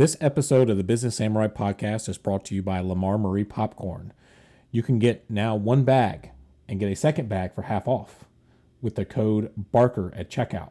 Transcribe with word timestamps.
This 0.00 0.16
episode 0.18 0.70
of 0.70 0.78
the 0.78 0.82
Business 0.82 1.16
Samurai 1.16 1.48
podcast 1.48 2.08
is 2.08 2.16
brought 2.16 2.46
to 2.46 2.54
you 2.54 2.62
by 2.62 2.80
Lammar 2.80 3.20
Marie 3.20 3.44
Popcorn. 3.44 4.14
You 4.70 4.82
can 4.82 4.98
get 4.98 5.28
now 5.28 5.54
one 5.54 5.84
bag 5.84 6.30
and 6.66 6.80
get 6.80 6.90
a 6.90 6.96
second 6.96 7.28
bag 7.28 7.54
for 7.54 7.60
half 7.60 7.86
off 7.86 8.24
with 8.80 8.94
the 8.94 9.04
code 9.04 9.52
Barker 9.58 10.10
at 10.16 10.30
checkout. 10.30 10.70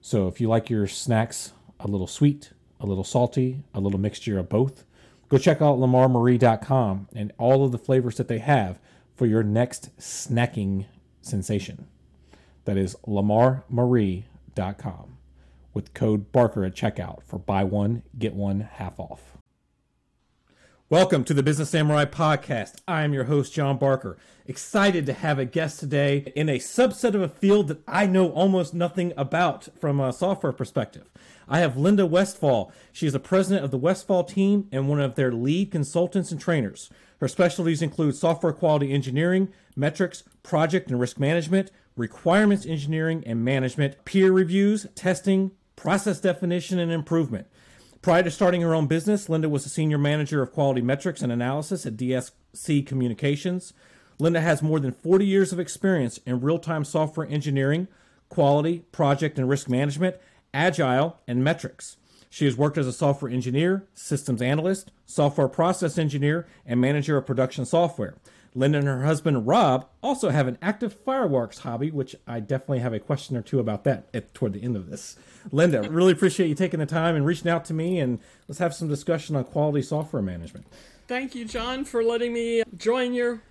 So 0.00 0.26
if 0.26 0.40
you 0.40 0.48
like 0.48 0.70
your 0.70 0.88
snacks 0.88 1.52
a 1.78 1.86
little 1.86 2.08
sweet, 2.08 2.50
a 2.80 2.86
little 2.86 3.04
salty, 3.04 3.62
a 3.72 3.78
little 3.78 4.00
mixture 4.00 4.40
of 4.40 4.48
both, 4.48 4.82
go 5.28 5.38
check 5.38 5.62
out 5.62 5.78
lammarmarie.com 5.78 7.06
and 7.14 7.32
all 7.38 7.64
of 7.64 7.70
the 7.70 7.78
flavors 7.78 8.16
that 8.16 8.26
they 8.26 8.40
have 8.40 8.80
for 9.14 9.26
your 9.26 9.44
next 9.44 9.96
snacking 10.00 10.86
sensation. 11.22 11.86
That 12.64 12.76
is 12.76 12.96
lammarmarie.com 13.06 15.14
with 15.74 15.92
code 15.92 16.32
Barker 16.32 16.64
at 16.64 16.74
checkout 16.74 17.22
for 17.24 17.38
buy 17.38 17.64
one, 17.64 18.04
get 18.16 18.34
one 18.34 18.60
half 18.60 18.98
off. 18.98 19.36
Welcome 20.90 21.24
to 21.24 21.34
the 21.34 21.42
Business 21.42 21.70
Samurai 21.70 22.04
Podcast. 22.04 22.76
I 22.86 23.02
am 23.02 23.12
your 23.12 23.24
host, 23.24 23.52
John 23.52 23.78
Barker. 23.78 24.16
Excited 24.46 25.06
to 25.06 25.12
have 25.12 25.38
a 25.38 25.44
guest 25.44 25.80
today 25.80 26.32
in 26.36 26.48
a 26.48 26.58
subset 26.58 27.14
of 27.14 27.22
a 27.22 27.28
field 27.28 27.68
that 27.68 27.82
I 27.88 28.06
know 28.06 28.30
almost 28.30 28.74
nothing 28.74 29.12
about 29.16 29.68
from 29.80 29.98
a 29.98 30.12
software 30.12 30.52
perspective. 30.52 31.10
I 31.48 31.58
have 31.58 31.76
Linda 31.76 32.06
Westfall. 32.06 32.70
She 32.92 33.06
is 33.06 33.14
the 33.14 33.18
president 33.18 33.64
of 33.64 33.70
the 33.70 33.78
Westfall 33.78 34.24
team 34.24 34.68
and 34.70 34.88
one 34.88 35.00
of 35.00 35.14
their 35.14 35.32
lead 35.32 35.72
consultants 35.72 36.30
and 36.30 36.40
trainers. 36.40 36.90
Her 37.18 37.28
specialties 37.28 37.82
include 37.82 38.14
software 38.14 38.52
quality 38.52 38.92
engineering, 38.92 39.48
metrics, 39.74 40.22
project 40.42 40.90
and 40.90 41.00
risk 41.00 41.18
management, 41.18 41.70
requirements 41.96 42.66
engineering 42.66 43.24
and 43.26 43.44
management, 43.44 44.04
peer 44.04 44.30
reviews, 44.30 44.86
testing, 44.94 45.52
process 45.76 46.20
definition, 46.20 46.78
and 46.78 46.92
improvement. 46.92 47.46
Prior 48.02 48.22
to 48.22 48.30
starting 48.30 48.60
her 48.60 48.74
own 48.74 48.86
business, 48.86 49.28
Linda 49.28 49.48
was 49.48 49.64
a 49.64 49.70
senior 49.70 49.98
manager 49.98 50.42
of 50.42 50.52
quality 50.52 50.82
metrics 50.82 51.22
and 51.22 51.32
analysis 51.32 51.86
at 51.86 51.96
DSC 51.96 52.86
Communications. 52.86 53.72
Linda 54.18 54.40
has 54.40 54.62
more 54.62 54.78
than 54.78 54.92
40 54.92 55.26
years 55.26 55.52
of 55.52 55.58
experience 55.58 56.18
in 56.18 56.40
real 56.40 56.58
time 56.58 56.84
software 56.84 57.26
engineering, 57.26 57.88
quality, 58.28 58.80
project 58.92 59.38
and 59.38 59.48
risk 59.48 59.68
management, 59.68 60.16
agile, 60.52 61.18
and 61.26 61.42
metrics. 61.42 61.96
She 62.30 62.44
has 62.44 62.56
worked 62.56 62.78
as 62.78 62.86
a 62.86 62.92
software 62.92 63.30
engineer, 63.30 63.86
systems 63.94 64.42
analyst, 64.42 64.90
software 65.06 65.48
process 65.48 65.96
engineer, 65.98 66.46
and 66.66 66.80
manager 66.80 67.16
of 67.16 67.26
production 67.26 67.64
software. 67.64 68.16
Linda 68.54 68.78
and 68.78 68.86
her 68.86 69.04
husband 69.04 69.46
Rob 69.46 69.88
also 70.02 70.30
have 70.30 70.46
an 70.46 70.58
active 70.62 70.92
fireworks 70.92 71.58
hobby, 71.58 71.90
which 71.90 72.14
I 72.26 72.40
definitely 72.40 72.78
have 72.78 72.92
a 72.92 73.00
question 73.00 73.36
or 73.36 73.42
two 73.42 73.58
about 73.58 73.84
that 73.84 74.06
at, 74.14 74.32
toward 74.32 74.52
the 74.52 74.62
end 74.62 74.76
of 74.76 74.88
this. 74.88 75.16
Linda, 75.50 75.82
really 75.90 76.12
appreciate 76.12 76.48
you 76.48 76.54
taking 76.54 76.80
the 76.80 76.86
time 76.86 77.16
and 77.16 77.26
reaching 77.26 77.50
out 77.50 77.64
to 77.66 77.74
me, 77.74 77.98
and 77.98 78.20
let's 78.48 78.60
have 78.60 78.74
some 78.74 78.88
discussion 78.88 79.34
on 79.34 79.44
quality 79.44 79.82
software 79.82 80.22
management. 80.22 80.66
Thank 81.08 81.34
you, 81.34 81.44
John, 81.44 81.84
for 81.84 82.02
letting 82.02 82.32
me 82.32 82.62
join 82.76 83.12
your 83.12 83.42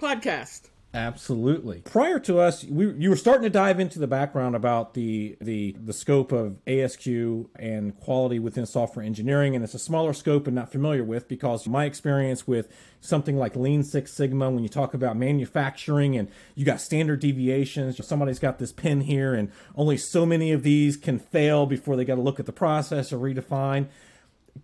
podcast. 0.00 0.68
Absolutely. 0.94 1.82
Prior 1.82 2.18
to 2.20 2.38
us, 2.38 2.64
we, 2.64 2.94
you 2.94 3.10
were 3.10 3.16
starting 3.16 3.42
to 3.42 3.50
dive 3.50 3.78
into 3.78 3.98
the 3.98 4.06
background 4.06 4.56
about 4.56 4.94
the, 4.94 5.36
the 5.38 5.76
the 5.78 5.92
scope 5.92 6.32
of 6.32 6.56
ASQ 6.66 7.46
and 7.56 7.94
quality 8.00 8.38
within 8.38 8.64
software 8.64 9.04
engineering, 9.04 9.54
and 9.54 9.62
it's 9.62 9.74
a 9.74 9.78
smaller 9.78 10.14
scope 10.14 10.46
and 10.46 10.56
not 10.56 10.72
familiar 10.72 11.04
with 11.04 11.28
because 11.28 11.68
my 11.68 11.84
experience 11.84 12.46
with 12.46 12.72
something 13.02 13.36
like 13.36 13.54
Lean 13.54 13.82
Six 13.84 14.14
Sigma, 14.14 14.50
when 14.50 14.62
you 14.62 14.70
talk 14.70 14.94
about 14.94 15.14
manufacturing 15.14 16.16
and 16.16 16.28
you 16.54 16.64
got 16.64 16.80
standard 16.80 17.20
deviations, 17.20 18.04
somebody's 18.06 18.38
got 18.38 18.58
this 18.58 18.72
pin 18.72 19.02
here, 19.02 19.34
and 19.34 19.52
only 19.76 19.98
so 19.98 20.24
many 20.24 20.52
of 20.52 20.62
these 20.62 20.96
can 20.96 21.18
fail 21.18 21.66
before 21.66 21.96
they 21.96 22.04
got 22.06 22.14
to 22.14 22.22
look 22.22 22.40
at 22.40 22.46
the 22.46 22.52
process 22.52 23.12
or 23.12 23.18
redefine. 23.18 23.88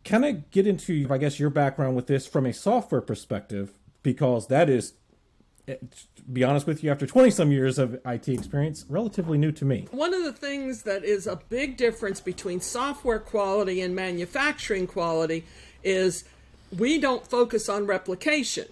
Kind 0.07 0.25
of 0.25 0.51
get 0.51 0.67
into, 0.67 1.07
I 1.11 1.19
guess, 1.19 1.39
your 1.39 1.51
background 1.51 1.97
with 1.97 2.07
this 2.07 2.27
from 2.27 2.47
a 2.47 2.55
software 2.55 3.03
perspective 3.03 3.73
because 4.03 4.49
that 4.49 4.71
is 4.71 4.95
to 5.67 5.79
be 6.33 6.45
honest 6.45 6.67
with 6.67 6.85
you, 6.85 6.91
after 6.91 7.07
20 7.07 7.31
some 7.31 7.51
years 7.51 7.79
of 7.79 7.99
IT 8.05 8.29
experience, 8.29 8.85
relatively 8.89 9.39
new 9.39 9.53
to 9.53 9.65
me. 9.65 9.87
One 9.91 10.13
of 10.13 10.25
the 10.25 10.33
things 10.33 10.83
that 10.83 11.05
is 11.05 11.27
a 11.27 11.37
big 11.49 11.77
difference 11.77 12.21
between 12.21 12.61
software 12.61 13.19
quality 13.19 13.81
and 13.81 13.95
manufacturing 13.95 14.87
quality 14.87 15.45
is 15.83 16.25
we 16.77 16.99
don't 16.99 17.27
focus 17.27 17.69
on 17.69 17.87
replication. 17.87 18.67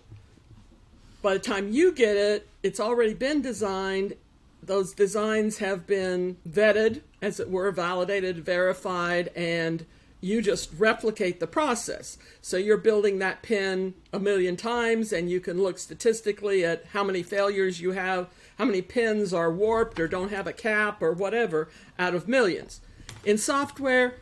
By 1.22 1.34
the 1.34 1.40
time 1.40 1.72
you 1.72 1.92
get 1.92 2.16
it, 2.16 2.48
it's 2.62 2.80
already 2.80 3.14
been 3.14 3.40
designed. 3.40 4.14
Those 4.62 4.92
designs 4.92 5.58
have 5.58 5.86
been 5.86 6.36
vetted, 6.48 7.02
as 7.20 7.40
it 7.40 7.50
were, 7.50 7.70
validated, 7.70 8.44
verified, 8.44 9.30
and 9.34 9.86
you 10.22 10.40
just 10.40 10.70
replicate 10.78 11.40
the 11.40 11.46
process. 11.46 12.16
So 12.40 12.56
you're 12.56 12.78
building 12.78 13.18
that 13.18 13.42
pin 13.42 13.92
a 14.12 14.20
million 14.20 14.56
times, 14.56 15.12
and 15.12 15.28
you 15.28 15.40
can 15.40 15.60
look 15.60 15.78
statistically 15.78 16.64
at 16.64 16.86
how 16.92 17.02
many 17.02 17.22
failures 17.24 17.80
you 17.80 17.90
have, 17.90 18.28
how 18.56 18.64
many 18.64 18.80
pins 18.80 19.34
are 19.34 19.52
warped 19.52 19.98
or 19.98 20.06
don't 20.06 20.30
have 20.30 20.46
a 20.46 20.52
cap 20.52 21.02
or 21.02 21.12
whatever 21.12 21.68
out 21.98 22.14
of 22.14 22.28
millions. 22.28 22.80
In 23.24 23.36
software, 23.36 24.14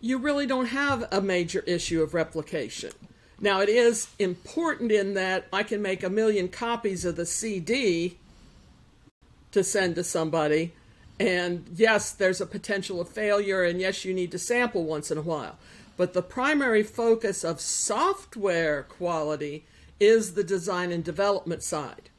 you 0.00 0.18
really 0.18 0.46
don't 0.46 0.66
have 0.66 1.06
a 1.10 1.20
major 1.20 1.60
issue 1.66 2.00
of 2.00 2.14
replication. 2.14 2.92
Now, 3.40 3.60
it 3.60 3.68
is 3.68 4.08
important 4.18 4.92
in 4.92 5.14
that 5.14 5.46
I 5.52 5.64
can 5.64 5.82
make 5.82 6.04
a 6.04 6.10
million 6.10 6.48
copies 6.48 7.04
of 7.04 7.16
the 7.16 7.26
CD 7.26 8.18
to 9.50 9.64
send 9.64 9.96
to 9.96 10.04
somebody, 10.04 10.72
and 11.20 11.66
yes, 11.74 12.12
there's 12.12 12.40
a 12.40 12.46
potential 12.46 13.00
of 13.00 13.08
failure, 13.08 13.62
and 13.62 13.80
yes, 13.80 14.04
you 14.04 14.14
need 14.14 14.32
to 14.32 14.38
sample 14.38 14.84
once 14.84 15.10
in 15.10 15.18
a 15.18 15.22
while. 15.22 15.58
But 15.98 16.14
the 16.14 16.22
primary 16.22 16.82
focus 16.82 17.44
of 17.44 17.60
software 17.60 18.84
quality 18.84 19.66
is 20.00 20.32
the 20.32 20.42
design 20.42 20.90
and 20.90 21.04
development 21.04 21.62
side. 21.62 22.09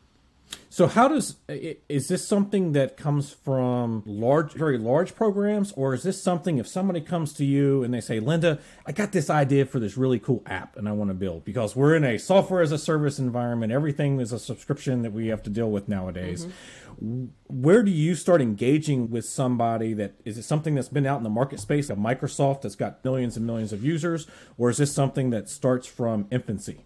So 0.74 0.88
how 0.88 1.10
does 1.10 1.36
is 1.50 2.08
this 2.08 2.26
something 2.26 2.72
that 2.72 2.96
comes 2.96 3.34
from 3.34 4.04
large 4.06 4.54
very 4.54 4.78
large 4.78 5.16
programs 5.16 5.74
or 5.74 5.94
is 5.94 6.04
this 6.04 6.24
something 6.24 6.60
if 6.60 6.68
somebody 6.68 7.02
comes 7.02 7.34
to 7.34 7.46
you 7.46 7.84
and 7.84 7.94
they 7.94 8.00
say 8.00 8.22
Linda 8.22 8.58
I 8.86 8.94
got 8.94 9.12
this 9.12 9.30
idea 9.30 9.66
for 9.66 9.82
this 9.82 9.98
really 9.98 10.18
cool 10.18 10.42
app 10.46 10.78
and 10.78 10.88
I 10.88 10.94
want 10.94 11.10
to 11.10 11.14
build 11.14 11.44
because 11.44 11.76
we're 11.76 11.94
in 11.94 12.06
a 12.06 12.18
software 12.18 12.62
as 12.62 12.72
a 12.72 12.78
service 12.78 13.20
environment 13.20 13.74
everything 13.74 14.22
is 14.22 14.32
a 14.32 14.40
subscription 14.40 15.02
that 15.02 15.12
we 15.12 15.28
have 15.28 15.44
to 15.44 15.50
deal 15.50 15.70
with 15.70 15.90
nowadays. 15.90 16.46
Mm-hmm. 16.46 17.26
Where 17.48 17.84
do 17.84 17.92
you 17.92 18.16
start 18.16 18.42
engaging 18.42 19.10
with 19.10 19.26
somebody 19.26 19.94
that 19.96 20.14
is 20.24 20.38
it 20.38 20.44
something 20.44 20.76
that's 20.76 20.88
been 20.88 21.06
out 21.06 21.18
in 21.18 21.24
the 21.24 21.30
market 21.30 21.60
space 21.60 21.90
of 21.90 21.98
Microsoft 21.98 22.62
that's 22.62 22.76
got 22.76 23.04
millions 23.04 23.36
and 23.36 23.46
millions 23.46 23.74
of 23.74 23.84
users 23.84 24.26
or 24.58 24.70
is 24.70 24.78
this 24.78 24.94
something 24.94 25.32
that 25.32 25.50
starts 25.50 25.86
from 25.86 26.28
infancy? 26.32 26.86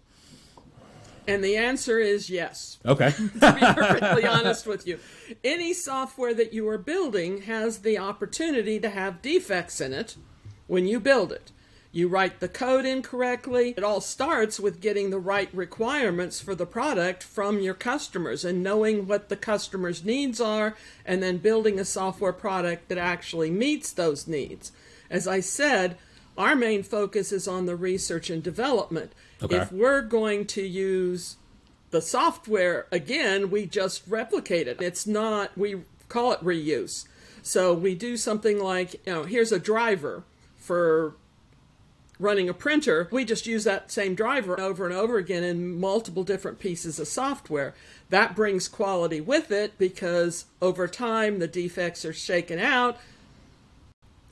And 1.26 1.42
the 1.42 1.56
answer 1.56 1.98
is 1.98 2.30
yes. 2.30 2.78
Okay. 2.84 3.10
to 3.40 3.52
be 3.52 3.60
perfectly 3.60 4.26
honest 4.26 4.66
with 4.66 4.86
you, 4.86 4.98
any 5.42 5.72
software 5.72 6.34
that 6.34 6.52
you 6.52 6.68
are 6.68 6.78
building 6.78 7.42
has 7.42 7.78
the 7.78 7.98
opportunity 7.98 8.78
to 8.80 8.90
have 8.90 9.22
defects 9.22 9.80
in 9.80 9.92
it 9.92 10.16
when 10.66 10.86
you 10.86 11.00
build 11.00 11.32
it. 11.32 11.52
You 11.96 12.08
write 12.08 12.40
the 12.40 12.48
code 12.48 12.84
incorrectly. 12.84 13.72
It 13.74 13.82
all 13.82 14.02
starts 14.02 14.60
with 14.60 14.82
getting 14.82 15.08
the 15.08 15.18
right 15.18 15.48
requirements 15.54 16.40
for 16.40 16.54
the 16.54 16.66
product 16.66 17.22
from 17.22 17.60
your 17.60 17.72
customers 17.72 18.44
and 18.44 18.62
knowing 18.62 19.06
what 19.06 19.30
the 19.30 19.36
customer's 19.36 20.04
needs 20.04 20.38
are 20.38 20.76
and 21.06 21.22
then 21.22 21.38
building 21.38 21.78
a 21.78 21.86
software 21.86 22.34
product 22.34 22.88
that 22.90 22.98
actually 22.98 23.50
meets 23.50 23.92
those 23.92 24.26
needs. 24.26 24.72
As 25.08 25.26
I 25.26 25.40
said, 25.40 25.96
our 26.36 26.56
main 26.56 26.82
focus 26.82 27.32
is 27.32 27.48
on 27.48 27.66
the 27.66 27.76
research 27.76 28.30
and 28.30 28.42
development. 28.42 29.12
Okay. 29.42 29.56
If 29.56 29.72
we're 29.72 30.02
going 30.02 30.46
to 30.46 30.62
use 30.62 31.36
the 31.90 32.02
software 32.02 32.86
again, 32.90 33.50
we 33.50 33.66
just 33.66 34.02
replicate 34.06 34.68
it. 34.68 34.80
It's 34.80 35.06
not, 35.06 35.56
we 35.56 35.82
call 36.08 36.32
it 36.32 36.44
reuse. 36.44 37.06
So 37.42 37.72
we 37.74 37.94
do 37.94 38.16
something 38.16 38.58
like, 38.58 38.94
you 39.06 39.12
know, 39.12 39.22
here's 39.24 39.52
a 39.52 39.58
driver 39.58 40.24
for 40.56 41.14
running 42.18 42.48
a 42.48 42.54
printer. 42.54 43.08
We 43.10 43.24
just 43.24 43.46
use 43.46 43.64
that 43.64 43.90
same 43.90 44.14
driver 44.14 44.58
over 44.58 44.84
and 44.84 44.94
over 44.94 45.18
again 45.18 45.44
in 45.44 45.78
multiple 45.78 46.24
different 46.24 46.58
pieces 46.58 46.98
of 46.98 47.08
software. 47.08 47.74
That 48.08 48.34
brings 48.34 48.68
quality 48.68 49.20
with 49.20 49.50
it 49.50 49.78
because 49.78 50.46
over 50.62 50.88
time 50.88 51.38
the 51.38 51.48
defects 51.48 52.04
are 52.04 52.12
shaken 52.12 52.58
out 52.58 52.96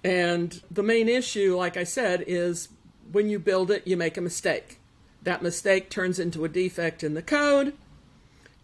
and 0.04 0.62
the 0.70 0.82
main 0.82 1.08
issue, 1.08 1.56
like 1.56 1.78
I 1.78 1.84
said, 1.84 2.24
is 2.26 2.68
when 3.10 3.30
you 3.30 3.38
build 3.38 3.70
it, 3.70 3.86
you 3.86 3.96
make 3.96 4.18
a 4.18 4.20
mistake. 4.20 4.78
That 5.22 5.42
mistake 5.42 5.88
turns 5.88 6.18
into 6.18 6.44
a 6.44 6.48
defect 6.48 7.02
in 7.02 7.14
the 7.14 7.22
code. 7.22 7.72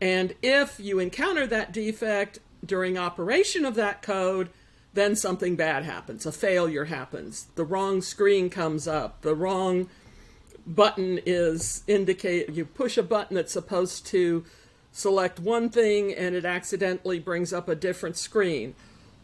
And 0.03 0.35
if 0.43 0.79
you 0.79 0.99
encounter 0.99 1.47
that 1.47 1.73
defect 1.73 2.41
during 2.65 2.99
operation 2.99 3.65
of 3.65 3.75
that 3.77 4.03
code, 4.03 4.51
then 4.93 5.17
something 5.17 5.57
bad 5.57 5.85
happens. 5.85 6.27
A 6.27 6.33
failure 6.33 6.87
happens. 6.87 7.47
The 7.55 7.65
wrong 7.65 8.03
screen 8.03 8.51
comes 8.51 8.87
up. 8.87 9.23
The 9.23 9.35
wrong 9.35 9.89
button 10.67 11.21
is 11.25 11.83
indicate 11.87 12.51
you 12.51 12.67
push 12.67 12.99
a 12.99 13.03
button 13.03 13.37
that's 13.37 13.53
supposed 13.53 14.07
to 14.07 14.45
select 14.93 15.41
one 15.41 15.71
thing 15.71 16.13
and 16.13 16.35
it 16.35 16.45
accidentally 16.45 17.19
brings 17.19 17.53
up 17.53 17.69
a 17.69 17.75
different 17.75 18.17
screen 18.17 18.75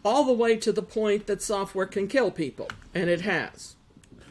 all 0.07 0.23
the 0.23 0.33
way 0.33 0.57
to 0.57 0.71
the 0.71 0.83
point 0.83 1.27
that 1.27 1.43
software 1.43 1.85
can 1.85 2.07
kill 2.07 2.31
people, 2.31 2.69
and 2.95 3.11
it 3.11 3.23
has. 3.23 3.75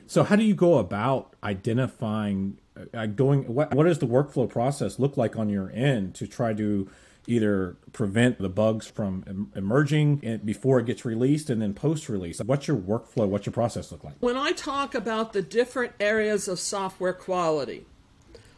So 0.07 0.24
how 0.24 0.38
do 0.38 0.44
you 0.44 0.56
go 0.56 0.77
about 0.77 1.36
identifying 1.44 2.57
uh, 2.94 3.07
going 3.07 3.44
what 3.54 3.74
what 3.74 3.83
does 3.83 4.00
the 4.00 4.07
workflow 4.07 4.50
process 4.50 5.00
look 5.00 5.18
like 5.18 5.36
on 5.36 5.50
your 5.50 5.69
end 5.72 6.16
to 6.16 6.27
try 6.27 6.54
to 6.54 6.89
either 7.27 7.75
prevent 7.92 8.38
the 8.38 8.50
bugs 8.50 8.88
from 8.88 9.24
em- 9.27 9.51
emerging 9.56 10.39
before 10.45 10.80
it 10.80 10.86
gets 10.86 11.04
released 11.04 11.50
and 11.50 11.62
then 11.62 11.74
post 11.74 12.07
release 12.07 12.39
what's 12.42 12.68
your 12.68 12.78
workflow? 12.78 13.28
What's 13.28 13.45
your 13.45 13.54
process 13.54 13.92
look 13.92 14.04
like? 14.04 14.16
When 14.19 14.38
i 14.38 14.51
talk 14.54 14.95
about 14.95 15.33
the 15.33 15.42
different 15.42 15.94
areas 16.00 16.48
of 16.48 16.60
software 16.60 17.13
quality 17.13 17.86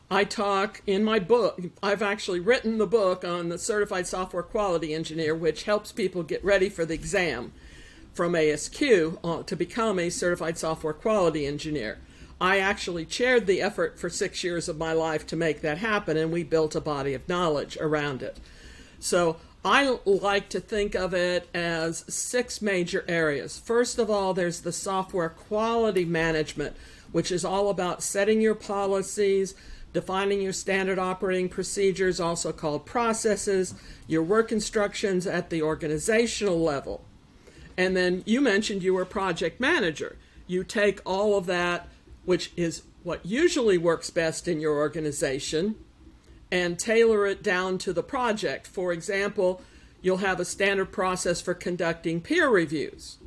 i 0.09 0.23
talk 0.23 0.81
in 0.87 1.03
my 1.03 1.19
book 1.19 1.59
i've 1.83 2.01
actually 2.01 2.39
written 2.39 2.77
the 2.77 2.87
book 2.87 3.23
on 3.23 3.49
the 3.49 3.57
certified 3.57 4.07
software 4.07 4.43
quality 4.43 4.93
engineer 4.93 5.35
which 5.35 5.63
helps 5.63 5.91
people 5.91 6.23
get 6.23 6.43
ready 6.43 6.69
for 6.69 6.85
the 6.85 6.93
exam 6.93 7.51
from 8.13 8.33
asq 8.33 9.45
to 9.45 9.55
become 9.55 9.99
a 9.99 10.09
certified 10.09 10.57
software 10.57 10.93
quality 10.93 11.45
engineer 11.45 11.99
I 12.39 12.59
actually 12.59 13.05
chaired 13.05 13.47
the 13.47 13.61
effort 13.61 13.97
for 13.97 14.09
six 14.09 14.43
years 14.43 14.69
of 14.69 14.77
my 14.77 14.93
life 14.93 15.25
to 15.27 15.35
make 15.35 15.61
that 15.61 15.79
happen, 15.79 16.17
and 16.17 16.31
we 16.31 16.43
built 16.43 16.75
a 16.75 16.81
body 16.81 17.15
of 17.15 17.27
knowledge 17.27 17.77
around 17.77 18.21
it. 18.21 18.37
So 18.99 19.37
I 19.65 19.97
like 20.05 20.49
to 20.49 20.59
think 20.59 20.93
of 20.93 21.13
it 21.13 21.49
as 21.53 22.05
six 22.07 22.61
major 22.61 23.03
areas. 23.07 23.57
First 23.57 23.97
of 23.97 24.09
all, 24.09 24.33
there's 24.33 24.61
the 24.61 24.71
software 24.71 25.29
quality 25.29 26.05
management, 26.05 26.75
which 27.11 27.31
is 27.31 27.43
all 27.43 27.69
about 27.69 28.03
setting 28.03 28.39
your 28.39 28.55
policies, 28.55 29.55
defining 29.97 30.39
your 30.39 30.53
standard 30.53 30.99
operating 30.99 31.49
procedures, 31.49 32.19
also 32.19 32.53
called 32.53 32.85
processes, 32.85 33.73
your 34.05 34.21
work 34.21 34.51
instructions 34.51 35.25
at 35.25 35.49
the 35.49 35.63
organizational 35.63 36.59
level. 36.59 37.03
And 37.75 37.97
then 37.97 38.21
you 38.27 38.39
mentioned 38.39 38.83
you 38.83 38.93
were 38.93 39.05
project 39.05 39.59
manager. 39.59 40.15
You 40.45 40.63
take 40.63 41.01
all 41.03 41.35
of 41.35 41.47
that 41.47 41.87
which 42.27 42.51
is 42.57 42.83
what 43.03 43.25
usually 43.25 43.77
works 43.77 44.09
best 44.09 44.49
in 44.49 44.59
your 44.59 44.75
organization, 44.75 45.75
and 46.51 46.77
tailor 46.77 47.25
it 47.25 47.41
down 47.41 47.77
to 47.77 47.93
the 47.93 48.03
project. 48.03 48.67
For 48.67 48.91
example, 48.91 49.61
you'll 50.01 50.17
have 50.17 50.41
a 50.41 50.45
standard 50.45 50.91
process 50.91 51.39
for 51.39 51.53
conducting 51.53 52.19
peer 52.19 52.49
reviews. 52.49 53.17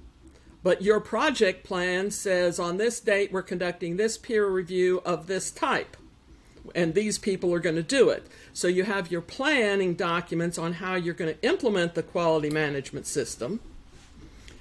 But 0.63 0.83
your 0.83 1.01
project 1.01 1.65
plan 1.65 2.11
says 2.11 2.61
on 2.61 2.77
this 2.77 3.01
date 3.01 3.33
we're 3.33 3.41
conducting 3.41 3.97
this 3.97 4.19
peer 4.19 4.47
review 4.47 5.01
of 5.07 5.27
this 5.29 5.51
type, 5.51 5.97
and 6.75 6.95
these 6.95 7.19
people 7.19 7.53
are 7.55 7.61
going 7.61 7.77
to 7.77 7.83
do 7.83 8.09
it. 8.11 8.27
So 8.53 8.69
you 8.69 8.85
have 8.85 9.11
your 9.11 9.21
planning 9.21 9.95
documents 9.95 10.59
on 10.59 10.75
how 10.75 10.95
you're 10.95 11.15
going 11.15 11.35
to 11.35 11.43
implement 11.47 11.95
the 11.95 12.03
quality 12.03 12.51
management 12.51 13.07
system 13.07 13.61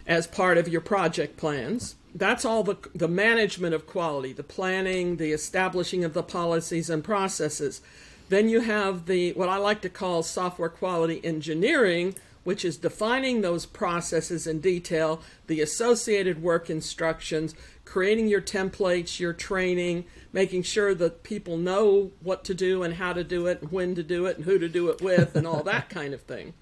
as 0.07 0.27
part 0.27 0.57
of 0.57 0.67
your 0.67 0.81
project 0.81 1.37
plans 1.37 1.95
that's 2.15 2.45
all 2.45 2.63
the, 2.63 2.77
the 2.95 3.07
management 3.07 3.75
of 3.75 3.85
quality, 3.85 4.33
the 4.33 4.43
planning, 4.43 5.17
the 5.17 5.31
establishing 5.31 6.03
of 6.03 6.13
the 6.13 6.23
policies 6.23 6.89
and 6.89 7.03
processes. 7.03 7.81
Then 8.29 8.49
you 8.49 8.61
have 8.61 9.05
the 9.05 9.33
what 9.33 9.49
I 9.49 9.57
like 9.57 9.81
to 9.81 9.89
call 9.89 10.23
software 10.23 10.69
quality 10.69 11.23
engineering, 11.23 12.15
which 12.43 12.63
is 12.65 12.77
defining 12.77 13.41
those 13.41 13.65
processes 13.65 14.47
in 14.47 14.59
detail, 14.59 15.21
the 15.47 15.61
associated 15.61 16.41
work 16.41 16.69
instructions, 16.69 17.53
creating 17.89 18.27
your 18.27 18.41
templates, 18.41 19.19
your 19.19 19.33
training, 19.33 20.05
making 20.31 20.61
sure 20.61 20.93
that 20.93 21.23
people 21.23 21.57
know 21.57 22.11
what 22.21 22.43
to 22.43 22.53
do 22.53 22.83
and 22.83 22.93
how 22.93 23.11
to 23.11 23.23
do 23.23 23.47
it, 23.47 23.63
and 23.63 23.71
when 23.71 23.95
to 23.95 24.03
do 24.03 24.27
it, 24.27 24.37
and 24.37 24.45
who 24.45 24.59
to 24.59 24.69
do 24.69 24.89
it 24.89 25.01
with, 25.01 25.35
and 25.35 25.47
all 25.47 25.63
that 25.63 25.89
kind 25.99 26.13
of 26.13 26.21
thing. 26.21 26.53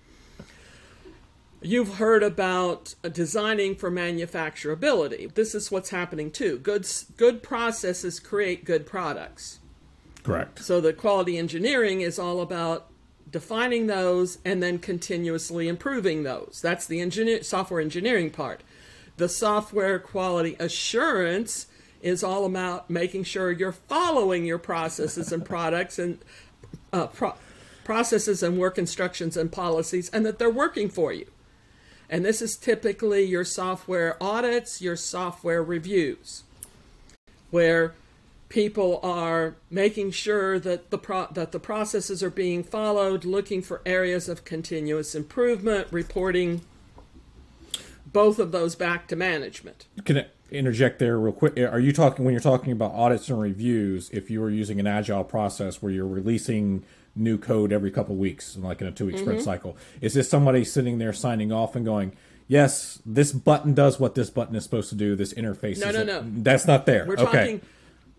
You've 1.62 1.95
heard 1.95 2.24
about 2.24 2.95
designing 3.12 3.75
for 3.75 3.91
manufacturability. 3.91 5.33
This 5.33 5.53
is 5.53 5.69
what's 5.69 5.89
happening 5.89 6.31
too. 6.31 6.59
Good, 6.59 6.88
good 7.18 7.44
processes 7.44 8.21
create 8.21 8.63
good 8.63 8.85
products. 8.85 9.59
Correct. 10.23 10.59
So 10.59 10.80
the 10.80 10.94
quality 10.94 11.38
engineering 11.38 12.00
is 12.00 12.18
all 12.18 12.39
about 12.39 12.88
defining 13.30 13.88
those 13.88 14.38
and 14.45 14.63
then 14.63 14.80
continuously 14.80 15.68
improving 15.68 16.23
those. 16.23 16.62
That's 16.63 16.88
the 16.88 17.01
engineer, 17.01 17.44
software 17.44 17.81
engineering 17.81 18.30
part. 18.30 18.62
The 19.17 19.29
software 19.29 19.99
quality 19.99 20.55
assurance 20.59 21.67
is 22.01 22.23
all 22.23 22.45
about 22.45 22.89
making 22.89 23.23
sure 23.23 23.51
you're 23.51 23.71
following 23.71 24.45
your 24.45 24.59
processes 24.59 25.31
and 25.31 25.43
products 25.43 25.97
and 25.97 26.19
uh, 26.93 27.07
pro- 27.07 27.33
processes 27.83 28.43
and 28.43 28.57
work 28.57 28.77
instructions 28.77 29.35
and 29.35 29.51
policies 29.51 30.09
and 30.09 30.25
that 30.25 30.37
they're 30.37 30.49
working 30.49 30.87
for 30.89 31.11
you. 31.11 31.25
And 32.09 32.23
this 32.23 32.41
is 32.41 32.55
typically 32.55 33.23
your 33.23 33.43
software 33.43 34.21
audits, 34.21 34.81
your 34.81 34.95
software 34.95 35.63
reviews, 35.63 36.43
where 37.49 37.93
people 38.49 38.99
are 39.03 39.55
making 39.69 40.11
sure 40.11 40.59
that 40.59 40.89
the 40.89 40.97
pro- 40.97 41.27
that 41.31 41.51
the 41.51 41.59
processes 41.59 42.23
are 42.23 42.29
being 42.29 42.63
followed, 42.63 43.25
looking 43.25 43.61
for 43.61 43.81
areas 43.85 44.29
of 44.29 44.45
continuous 44.45 45.15
improvement, 45.15 45.87
reporting 45.91 46.61
both 48.17 48.39
of 48.39 48.51
those 48.51 48.73
back 48.73 49.07
to 49.07 49.15
management. 49.15 49.85
Can 50.03 50.17
I 50.17 50.25
interject 50.49 50.97
there 50.97 51.19
real 51.19 51.31
quick? 51.31 51.55
Are 51.59 51.79
you 51.79 51.93
talking 51.93 52.25
when 52.25 52.33
you're 52.33 52.41
talking 52.41 52.71
about 52.71 52.91
audits 52.93 53.29
and 53.29 53.39
reviews? 53.39 54.09
If 54.09 54.31
you 54.31 54.41
were 54.41 54.49
using 54.49 54.79
an 54.79 54.87
agile 54.87 55.23
process 55.23 55.83
where 55.83 55.91
you're 55.91 56.07
releasing 56.07 56.83
new 57.15 57.37
code 57.37 57.71
every 57.71 57.91
couple 57.91 58.15
weeks, 58.15 58.57
like 58.57 58.81
in 58.81 58.87
a 58.87 58.91
two 58.91 59.05
week 59.05 59.17
mm-hmm. 59.17 59.23
sprint 59.23 59.43
cycle. 59.43 59.77
Is 60.01 60.15
this 60.15 60.27
somebody 60.27 60.63
sitting 60.63 60.97
there 60.97 61.13
signing 61.13 61.51
off 61.51 61.75
and 61.75 61.85
going, 61.85 62.11
yes, 62.47 62.99
this 63.05 63.31
button 63.31 63.75
does 63.75 63.99
what 63.99 64.15
this 64.15 64.31
button 64.31 64.55
is 64.55 64.63
supposed 64.63 64.89
to 64.89 64.95
do. 64.95 65.15
This 65.15 65.35
interface. 65.35 65.79
No, 65.79 65.91
no, 65.91 66.03
no. 66.03 66.23
That's 66.25 66.65
not 66.65 66.87
there. 66.87 67.05
We're 67.05 67.19
okay. 67.19 67.23
talking 67.23 67.61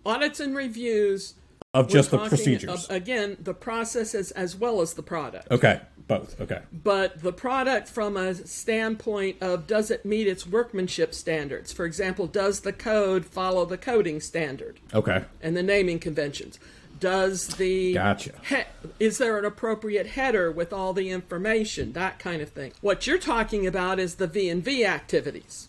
audits 0.07 0.39
and 0.39 0.55
reviews 0.55 1.35
of 1.79 1.89
just 1.89 2.11
the 2.11 2.19
procedures. 2.19 2.89
Again, 2.91 3.37
the 3.41 3.55
processes 3.55 4.31
as 4.33 4.57
well 4.57 4.81
as 4.81 4.95
the 4.95 5.03
product. 5.03 5.51
Okay, 5.51 5.81
both. 6.07 6.41
Okay. 6.41 6.63
But 6.73 7.23
the 7.23 7.33
product 7.33 7.89
from 7.89 8.17
a 8.17 8.35
standpoint 8.35 9.37
of 9.41 9.67
does 9.67 9.91
it 9.91 10.05
meet 10.05 10.27
its 10.27 10.47
workmanship 10.47 11.15
standards? 11.15 11.73
For 11.73 11.85
example, 11.85 12.27
does 12.27 12.61
the 12.61 12.73
code 12.73 13.25
follow 13.25 13.65
the 13.65 13.79
coding 13.79 14.21
standard? 14.21 14.81
Okay. 14.93 15.25
And 15.43 15.57
the 15.57 15.63
naming 15.63 15.99
conventions 15.99 16.59
does 17.01 17.47
the 17.49 17.95
gotcha 17.95 18.33
he, 18.49 18.57
is 18.99 19.19
there 19.19 19.39
an 19.39 19.45
appropriate 19.45 20.07
header 20.07 20.51
with 20.51 20.73
all 20.73 20.93
the 20.93 21.11
information 21.11 21.93
that 21.93 22.19
kind 22.19 22.43
of 22.43 22.49
thing 22.49 22.73
what 22.81 23.07
you're 23.07 23.19
talking 23.19 23.67
about 23.67 23.99
is 23.99 24.17
the 24.17 24.27
v 24.27 24.49
and 24.49 24.65
v 24.65 24.85
activities 24.85 25.69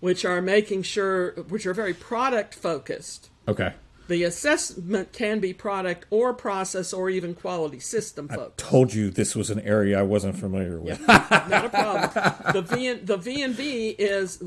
which 0.00 0.24
are 0.24 0.40
making 0.40 0.82
sure 0.82 1.32
which 1.48 1.66
are 1.66 1.74
very 1.74 1.94
product 1.94 2.54
focused 2.54 3.28
okay 3.48 3.72
the 4.08 4.22
assessment 4.24 5.12
can 5.12 5.40
be 5.40 5.52
product 5.52 6.06
or 6.10 6.34
process 6.34 6.92
or 6.92 7.08
even 7.08 7.34
quality 7.34 7.80
system 7.80 8.28
focused. 8.28 8.66
I 8.66 8.70
told 8.70 8.94
you 8.94 9.10
this 9.10 9.34
was 9.34 9.50
an 9.50 9.60
area 9.60 9.98
I 9.98 10.02
wasn't 10.02 10.38
familiar 10.38 10.78
with. 10.78 11.00
Not 11.08 11.64
a 11.64 11.68
problem. 11.68 12.52
The 12.52 12.62
V 12.62 12.86
and, 12.88 13.06
the 13.06 13.16
V 13.16 13.42
and 13.42 13.54
V 13.54 13.90
is 13.90 14.42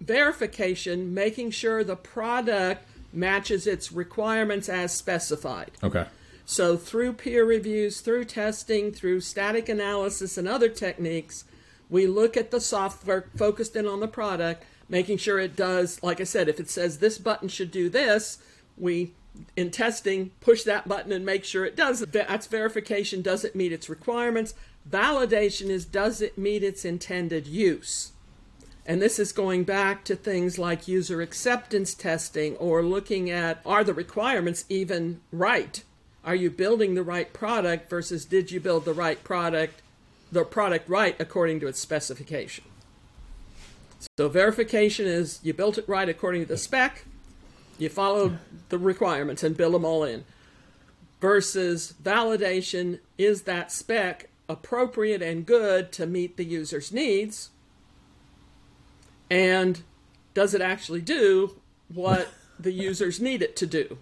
verification, 0.00 1.12
making 1.12 1.50
sure 1.50 1.84
the 1.84 1.96
product 1.96 2.88
matches 3.12 3.66
its 3.66 3.92
requirements 3.92 4.68
as 4.68 4.92
specified. 4.92 5.72
Okay. 5.82 6.06
So, 6.48 6.76
through 6.76 7.14
peer 7.14 7.44
reviews, 7.44 8.00
through 8.00 8.26
testing, 8.26 8.92
through 8.92 9.20
static 9.22 9.68
analysis, 9.68 10.38
and 10.38 10.46
other 10.46 10.68
techniques, 10.68 11.44
we 11.90 12.06
look 12.06 12.36
at 12.36 12.52
the 12.52 12.60
software 12.60 13.28
focused 13.36 13.74
in 13.74 13.86
on 13.86 13.98
the 13.98 14.06
product, 14.06 14.64
making 14.88 15.18
sure 15.18 15.40
it 15.40 15.56
does, 15.56 16.00
like 16.04 16.20
I 16.20 16.24
said, 16.24 16.48
if 16.48 16.60
it 16.60 16.70
says 16.70 16.98
this 16.98 17.18
button 17.18 17.48
should 17.48 17.72
do 17.72 17.88
this, 17.88 18.38
we, 18.76 19.12
in 19.56 19.70
testing, 19.70 20.30
push 20.40 20.62
that 20.64 20.88
button 20.88 21.12
and 21.12 21.24
make 21.24 21.44
sure 21.44 21.64
it 21.64 21.76
does. 21.76 22.00
That's 22.00 22.46
verification. 22.46 23.22
Does 23.22 23.44
it 23.44 23.56
meet 23.56 23.72
its 23.72 23.88
requirements? 23.88 24.54
Validation 24.88 25.68
is 25.68 25.84
does 25.84 26.20
it 26.20 26.38
meet 26.38 26.62
its 26.62 26.84
intended 26.84 27.46
use? 27.46 28.12
And 28.88 29.02
this 29.02 29.18
is 29.18 29.32
going 29.32 29.64
back 29.64 30.04
to 30.04 30.14
things 30.14 30.58
like 30.58 30.86
user 30.86 31.20
acceptance 31.20 31.92
testing 31.92 32.54
or 32.56 32.84
looking 32.84 33.28
at 33.30 33.60
are 33.66 33.82
the 33.82 33.94
requirements 33.94 34.64
even 34.68 35.20
right? 35.32 35.82
Are 36.24 36.36
you 36.36 36.50
building 36.50 36.94
the 36.94 37.02
right 37.02 37.32
product 37.32 37.90
versus 37.90 38.24
did 38.24 38.52
you 38.52 38.60
build 38.60 38.84
the 38.84 38.92
right 38.92 39.22
product, 39.24 39.82
the 40.30 40.44
product 40.44 40.88
right 40.88 41.16
according 41.18 41.60
to 41.60 41.66
its 41.66 41.80
specification? 41.80 42.64
So 44.18 44.28
verification 44.28 45.06
is 45.06 45.40
you 45.42 45.52
built 45.52 45.78
it 45.78 45.88
right 45.88 46.08
according 46.08 46.42
to 46.42 46.48
the 46.48 46.56
spec, 46.56 47.04
you 47.78 47.88
followed 47.88 48.38
the 48.68 48.78
requirements 48.78 49.42
and 49.42 49.56
build 49.56 49.74
them 49.74 49.84
all 49.84 50.04
in. 50.04 50.24
Versus 51.20 51.94
validation 52.02 53.00
is 53.18 53.42
that 53.42 53.72
spec 53.72 54.28
appropriate 54.48 55.22
and 55.22 55.44
good 55.46 55.90
to 55.92 56.06
meet 56.06 56.36
the 56.36 56.44
user's 56.44 56.92
needs? 56.92 57.50
and 59.30 59.82
does 60.34 60.54
it 60.54 60.60
actually 60.60 61.00
do 61.00 61.56
what 61.92 62.28
the 62.58 62.72
users 62.72 63.20
need 63.20 63.42
it 63.42 63.56
to 63.56 63.66
do? 63.66 63.98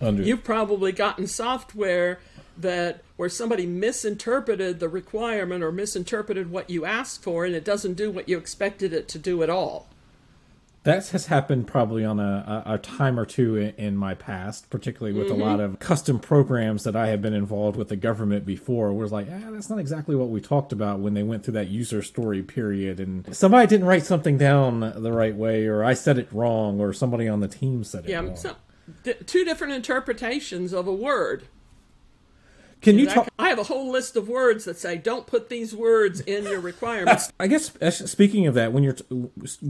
Under. 0.00 0.22
You've 0.22 0.44
probably 0.44 0.92
gotten 0.92 1.26
software 1.26 2.18
that 2.58 3.02
where 3.16 3.28
somebody 3.28 3.66
misinterpreted 3.66 4.80
the 4.80 4.88
requirement 4.88 5.62
or 5.62 5.72
misinterpreted 5.72 6.50
what 6.50 6.68
you 6.68 6.84
asked 6.84 7.22
for 7.22 7.44
and 7.44 7.54
it 7.54 7.64
doesn't 7.64 7.94
do 7.94 8.10
what 8.10 8.28
you 8.28 8.36
expected 8.36 8.92
it 8.92 9.08
to 9.08 9.18
do 9.18 9.42
at 9.42 9.50
all. 9.50 9.88
That 10.84 11.06
has 11.08 11.26
happened 11.26 11.68
probably 11.68 12.04
on 12.04 12.18
a, 12.18 12.64
a, 12.66 12.74
a 12.74 12.78
time 12.78 13.18
or 13.18 13.24
two 13.24 13.56
in, 13.56 13.74
in, 13.76 13.96
my 13.96 14.14
past, 14.14 14.68
particularly 14.68 15.16
with 15.16 15.28
mm-hmm. 15.28 15.40
a 15.40 15.44
lot 15.44 15.60
of 15.60 15.78
custom 15.78 16.18
programs 16.18 16.82
that 16.82 16.96
I 16.96 17.08
have 17.08 17.22
been 17.22 17.34
involved 17.34 17.76
with 17.76 17.88
the 17.88 17.96
government 17.96 18.44
before. 18.44 18.92
Was 18.92 19.12
like, 19.12 19.28
ah, 19.30 19.50
that's 19.50 19.70
not 19.70 19.78
exactly 19.78 20.16
what 20.16 20.28
we 20.28 20.40
talked 20.40 20.72
about 20.72 20.98
when 20.98 21.14
they 21.14 21.22
went 21.22 21.44
through 21.44 21.54
that 21.54 21.68
user 21.68 22.02
story 22.02 22.42
period, 22.42 22.98
and 22.98 23.34
somebody 23.34 23.68
didn't 23.68 23.86
write 23.86 24.04
something 24.04 24.36
down 24.36 24.80
the 24.80 25.12
right 25.12 25.36
way, 25.36 25.66
or 25.66 25.84
I 25.84 25.94
said 25.94 26.18
it 26.18 26.28
wrong, 26.32 26.80
or 26.80 26.92
somebody 26.92 27.28
on 27.28 27.38
the 27.38 27.48
team 27.48 27.84
said 27.84 28.04
it 28.04 28.10
yeah, 28.10 28.20
wrong. 28.20 28.36
So, 28.36 28.56
two 29.26 29.44
different 29.44 29.74
interpretations 29.74 30.72
of 30.72 30.88
a 30.88 30.94
word. 30.94 31.44
Can 32.82 32.98
you 32.98 33.06
talk? 33.06 33.28
I 33.38 33.48
have 33.48 33.60
a 33.60 33.64
whole 33.64 33.90
list 33.90 34.16
of 34.16 34.28
words 34.28 34.64
that 34.64 34.76
say 34.76 34.96
don't 34.96 35.26
put 35.26 35.48
these 35.48 35.74
words 35.74 36.20
in 36.20 36.44
your 36.44 36.60
requirements. 36.60 37.32
I 37.40 37.46
guess 37.46 37.72
speaking 38.10 38.48
of 38.48 38.54
that, 38.54 38.72
when 38.72 38.82
you're 38.82 38.96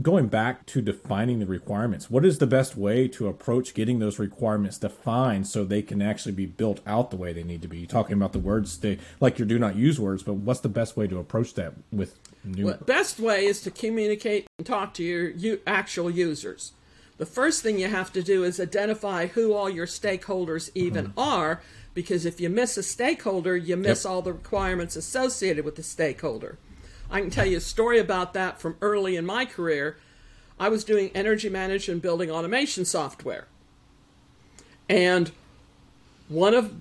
going 0.01 0.27
back 0.27 0.65
to 0.67 0.81
defining 0.81 1.39
the 1.39 1.45
requirements, 1.45 2.09
what 2.09 2.25
is 2.25 2.39
the 2.39 2.47
best 2.47 2.75
way 2.75 3.07
to 3.09 3.27
approach 3.27 3.75
getting 3.75 3.99
those 3.99 4.17
requirements 4.17 4.79
defined 4.79 5.47
so 5.47 5.63
they 5.63 5.83
can 5.83 6.01
actually 6.01 6.31
be 6.31 6.47
built 6.47 6.81
out 6.87 7.11
the 7.11 7.17
way 7.17 7.33
they 7.33 7.43
need 7.43 7.61
to 7.61 7.67
be? 7.67 7.79
You're 7.79 7.87
talking 7.87 8.15
about 8.15 8.33
the 8.33 8.39
words, 8.39 8.79
they, 8.79 8.97
like 9.19 9.37
you 9.37 9.45
do 9.45 9.59
not 9.59 9.75
use 9.75 9.99
words, 9.99 10.23
but 10.23 10.33
what's 10.33 10.61
the 10.61 10.69
best 10.69 10.97
way 10.97 11.05
to 11.07 11.19
approach 11.19 11.53
that 11.53 11.73
with 11.91 12.17
new? 12.43 12.65
Well, 12.65 12.79
best 12.83 13.19
way 13.19 13.45
is 13.45 13.61
to 13.61 13.71
communicate 13.71 14.47
and 14.57 14.65
talk 14.65 14.95
to 14.95 15.03
your 15.03 15.29
you, 15.29 15.61
actual 15.67 16.09
users. 16.09 16.71
The 17.17 17.25
first 17.27 17.61
thing 17.61 17.77
you 17.77 17.87
have 17.87 18.11
to 18.13 18.23
do 18.23 18.43
is 18.43 18.59
identify 18.59 19.27
who 19.27 19.53
all 19.53 19.69
your 19.69 19.85
stakeholders 19.85 20.71
even 20.73 21.09
mm-hmm. 21.09 21.19
are 21.19 21.61
because 21.93 22.25
if 22.25 22.39
you 22.39 22.49
miss 22.49 22.77
a 22.77 22.83
stakeholder, 22.83 23.55
you 23.55 23.77
miss 23.77 24.03
yep. 24.03 24.11
all 24.11 24.21
the 24.21 24.33
requirements 24.33 24.95
associated 24.95 25.63
with 25.65 25.75
the 25.75 25.83
stakeholder. 25.83 26.57
I 27.09 27.21
can 27.21 27.29
tell 27.29 27.45
you 27.45 27.57
a 27.57 27.61
story 27.61 27.99
about 27.99 28.33
that 28.33 28.59
from 28.59 28.77
early 28.81 29.15
in 29.15 29.25
my 29.25 29.45
career. 29.45 29.97
I 30.59 30.69
was 30.69 30.83
doing 30.83 31.11
energy 31.13 31.49
management 31.49 32.01
building 32.01 32.31
automation 32.31 32.85
software. 32.85 33.47
And 34.89 35.31
one 36.27 36.53
of 36.53 36.73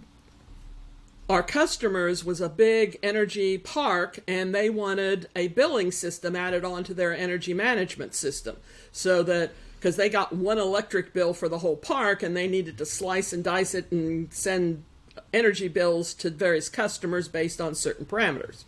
our 1.28 1.42
customers 1.42 2.24
was 2.24 2.40
a 2.40 2.48
big 2.48 2.98
energy 3.02 3.56
park 3.58 4.20
and 4.26 4.54
they 4.54 4.68
wanted 4.68 5.28
a 5.36 5.48
billing 5.48 5.92
system 5.92 6.36
added 6.36 6.64
onto 6.64 6.92
their 6.92 7.14
energy 7.14 7.54
management 7.54 8.14
system 8.14 8.56
so 8.90 9.22
that 9.22 9.52
because 9.78 9.96
they 9.96 10.08
got 10.08 10.32
one 10.32 10.58
electric 10.58 11.12
bill 11.12 11.34
for 11.34 11.48
the 11.48 11.58
whole 11.58 11.76
park 11.76 12.22
and 12.22 12.36
they 12.36 12.46
needed 12.46 12.78
to 12.78 12.86
slice 12.86 13.32
and 13.32 13.42
dice 13.42 13.74
it 13.74 13.90
and 13.90 14.32
send 14.32 14.84
energy 15.32 15.68
bills 15.68 16.14
to 16.14 16.30
various 16.30 16.68
customers 16.68 17.28
based 17.28 17.60
on 17.60 17.74
certain 17.74 18.06
parameters. 18.06 18.64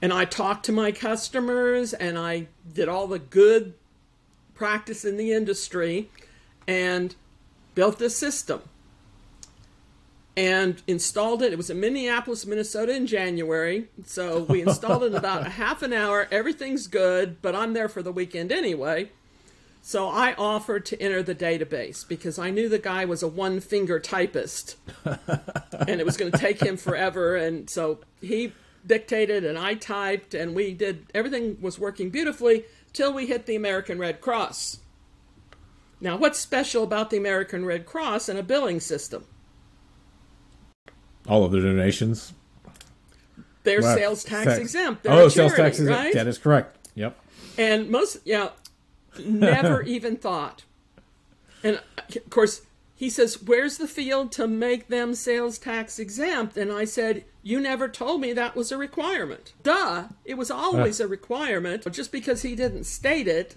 And 0.00 0.12
I 0.12 0.24
talked 0.24 0.64
to 0.66 0.72
my 0.72 0.90
customers 0.90 1.92
and 1.94 2.18
I 2.18 2.48
did 2.72 2.88
all 2.88 3.06
the 3.06 3.18
good 3.18 3.74
practice 4.54 5.04
in 5.04 5.16
the 5.16 5.32
industry 5.32 6.08
and 6.66 7.14
built 7.74 7.98
this 7.98 8.16
system 8.16 8.62
and 10.36 10.82
installed 10.86 11.42
it. 11.42 11.52
It 11.52 11.56
was 11.56 11.70
in 11.70 11.78
Minneapolis, 11.78 12.46
Minnesota 12.46 12.94
in 12.94 13.06
January. 13.06 13.88
So 14.04 14.42
we 14.42 14.62
installed 14.62 15.04
it 15.04 15.06
in 15.06 15.14
about 15.14 15.46
a 15.46 15.50
half 15.50 15.82
an 15.82 15.92
hour. 15.92 16.26
Everything's 16.30 16.86
good, 16.86 17.40
but 17.42 17.54
I'm 17.54 17.72
there 17.72 17.88
for 17.88 18.02
the 18.02 18.12
weekend 18.12 18.50
anyway. 18.50 19.10
So 19.84 20.08
I 20.08 20.34
offered 20.34 20.86
to 20.86 21.02
enter 21.02 21.24
the 21.24 21.34
database 21.34 22.06
because 22.06 22.38
I 22.38 22.50
knew 22.50 22.68
the 22.68 22.78
guy 22.78 23.04
was 23.04 23.20
a 23.22 23.28
one 23.28 23.58
finger 23.58 23.98
typist 23.98 24.76
and 25.04 26.00
it 26.00 26.06
was 26.06 26.16
going 26.16 26.30
to 26.30 26.38
take 26.38 26.62
him 26.62 26.76
forever. 26.76 27.34
And 27.34 27.68
so 27.68 27.98
he 28.20 28.52
dictated 28.86 29.44
and 29.44 29.58
I 29.58 29.74
typed 29.74 30.34
and 30.34 30.54
we 30.54 30.72
did 30.72 31.06
everything 31.14 31.60
was 31.60 31.80
working 31.80 32.10
beautifully 32.10 32.64
till 32.92 33.12
we 33.12 33.26
hit 33.26 33.46
the 33.46 33.56
American 33.56 33.98
Red 33.98 34.20
Cross. 34.20 34.78
Now, 36.00 36.16
what's 36.16 36.38
special 36.38 36.84
about 36.84 37.10
the 37.10 37.16
American 37.16 37.64
Red 37.64 37.84
Cross 37.84 38.28
and 38.28 38.38
a 38.38 38.42
billing 38.42 38.78
system? 38.78 39.24
All 41.28 41.44
of 41.44 41.50
their 41.50 41.62
donations. 41.62 42.34
They're 43.64 43.80
well, 43.80 43.96
sales 43.96 44.24
tax, 44.24 44.46
tax. 44.46 44.58
exempt. 44.58 45.02
They're 45.02 45.12
oh, 45.12 45.28
charity, 45.28 45.34
sales 45.34 45.54
tax 45.54 45.78
exempt. 45.80 46.04
Right? 46.04 46.14
That 46.14 46.26
is 46.26 46.38
correct. 46.38 46.88
Yep. 46.94 47.16
And 47.58 47.90
most, 47.90 48.18
yeah, 48.24 48.48
Never 49.18 49.82
even 49.86 50.16
thought. 50.16 50.64
And 51.62 51.80
of 51.96 52.30
course, 52.30 52.62
he 52.94 53.10
says, 53.10 53.42
Where's 53.42 53.78
the 53.78 53.88
field 53.88 54.32
to 54.32 54.46
make 54.46 54.88
them 54.88 55.14
sales 55.14 55.58
tax 55.58 55.98
exempt? 55.98 56.56
And 56.56 56.72
I 56.72 56.84
said, 56.84 57.24
You 57.42 57.60
never 57.60 57.88
told 57.88 58.20
me 58.20 58.32
that 58.32 58.56
was 58.56 58.70
a 58.72 58.78
requirement. 58.78 59.52
Duh, 59.62 60.08
it 60.24 60.34
was 60.34 60.50
always 60.50 61.00
uh, 61.00 61.04
a 61.04 61.08
requirement. 61.08 61.90
Just 61.92 62.12
because 62.12 62.42
he 62.42 62.54
didn't 62.54 62.84
state 62.84 63.28
it, 63.28 63.56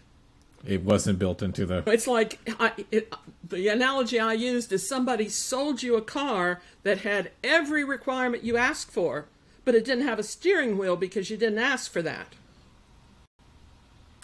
it 0.66 0.84
wasn't 0.84 1.20
built 1.20 1.44
into 1.44 1.66
the. 1.66 1.84
It's 1.86 2.08
like 2.08 2.40
I, 2.60 2.72
it, 2.92 3.14
the 3.48 3.68
analogy 3.68 4.20
I 4.20 4.34
used 4.34 4.72
is 4.72 4.88
somebody 4.88 5.30
sold 5.30 5.84
you 5.84 5.96
a 5.96 6.02
car 6.02 6.62
that 6.84 7.00
had 7.00 7.32
every 7.44 7.84
requirement 7.84 8.44
you 8.44 8.58
asked 8.58 8.92
for, 8.92 9.28
but 9.64 9.76
it 9.76 9.86
didn't 9.86 10.08
have 10.08 10.18
a 10.18 10.24
steering 10.24 10.78
wheel 10.78 10.96
because 10.96 11.30
you 11.30 11.38
didn't 11.38 11.60
ask 11.60 11.92
for 11.92 12.02
that. 12.02 12.34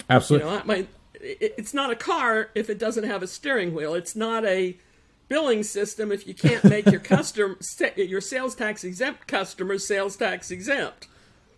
Absolutely. 0.10 0.50
You 0.50 0.56
know, 0.56 0.64
my, 0.66 0.88
it's 1.24 1.74
not 1.74 1.92
a 1.92 1.96
car 1.96 2.50
if 2.56 2.70
it 2.70 2.80
doesn't 2.80 3.04
have 3.04 3.24
a 3.24 3.28
steering 3.28 3.74
wheel. 3.74 3.94
It's 3.94 4.16
not 4.16 4.46
a 4.46 4.78
billing 5.28 5.64
system 5.64 6.12
if 6.12 6.28
you 6.28 6.34
can't 6.34 6.64
make 6.66 6.86
your 6.88 7.00
custom 7.00 7.58
your 7.96 8.22
sales 8.22 8.54
tax 8.54 8.84
exempt 8.84 9.28
customers 9.28 9.88
sales 9.88 10.18
tax 10.18 10.52
exempt. 10.52 11.08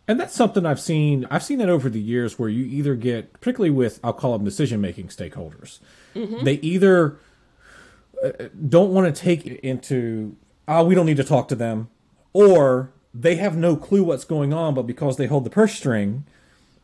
And 0.07 0.19
that's 0.19 0.35
something 0.35 0.65
I've 0.65 0.81
seen. 0.81 1.25
I've 1.31 1.43
seen 1.43 1.59
that 1.59 1.69
over 1.69 1.89
the 1.89 1.99
years 1.99 2.37
where 2.37 2.49
you 2.49 2.65
either 2.65 2.95
get, 2.95 3.33
particularly 3.33 3.71
with 3.71 3.99
I'll 4.03 4.13
call 4.13 4.33
them 4.33 4.43
decision 4.43 4.81
making 4.81 5.07
stakeholders, 5.07 5.79
mm-hmm. 6.13 6.43
they 6.43 6.55
either 6.55 7.17
uh, 8.23 8.31
don't 8.67 8.91
want 8.91 9.13
to 9.13 9.21
take 9.21 9.45
it 9.45 9.59
into 9.61 10.35
oh 10.67 10.83
we 10.83 10.93
don't 10.93 11.05
need 11.05 11.17
to 11.17 11.23
talk 11.23 11.47
to 11.47 11.55
them, 11.55 11.89
or 12.33 12.91
they 13.13 13.35
have 13.35 13.55
no 13.55 13.75
clue 13.75 14.03
what's 14.03 14.25
going 14.25 14.53
on, 14.53 14.73
but 14.73 14.83
because 14.83 15.17
they 15.17 15.27
hold 15.27 15.45
the 15.45 15.49
purse 15.49 15.73
string, 15.73 16.25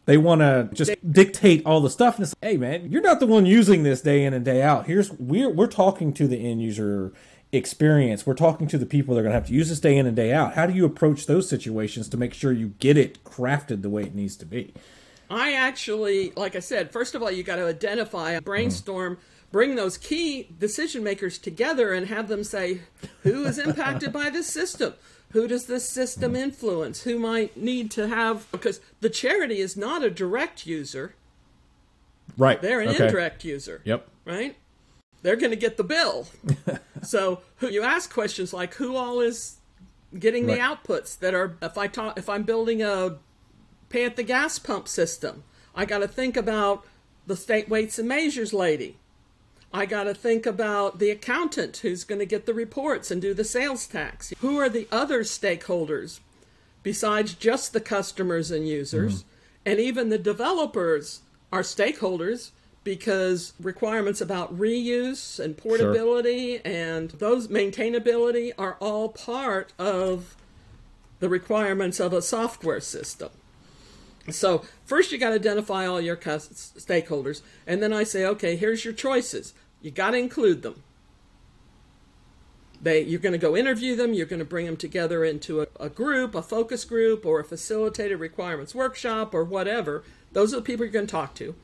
they 0.09 0.17
want 0.17 0.41
to 0.41 0.67
just 0.73 0.91
dictate 1.11 1.63
all 1.67 1.81
the 1.81 1.89
stuff. 1.89 2.15
And 2.15 2.23
it's 2.23 2.33
like, 2.41 2.51
hey, 2.51 2.57
man, 2.57 2.91
you're 2.91 3.03
not 3.03 3.19
the 3.19 3.27
one 3.27 3.45
using 3.45 3.83
this 3.83 4.01
day 4.01 4.25
in 4.25 4.33
and 4.33 4.43
day 4.43 4.63
out. 4.63 4.87
Here's 4.87 5.11
we're 5.11 5.51
we're 5.51 5.67
talking 5.67 6.13
to 6.13 6.27
the 6.27 6.49
end 6.49 6.63
user 6.63 7.13
experience. 7.51 8.25
We're 8.25 8.33
talking 8.33 8.67
to 8.69 8.79
the 8.79 8.87
people 8.87 9.13
that 9.13 9.19
are 9.19 9.23
going 9.23 9.33
to 9.33 9.39
have 9.39 9.47
to 9.49 9.53
use 9.53 9.69
this 9.69 9.79
day 9.79 9.95
in 9.95 10.07
and 10.07 10.15
day 10.15 10.33
out. 10.33 10.55
How 10.55 10.65
do 10.65 10.73
you 10.73 10.83
approach 10.83 11.27
those 11.27 11.47
situations 11.47 12.09
to 12.09 12.17
make 12.17 12.33
sure 12.33 12.51
you 12.51 12.69
get 12.79 12.97
it 12.97 13.23
crafted 13.23 13.83
the 13.83 13.89
way 13.91 14.01
it 14.01 14.15
needs 14.15 14.35
to 14.37 14.47
be? 14.47 14.73
I 15.29 15.53
actually, 15.53 16.31
like 16.31 16.55
I 16.55 16.59
said, 16.59 16.91
first 16.91 17.13
of 17.13 17.21
all, 17.21 17.29
you 17.29 17.43
got 17.43 17.57
to 17.57 17.67
identify, 17.67 18.39
brainstorm. 18.39 19.13
Mm-hmm 19.13 19.23
bring 19.51 19.73
those 19.73 19.97
key 19.97 20.47
decision 20.59 21.03
makers 21.03 21.39
together 21.39 21.91
and 21.91 22.05
have 22.05 22.27
them 22.27 22.43
say 22.43 22.81
who 23.23 23.45
is 23.45 23.57
impacted 23.57 24.13
by 24.13 24.29
this 24.29 24.45
system 24.45 24.93
who 25.31 25.47
does 25.47 25.65
this 25.65 25.87
system 25.89 26.35
influence? 26.35 27.03
Who 27.03 27.19
might 27.19 27.55
need 27.55 27.91
to 27.91 28.07
have 28.07 28.51
because 28.51 28.79
the 29.01 29.09
charity 29.09 29.59
is 29.59 29.77
not 29.77 30.03
a 30.03 30.09
direct 30.09 30.65
user. 30.65 31.15
Right. 32.37 32.61
They're 32.61 32.81
an 32.81 32.89
okay. 32.89 33.05
indirect 33.05 33.43
user. 33.43 33.81
Yep. 33.83 34.07
Right? 34.25 34.55
They're 35.21 35.35
going 35.35 35.51
to 35.51 35.57
get 35.57 35.77
the 35.77 35.83
bill. 35.83 36.27
so, 37.03 37.41
who, 37.57 37.67
you 37.67 37.83
ask 37.83 38.11
questions 38.11 38.53
like 38.53 38.75
who 38.75 38.95
all 38.95 39.19
is 39.19 39.57
getting 40.17 40.47
right. 40.47 40.55
the 40.55 40.61
outputs 40.61 41.19
that 41.19 41.33
are 41.33 41.57
if 41.61 41.77
I 41.77 41.87
talk 41.87 42.17
if 42.17 42.29
I'm 42.29 42.43
building 42.43 42.81
a 42.81 43.17
pay 43.89 44.05
at 44.05 44.15
the 44.15 44.23
gas 44.23 44.57
pump 44.57 44.87
system, 44.87 45.43
I 45.75 45.85
got 45.85 45.99
to 45.99 46.07
think 46.07 46.37
about 46.37 46.85
the 47.27 47.35
state 47.35 47.69
weights 47.69 47.99
and 47.99 48.07
measures 48.07 48.53
lady 48.53 48.97
I 49.73 49.85
got 49.85 50.03
to 50.03 50.13
think 50.13 50.45
about 50.45 50.99
the 50.99 51.11
accountant 51.11 51.77
who's 51.77 52.03
going 52.03 52.19
to 52.19 52.25
get 52.25 52.45
the 52.45 52.53
reports 52.53 53.11
and 53.11 53.21
do 53.21 53.33
the 53.33 53.43
sales 53.43 53.85
tax. 53.85 54.33
Who 54.39 54.57
are 54.57 54.69
the 54.69 54.87
other 54.91 55.21
stakeholders 55.21 56.19
besides 56.81 57.33
just 57.35 57.73
the 57.73 57.81
customers 57.81 58.49
and 58.49 58.67
users? 58.67 59.19
Mm-hmm. 59.19 59.29
And 59.65 59.79
even 59.79 60.09
the 60.09 60.17
developers 60.17 61.21
are 61.51 61.61
stakeholders 61.61 62.51
because 62.83 63.53
requirements 63.59 64.21
about 64.21 64.57
reuse 64.57 65.39
and 65.39 65.55
portability 65.55 66.57
sure. 66.57 66.61
and 66.65 67.11
those 67.11 67.47
maintainability 67.47 68.51
are 68.57 68.77
all 68.79 69.09
part 69.09 69.73
of 69.77 70.35
the 71.19 71.29
requirements 71.29 71.99
of 71.99 72.13
a 72.13 72.21
software 72.21 72.79
system. 72.79 73.29
So 74.29 74.63
first 74.85 75.11
you 75.11 75.17
got 75.17 75.29
to 75.29 75.35
identify 75.35 75.85
all 75.85 76.01
your 76.01 76.17
stakeholders, 76.17 77.41
and 77.65 77.81
then 77.81 77.93
I 77.93 78.03
say, 78.03 78.25
okay, 78.25 78.55
here's 78.55 78.85
your 78.85 78.93
choices. 78.93 79.53
You 79.81 79.91
got 79.91 80.11
to 80.11 80.17
include 80.17 80.61
them. 80.61 80.83
They, 82.81 83.01
you're 83.01 83.19
going 83.19 83.33
to 83.33 83.39
go 83.39 83.57
interview 83.57 83.95
them. 83.95 84.13
You're 84.13 84.25
going 84.25 84.39
to 84.39 84.45
bring 84.45 84.65
them 84.65 84.77
together 84.77 85.25
into 85.25 85.61
a, 85.61 85.67
a 85.79 85.89
group, 85.89 86.33
a 86.33 86.41
focus 86.41 86.85
group, 86.85 87.25
or 87.25 87.39
a 87.39 87.43
facilitated 87.43 88.19
requirements 88.19 88.73
workshop, 88.73 89.33
or 89.33 89.43
whatever. 89.43 90.03
Those 90.31 90.53
are 90.53 90.57
the 90.57 90.61
people 90.61 90.85
you're 90.85 90.93
going 90.93 91.07
to 91.07 91.11
talk 91.11 91.35
to. 91.35 91.55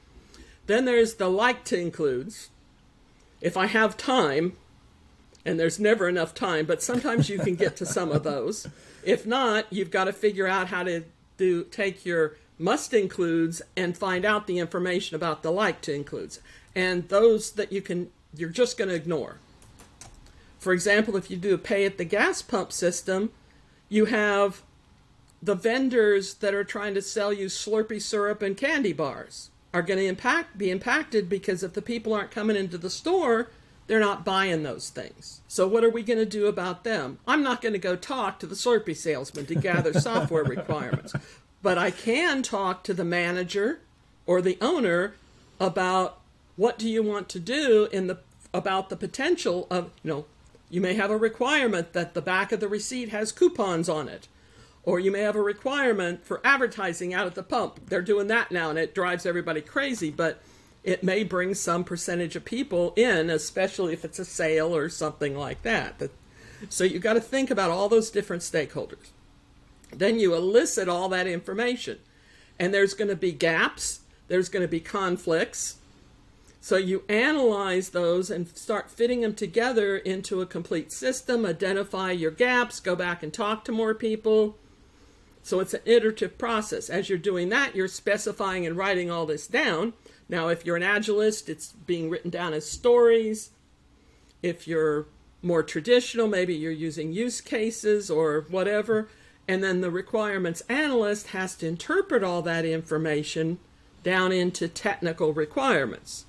Then 0.66 0.86
there's 0.86 1.16
the 1.16 1.30
like 1.30 1.64
to 1.66 1.80
includes. 1.80 2.50
If 3.40 3.56
I 3.56 3.68
have 3.68 3.96
time, 3.96 4.58
and 5.46 5.60
there's 5.60 5.80
never 5.80 6.10
enough 6.10 6.34
time, 6.34 6.66
but 6.66 6.82
sometimes 6.82 7.30
you 7.30 7.38
can 7.38 7.56
get 7.56 7.76
to 7.78 7.86
some 7.86 8.12
of 8.12 8.24
those. 8.24 8.68
If 9.04 9.26
not, 9.26 9.72
you've 9.72 9.92
got 9.92 10.06
to 10.06 10.14
figure 10.14 10.48
out 10.48 10.68
how 10.68 10.84
to 10.84 11.04
do 11.38 11.64
take 11.66 12.06
your 12.06 12.38
must 12.58 12.94
includes 12.94 13.62
and 13.76 13.98
find 13.98 14.26
out 14.26 14.48
the 14.48 14.60
information 14.60 15.16
about 15.16 15.44
the 15.44 15.52
like 15.52 15.82
to 15.82 15.94
includes 15.94 16.40
and 16.76 17.10
those 17.10 17.52
that 17.52 17.72
you 17.72 17.82
can 17.82 18.10
you're 18.36 18.50
just 18.50 18.78
going 18.78 18.90
to 18.90 18.96
ignore 18.96 19.40
for 20.58 20.74
example 20.74 21.16
if 21.16 21.30
you 21.30 21.38
do 21.38 21.54
a 21.54 21.58
pay 21.58 21.86
at 21.86 21.98
the 21.98 22.06
gas 22.06 22.42
pump 22.42 22.72
system 22.72 23.32
you 23.90 24.06
have 24.06 24.62
the 25.42 25.56
vendors 25.56 26.36
that 26.36 26.54
are 26.54 26.64
trying 26.64 26.94
to 26.94 27.02
sell 27.02 27.34
you 27.34 27.48
slurpee 27.48 28.02
syrup 28.02 28.42
and 28.42 28.58
candy 28.58 28.94
bars 28.94 29.50
are 29.74 29.82
going 29.82 30.00
to 30.00 30.06
impact 30.06 30.58
be 30.58 30.72
impacted 30.72 31.28
because 31.28 31.62
if 31.62 31.74
the 31.74 31.82
people 31.82 32.14
aren't 32.14 32.32
coming 32.32 32.56
into 32.56 32.78
the 32.78 32.90
store 32.90 33.50
they're 33.88 34.00
not 34.00 34.26
buying 34.26 34.64
those 34.64 34.90
things. 34.90 35.42
So 35.48 35.68
what 35.68 35.84
are 35.84 35.90
we 35.90 36.04
going 36.04 36.20
to 36.20 36.26
do 36.26 36.48
about 36.48 36.84
them? 36.84 37.20
I'm 37.28 37.44
not 37.44 37.62
going 37.62 37.74
to 37.74 37.80
go 37.80 37.96
talk 37.96 38.40
to 38.40 38.48
the 38.48 38.56
Slurpee 38.56 38.96
salesman 38.96 39.46
to 39.48 39.56
gather 39.56 39.94
software 40.00 40.44
requirements, 40.44 41.14
but 41.66 41.80
I 41.80 41.90
can 41.90 42.44
talk 42.44 42.84
to 42.84 42.94
the 42.94 43.04
manager 43.04 43.80
or 44.28 44.40
the 44.40 44.56
owner 44.62 45.16
about 45.60 46.20
what 46.58 46.78
do 46.78 46.88
you 46.88 47.02
want 47.02 47.28
to 47.30 47.40
do 47.40 47.90
in 47.92 48.06
the 48.06 48.20
about 48.54 48.90
the 48.90 48.96
potential 48.96 49.66
of, 49.72 49.90
you 50.04 50.12
know, 50.12 50.26
you 50.70 50.80
may 50.80 50.94
have 50.94 51.10
a 51.10 51.18
requirement 51.18 51.94
that 51.94 52.14
the 52.14 52.22
back 52.22 52.52
of 52.52 52.60
the 52.60 52.68
receipt 52.68 53.10
has 53.10 53.32
coupons 53.32 53.90
on 53.90 54.08
it. 54.08 54.28
Or 54.84 55.00
you 55.00 55.12
may 55.12 55.22
have 55.22 55.36
a 55.36 55.42
requirement 55.42 56.24
for 56.24 56.40
advertising 56.44 57.16
out 57.16 57.26
at 57.26 57.34
the 57.34 57.42
pump. 57.42 57.90
They're 57.90 58.04
doing 58.04 58.28
that 58.28 58.52
now 58.52 58.70
and 58.70 58.78
it 58.78 58.94
drives 58.94 59.26
everybody 59.26 59.62
crazy, 59.62 60.12
but 60.12 60.44
it 60.84 61.02
may 61.02 61.24
bring 61.24 61.56
some 61.56 61.84
percentage 61.84 62.36
of 62.36 62.46
people 62.46 62.94
in, 62.96 63.32
especially 63.32 63.92
if 63.92 64.06
it's 64.06 64.20
a 64.20 64.26
sale 64.26 64.76
or 64.76 64.88
something 64.88 65.36
like 65.36 65.64
that. 65.64 66.12
So 66.70 66.84
you've 66.84 67.02
got 67.02 67.14
to 67.14 67.22
think 67.22 67.50
about 67.50 67.72
all 67.72 67.90
those 67.90 68.12
different 68.12 68.44
stakeholders. 68.44 69.08
Then 69.92 70.20
you 70.20 70.34
elicit 70.36 70.90
all 70.90 71.10
that 71.10 71.28
information, 71.28 72.00
and 72.60 72.74
there's 72.74 72.94
going 72.94 73.10
to 73.10 73.16
be 73.16 73.32
gaps, 73.32 74.02
there's 74.28 74.50
going 74.50 74.62
to 74.62 74.68
be 74.68 74.80
conflicts. 74.80 75.78
So 76.60 76.78
you 76.78 77.04
analyze 77.08 77.90
those 77.90 78.32
and 78.32 78.48
start 78.58 78.90
fitting 78.90 79.22
them 79.22 79.36
together 79.36 79.98
into 79.98 80.42
a 80.42 80.48
complete 80.48 80.92
system, 80.92 81.46
identify 81.46 82.12
your 82.12 82.32
gaps, 82.32 82.80
go 82.80 82.96
back 82.96 83.22
and 83.22 83.32
talk 83.32 83.64
to 83.66 83.72
more 83.72 83.94
people. 83.94 84.58
So 85.44 85.60
it's 85.60 85.76
an 85.76 85.82
iterative 85.86 86.40
process. 86.40 86.90
As 86.90 87.08
you're 87.08 87.20
doing 87.20 87.50
that, 87.50 87.76
you're 87.76 87.88
specifying 87.88 88.66
and 88.66 88.76
writing 88.76 89.12
all 89.12 89.28
this 89.28 89.46
down 89.46 89.94
now, 90.28 90.48
if 90.48 90.66
you're 90.66 90.76
an 90.76 90.84
agilist, 90.84 91.50
it's 91.50 91.72
being 91.72 92.10
written 92.10 92.32
down 92.32 92.54
as 92.54 92.70
stories. 92.70 93.52
If 94.42 94.68
you're 94.68 95.06
more 95.42 95.62
traditional, 95.62 96.28
maybe 96.28 96.56
you're 96.56 96.72
using 96.72 97.14
use 97.14 97.42
cases 97.42 98.10
or 98.10 98.46
whatever. 98.50 99.08
And 99.48 99.64
then 99.64 99.82
the 99.82 99.92
requirements 99.92 100.62
analyst 100.70 101.28
has 101.28 101.56
to 101.58 101.68
interpret 101.68 102.24
all 102.24 102.42
that 102.44 102.66
information 102.66 103.60
down 104.04 104.32
into 104.32 104.68
technical 104.68 105.34
requirements. 105.34 106.26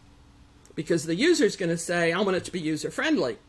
Because 0.75 1.05
the 1.05 1.15
user 1.15 1.45
is 1.45 1.57
going 1.57 1.71
to 1.71 1.79
say, 1.79 2.13
I 2.13 2.21
want 2.21 2.37
it 2.37 2.45
to 2.45 2.53
be 2.53 2.61
user 2.61 2.91
friendly. 2.91 3.39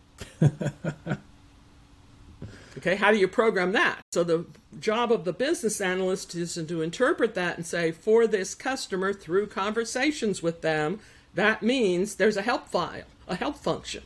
Okay, 2.77 2.95
how 2.95 3.11
do 3.11 3.17
you 3.17 3.27
program 3.27 3.71
that? 3.71 4.01
So 4.11 4.23
the 4.23 4.45
job 4.79 5.11
of 5.11 5.25
the 5.25 5.33
business 5.33 5.81
analyst 5.81 6.35
is 6.35 6.53
to 6.53 6.81
interpret 6.81 7.33
that 7.33 7.57
and 7.57 7.65
say, 7.65 7.91
for 7.91 8.27
this 8.27 8.53
customer, 8.53 9.13
through 9.13 9.47
conversations 9.47 10.43
with 10.43 10.61
them, 10.61 10.99
that 11.33 11.63
means 11.63 12.15
there's 12.15 12.37
a 12.37 12.43
help 12.43 12.67
file, 12.67 13.05
a 13.27 13.35
help 13.35 13.57
function. 13.57 14.03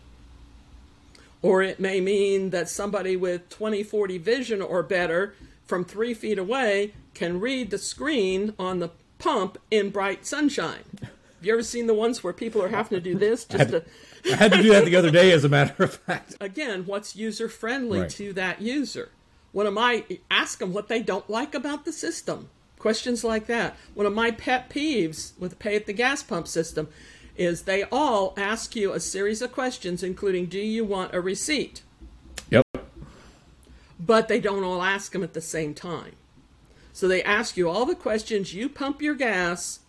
Or 1.41 1.61
it 1.61 1.81
may 1.81 1.99
mean 1.99 2.51
that 2.51 2.69
somebody 2.69 3.17
with 3.17 3.49
2040 3.49 4.17
vision 4.19 4.61
or 4.61 4.83
better 4.83 5.33
from 5.71 5.85
three 5.85 6.13
feet 6.13 6.37
away 6.37 6.93
can 7.13 7.39
read 7.39 7.69
the 7.71 7.77
screen 7.77 8.53
on 8.59 8.79
the 8.79 8.89
pump 9.19 9.57
in 9.71 9.89
bright 9.89 10.25
sunshine. 10.25 10.83
Have 11.01 11.09
you 11.43 11.53
ever 11.53 11.63
seen 11.63 11.87
the 11.87 11.93
ones 11.93 12.21
where 12.21 12.33
people 12.33 12.61
are 12.61 12.67
having 12.67 12.97
to 12.97 12.99
do 12.99 13.17
this 13.17 13.45
just 13.45 13.69
to 13.69 13.85
I 14.25 14.35
had 14.35 14.51
to 14.51 14.61
do 14.61 14.71
that 14.71 14.83
the 14.83 14.97
other 14.97 15.09
day, 15.11 15.31
as 15.31 15.45
a 15.45 15.49
matter 15.49 15.81
of 15.85 15.93
fact. 15.93 16.35
Again, 16.41 16.85
what's 16.85 17.15
user 17.15 17.47
friendly 17.47 18.01
Right. 18.01 18.09
to 18.09 18.33
that 18.33 18.61
user? 18.61 19.11
One 19.53 19.65
of 19.65 19.73
my 19.73 20.03
ask 20.29 20.59
them 20.59 20.73
what 20.73 20.89
they 20.89 21.01
don't 21.01 21.29
like 21.29 21.55
about 21.55 21.85
the 21.85 21.93
system. 21.93 22.49
Questions 22.77 23.23
like 23.23 23.45
that. 23.45 23.77
One 23.93 24.05
of 24.05 24.11
my 24.11 24.31
pet 24.31 24.69
peeves 24.69 25.39
with 25.39 25.57
pay 25.57 25.77
at 25.77 25.85
the 25.85 25.93
gas 25.93 26.21
pump 26.21 26.49
system 26.49 26.89
is 27.37 27.61
they 27.61 27.83
all 27.83 28.33
ask 28.35 28.75
you 28.75 28.91
a 28.91 28.99
series 28.99 29.41
of 29.41 29.53
questions, 29.53 30.03
including 30.03 30.47
Do 30.47 30.59
you 30.59 30.83
want 30.83 31.13
a 31.15 31.21
receipt? 31.21 31.81
But 34.03 34.27
they 34.27 34.39
don't 34.39 34.63
all 34.63 34.81
ask 34.81 35.11
them 35.11 35.23
at 35.23 35.33
the 35.33 35.41
same 35.41 35.73
time. 35.73 36.15
So 36.93 37.07
they 37.07 37.23
ask 37.23 37.55
you 37.55 37.69
all 37.69 37.85
the 37.85 37.95
questions, 37.95 38.53
you 38.53 38.67
pump 38.67 39.01
your 39.01 39.15
gas, 39.15 39.79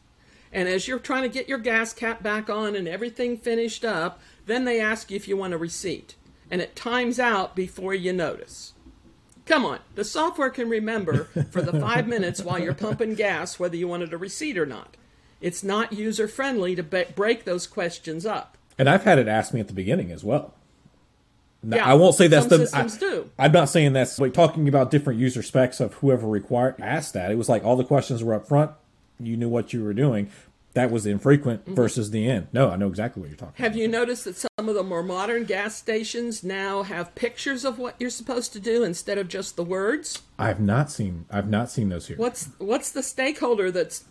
and 0.52 0.68
as 0.68 0.86
you're 0.86 0.98
trying 0.98 1.22
to 1.22 1.28
get 1.28 1.48
your 1.48 1.58
gas 1.58 1.92
cap 1.92 2.22
back 2.22 2.50
on 2.50 2.76
and 2.76 2.86
everything 2.86 3.36
finished 3.36 3.84
up, 3.84 4.20
then 4.46 4.64
they 4.64 4.80
ask 4.80 5.10
you 5.10 5.16
if 5.16 5.26
you 5.26 5.36
want 5.36 5.54
a 5.54 5.58
receipt. 5.58 6.14
And 6.50 6.60
it 6.60 6.76
times 6.76 7.18
out 7.18 7.56
before 7.56 7.94
you 7.94 8.12
notice. 8.12 8.74
Come 9.46 9.64
on, 9.64 9.80
the 9.94 10.04
software 10.04 10.50
can 10.50 10.68
remember 10.68 11.24
for 11.50 11.62
the 11.62 11.80
five 11.80 12.06
minutes 12.06 12.42
while 12.42 12.60
you're 12.60 12.74
pumping 12.74 13.14
gas 13.14 13.58
whether 13.58 13.76
you 13.76 13.88
wanted 13.88 14.12
a 14.12 14.18
receipt 14.18 14.58
or 14.58 14.66
not. 14.66 14.96
It's 15.40 15.64
not 15.64 15.92
user 15.92 16.28
friendly 16.28 16.76
to 16.76 16.82
ba- 16.82 17.08
break 17.16 17.44
those 17.44 17.66
questions 17.66 18.24
up. 18.24 18.56
And 18.78 18.88
I've 18.88 19.02
had 19.04 19.18
it 19.18 19.26
asked 19.26 19.52
me 19.52 19.60
at 19.60 19.66
the 19.66 19.74
beginning 19.74 20.12
as 20.12 20.22
well. 20.22 20.54
Yeah, 21.64 21.86
I 21.86 21.94
won't 21.94 22.14
say 22.14 22.26
that's 22.26 22.48
some 22.48 22.60
the. 22.60 22.66
systems 22.66 22.96
I, 22.96 22.98
do. 22.98 23.30
I'm 23.38 23.52
not 23.52 23.68
saying 23.68 23.92
that's 23.92 24.18
like 24.18 24.34
talking 24.34 24.68
about 24.68 24.90
different 24.90 25.20
user 25.20 25.42
specs 25.42 25.80
of 25.80 25.94
whoever 25.94 26.26
required 26.26 26.76
asked 26.80 27.14
that. 27.14 27.30
It 27.30 27.36
was 27.36 27.48
like 27.48 27.64
all 27.64 27.76
the 27.76 27.84
questions 27.84 28.24
were 28.24 28.34
up 28.34 28.48
front. 28.48 28.72
You 29.20 29.36
knew 29.36 29.48
what 29.48 29.72
you 29.72 29.84
were 29.84 29.94
doing. 29.94 30.30
That 30.74 30.90
was 30.90 31.04
infrequent 31.04 31.66
versus 31.66 32.12
the 32.12 32.28
end. 32.28 32.48
No, 32.52 32.70
I 32.70 32.76
know 32.76 32.88
exactly 32.88 33.20
what 33.20 33.28
you're 33.28 33.36
talking. 33.36 33.54
Mm-hmm. 33.54 33.62
Have 33.62 33.76
you 33.76 33.86
noticed 33.86 34.24
that 34.24 34.36
some 34.36 34.68
of 34.70 34.74
the 34.74 34.82
more 34.82 35.02
modern 35.02 35.44
gas 35.44 35.76
stations 35.76 36.42
now 36.42 36.82
have 36.82 37.14
pictures 37.14 37.66
of 37.66 37.78
what 37.78 37.94
you're 37.98 38.08
supposed 38.08 38.54
to 38.54 38.60
do 38.60 38.82
instead 38.82 39.18
of 39.18 39.28
just 39.28 39.56
the 39.56 39.64
words? 39.64 40.22
I've 40.38 40.60
not 40.60 40.90
seen. 40.90 41.26
I've 41.30 41.48
not 41.48 41.70
seen 41.70 41.90
those 41.90 42.08
here. 42.08 42.16
What's 42.16 42.48
what's 42.58 42.90
the 42.90 43.02
stakeholder 43.02 43.70
that's 43.70 44.04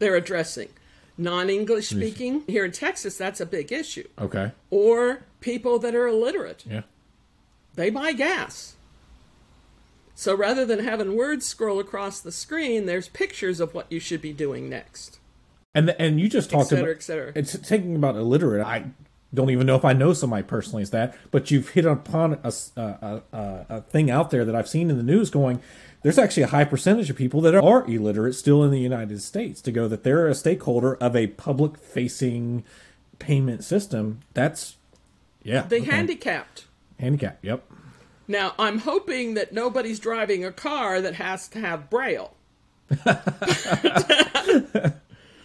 they're 0.00 0.16
addressing? 0.16 0.68
Non-English 1.16 1.88
speaking. 1.88 2.42
Here 2.46 2.64
in 2.64 2.72
Texas, 2.72 3.16
that's 3.16 3.40
a 3.40 3.46
big 3.46 3.72
issue. 3.72 4.06
Okay. 4.18 4.52
Or 4.70 5.22
people 5.46 5.78
that 5.78 5.94
are 5.94 6.08
illiterate. 6.08 6.64
Yeah. 6.68 6.82
They 7.76 7.88
buy 7.88 8.12
gas. 8.12 8.74
So 10.14 10.34
rather 10.34 10.66
than 10.66 10.80
having 10.80 11.16
words 11.16 11.46
scroll 11.46 11.78
across 11.78 12.20
the 12.20 12.32
screen, 12.32 12.86
there's 12.86 13.08
pictures 13.08 13.60
of 13.60 13.72
what 13.72 13.86
you 13.90 14.00
should 14.00 14.20
be 14.20 14.32
doing 14.32 14.68
next. 14.68 15.20
And 15.74 15.88
the, 15.88 16.02
and 16.02 16.18
you 16.18 16.28
just 16.28 16.50
talked 16.50 16.70
cetera, 16.70 16.84
about 16.84 16.96
et 16.96 17.02
cetera. 17.02 17.32
It's 17.34 17.54
thinking 17.54 17.94
about 17.94 18.16
illiterate. 18.16 18.66
I 18.66 18.86
don't 19.34 19.50
even 19.50 19.66
know 19.66 19.76
if 19.76 19.84
I 19.84 19.92
know 19.92 20.14
somebody 20.14 20.42
personally 20.42 20.82
as 20.82 20.90
that, 20.90 21.16
but 21.30 21.50
you've 21.50 21.70
hit 21.70 21.84
upon 21.84 22.38
a 22.42 22.52
a 23.32 23.82
thing 23.82 24.10
out 24.10 24.30
there 24.30 24.44
that 24.44 24.54
I've 24.54 24.68
seen 24.68 24.90
in 24.90 24.96
the 24.96 25.02
news 25.02 25.30
going. 25.30 25.60
There's 26.02 26.18
actually 26.18 26.44
a 26.44 26.48
high 26.48 26.64
percentage 26.64 27.10
of 27.10 27.16
people 27.16 27.40
that 27.42 27.54
are 27.54 27.84
illiterate 27.86 28.34
still 28.36 28.64
in 28.64 28.70
the 28.70 28.80
United 28.80 29.20
States. 29.20 29.60
To 29.60 29.70
go 29.70 29.86
that 29.86 30.02
they're 30.02 30.28
a 30.28 30.34
stakeholder 30.34 30.94
of 30.94 31.14
a 31.14 31.26
public-facing 31.26 32.64
payment 33.18 33.64
system. 33.64 34.20
That's 34.32 34.76
yeah. 35.46 35.62
The 35.62 35.76
okay. 35.76 35.84
handicapped. 35.90 36.66
handicap. 36.98 37.38
Yep. 37.42 37.64
Now, 38.28 38.54
I'm 38.58 38.78
hoping 38.80 39.34
that 39.34 39.52
nobody's 39.52 40.00
driving 40.00 40.44
a 40.44 40.50
car 40.52 41.00
that 41.00 41.14
has 41.14 41.46
to 41.48 41.60
have 41.60 41.88
braille. 41.88 42.34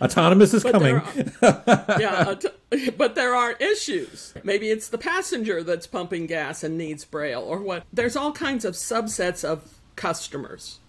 Autonomous 0.01 0.53
is 0.55 0.63
But 0.63 0.71
coming. 0.71 0.95
are, 0.95 1.97
yeah, 1.99 2.33
but 2.97 3.13
there 3.13 3.35
are 3.35 3.51
issues. 3.53 4.33
Maybe 4.43 4.69
it's 4.71 4.89
the 4.89 4.97
passenger 4.97 5.61
that's 5.61 5.85
pumping 5.85 6.25
gas 6.25 6.63
and 6.63 6.75
needs 6.75 7.05
braille, 7.05 7.41
or 7.41 7.59
what. 7.59 7.83
There's 7.93 8.15
all 8.15 8.31
kinds 8.31 8.65
of 8.65 8.73
subsets 8.73 9.43
of 9.43 9.77
customers, 9.95 10.79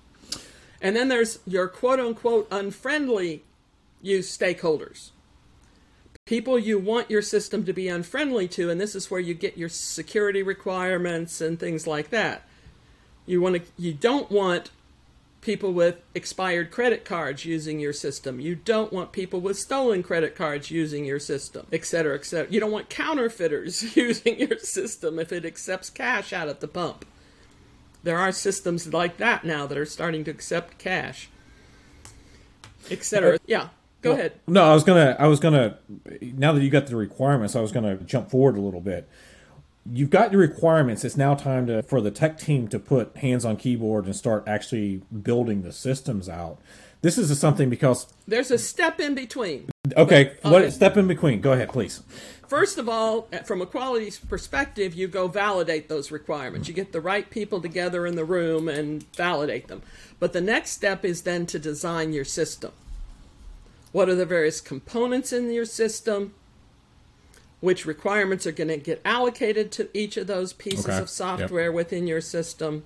and 0.81 0.97
then 0.97 1.09
there's 1.09 1.41
your 1.47 1.69
quote 1.69 2.01
unquote 2.01 2.49
unfriendly 2.51 3.45
use 4.01 4.35
stakeholders. 4.35 5.11
People 6.25 6.57
you 6.57 6.79
want 6.79 7.11
your 7.11 7.23
system 7.23 7.65
to 7.65 7.73
be 7.73 7.89
unfriendly 7.89 8.47
to, 8.49 8.71
and 8.71 8.81
this 8.81 8.95
is 8.95 9.11
where 9.11 9.21
you 9.21 9.35
get 9.35 9.59
your 9.59 9.69
security 9.69 10.43
requirements 10.43 11.41
and 11.41 11.59
things 11.59 11.87
like 11.87 12.11
that. 12.11 12.47
You 13.27 13.41
want 13.41 13.57
to, 13.57 13.63
you 13.77 13.93
don't 13.93 14.31
want 14.31 14.71
people 15.41 15.73
with 15.73 15.97
expired 16.15 16.71
credit 16.71 17.05
cards 17.05 17.45
using 17.45 17.81
your 17.81 17.93
system. 17.93 18.39
You 18.39 18.55
don't 18.55 18.93
want 18.93 19.11
people 19.11 19.41
with 19.41 19.59
stolen 19.59 20.05
credit 20.05 20.37
cards 20.37 20.71
using 20.71 21.05
your 21.05 21.19
system, 21.19 21.67
et 21.73 21.85
cetera, 21.85 22.15
et 22.15 22.25
cetera. 22.25 22.51
You 22.51 22.61
don't 22.61 22.71
want 22.71 22.89
counterfeiters 22.89 23.97
using 23.97 24.39
your 24.39 24.59
system 24.59 25.19
if 25.19 25.33
it 25.33 25.45
accepts 25.45 25.91
cash 25.91 26.33
out 26.33 26.49
at 26.49 26.61
the 26.61 26.69
pump. 26.69 27.05
There 28.05 28.19
are 28.19 28.31
systems 28.31 28.93
like 28.93 29.17
that 29.17 29.45
now 29.45 29.67
that 29.67 29.77
are 29.77 29.85
starting 29.85 30.23
to 30.25 30.31
accept 30.31 30.79
cash, 30.79 31.29
et 32.91 33.05
cetera. 33.05 33.39
Yeah, 33.47 33.69
go 34.03 34.13
ahead. 34.13 34.33
No, 34.47 34.65
I 34.65 34.75
was 34.75 34.85
gonna. 34.85 35.17
I 35.19 35.27
was 35.29 35.41
gonna. 35.41 35.79
Now 36.21 36.53
that 36.53 36.63
you 36.63 36.71
got 36.71 36.87
the 36.87 36.97
requirements, 36.97 37.57
I 37.57 37.61
was 37.61 37.73
gonna 37.73 37.97
jump 37.97 38.31
forward 38.31 38.57
a 38.57 38.61
little 38.61 38.81
bit. 38.81 39.09
You've 39.91 40.11
got 40.11 40.31
your 40.31 40.41
requirements. 40.41 41.05
It's 41.05 41.17
now 41.17 41.35
time 41.35 41.67
to 41.67 41.83
for 41.83 42.01
the 42.01 42.11
tech 42.11 42.39
team 42.39 42.69
to 42.69 42.79
put 42.79 43.17
hands 43.17 43.45
on 43.45 43.57
keyboard 43.57 44.05
and 44.05 44.15
start 44.15 44.45
actually 44.47 45.03
building 45.23 45.63
the 45.63 45.73
systems 45.73 46.29
out. 46.29 46.59
this 47.01 47.19
is 47.19 47.37
something 47.39 47.69
because 47.69 48.07
There's 48.29 48.53
a 48.53 48.59
step 48.59 49.01
in 49.01 49.15
between. 49.17 49.71
okay, 49.97 50.35
what 50.43 50.63
okay. 50.63 50.71
step 50.71 50.97
in 50.97 51.09
between? 51.09 51.41
Go 51.41 51.53
ahead, 51.53 51.71
please. 51.71 52.03
First 52.47 52.77
of 52.79 52.89
all, 52.89 53.29
from 53.47 53.63
a 53.63 53.67
quality 53.67 54.13
perspective, 54.29 54.95
you 54.95 55.09
go 55.09 55.27
validate 55.27 55.89
those 55.89 56.11
requirements. 56.13 56.69
You 56.69 56.75
get 56.75 56.93
the 56.93 57.01
right 57.01 57.29
people 57.29 57.61
together 57.63 58.07
in 58.07 58.15
the 58.15 58.27
room 58.27 58.69
and 58.69 59.05
validate 59.17 59.69
them. 59.69 59.83
But 60.21 60.33
the 60.35 60.43
next 60.43 60.73
step 60.73 61.03
is 61.05 61.23
then 61.23 61.47
to 61.47 61.59
design 61.59 62.13
your 62.13 62.27
system. 62.27 62.73
What 63.93 64.09
are 64.09 64.15
the 64.15 64.27
various 64.27 64.61
components 64.61 65.33
in 65.33 65.51
your 65.51 65.67
system? 65.67 66.35
Which 67.61 67.87
requirements 67.87 68.47
are 68.47 68.53
going 68.53 68.69
to 68.69 68.77
get 68.79 69.01
allocated 69.05 69.71
to 69.73 69.89
each 69.97 70.17
of 70.17 70.27
those 70.27 70.53
pieces 70.53 70.87
Okay. 70.87 70.99
of 70.99 71.09
software 71.11 71.71
within 71.71 72.07
your 72.07 72.21
system? 72.21 72.85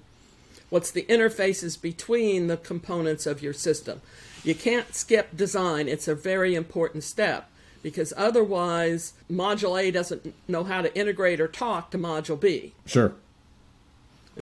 What's 0.68 0.90
the 0.90 1.04
interfaces 1.04 1.80
between 1.80 2.48
the 2.48 2.56
components 2.56 3.24
of 3.24 3.40
your 3.40 3.52
system? 3.52 4.02
You 4.42 4.54
can't 4.54 4.94
skip 4.94 5.36
design, 5.36 5.88
it's 5.88 6.08
a 6.08 6.14
very 6.14 6.54
important 6.54 7.04
step 7.04 7.48
because 7.82 8.12
otherwise, 8.16 9.12
Module 9.30 9.80
A 9.80 9.90
doesn't 9.92 10.34
know 10.48 10.64
how 10.64 10.82
to 10.82 10.94
integrate 10.98 11.40
or 11.40 11.46
talk 11.46 11.90
to 11.92 11.98
Module 11.98 12.38
B 12.38 12.72
Sure. 12.84 13.14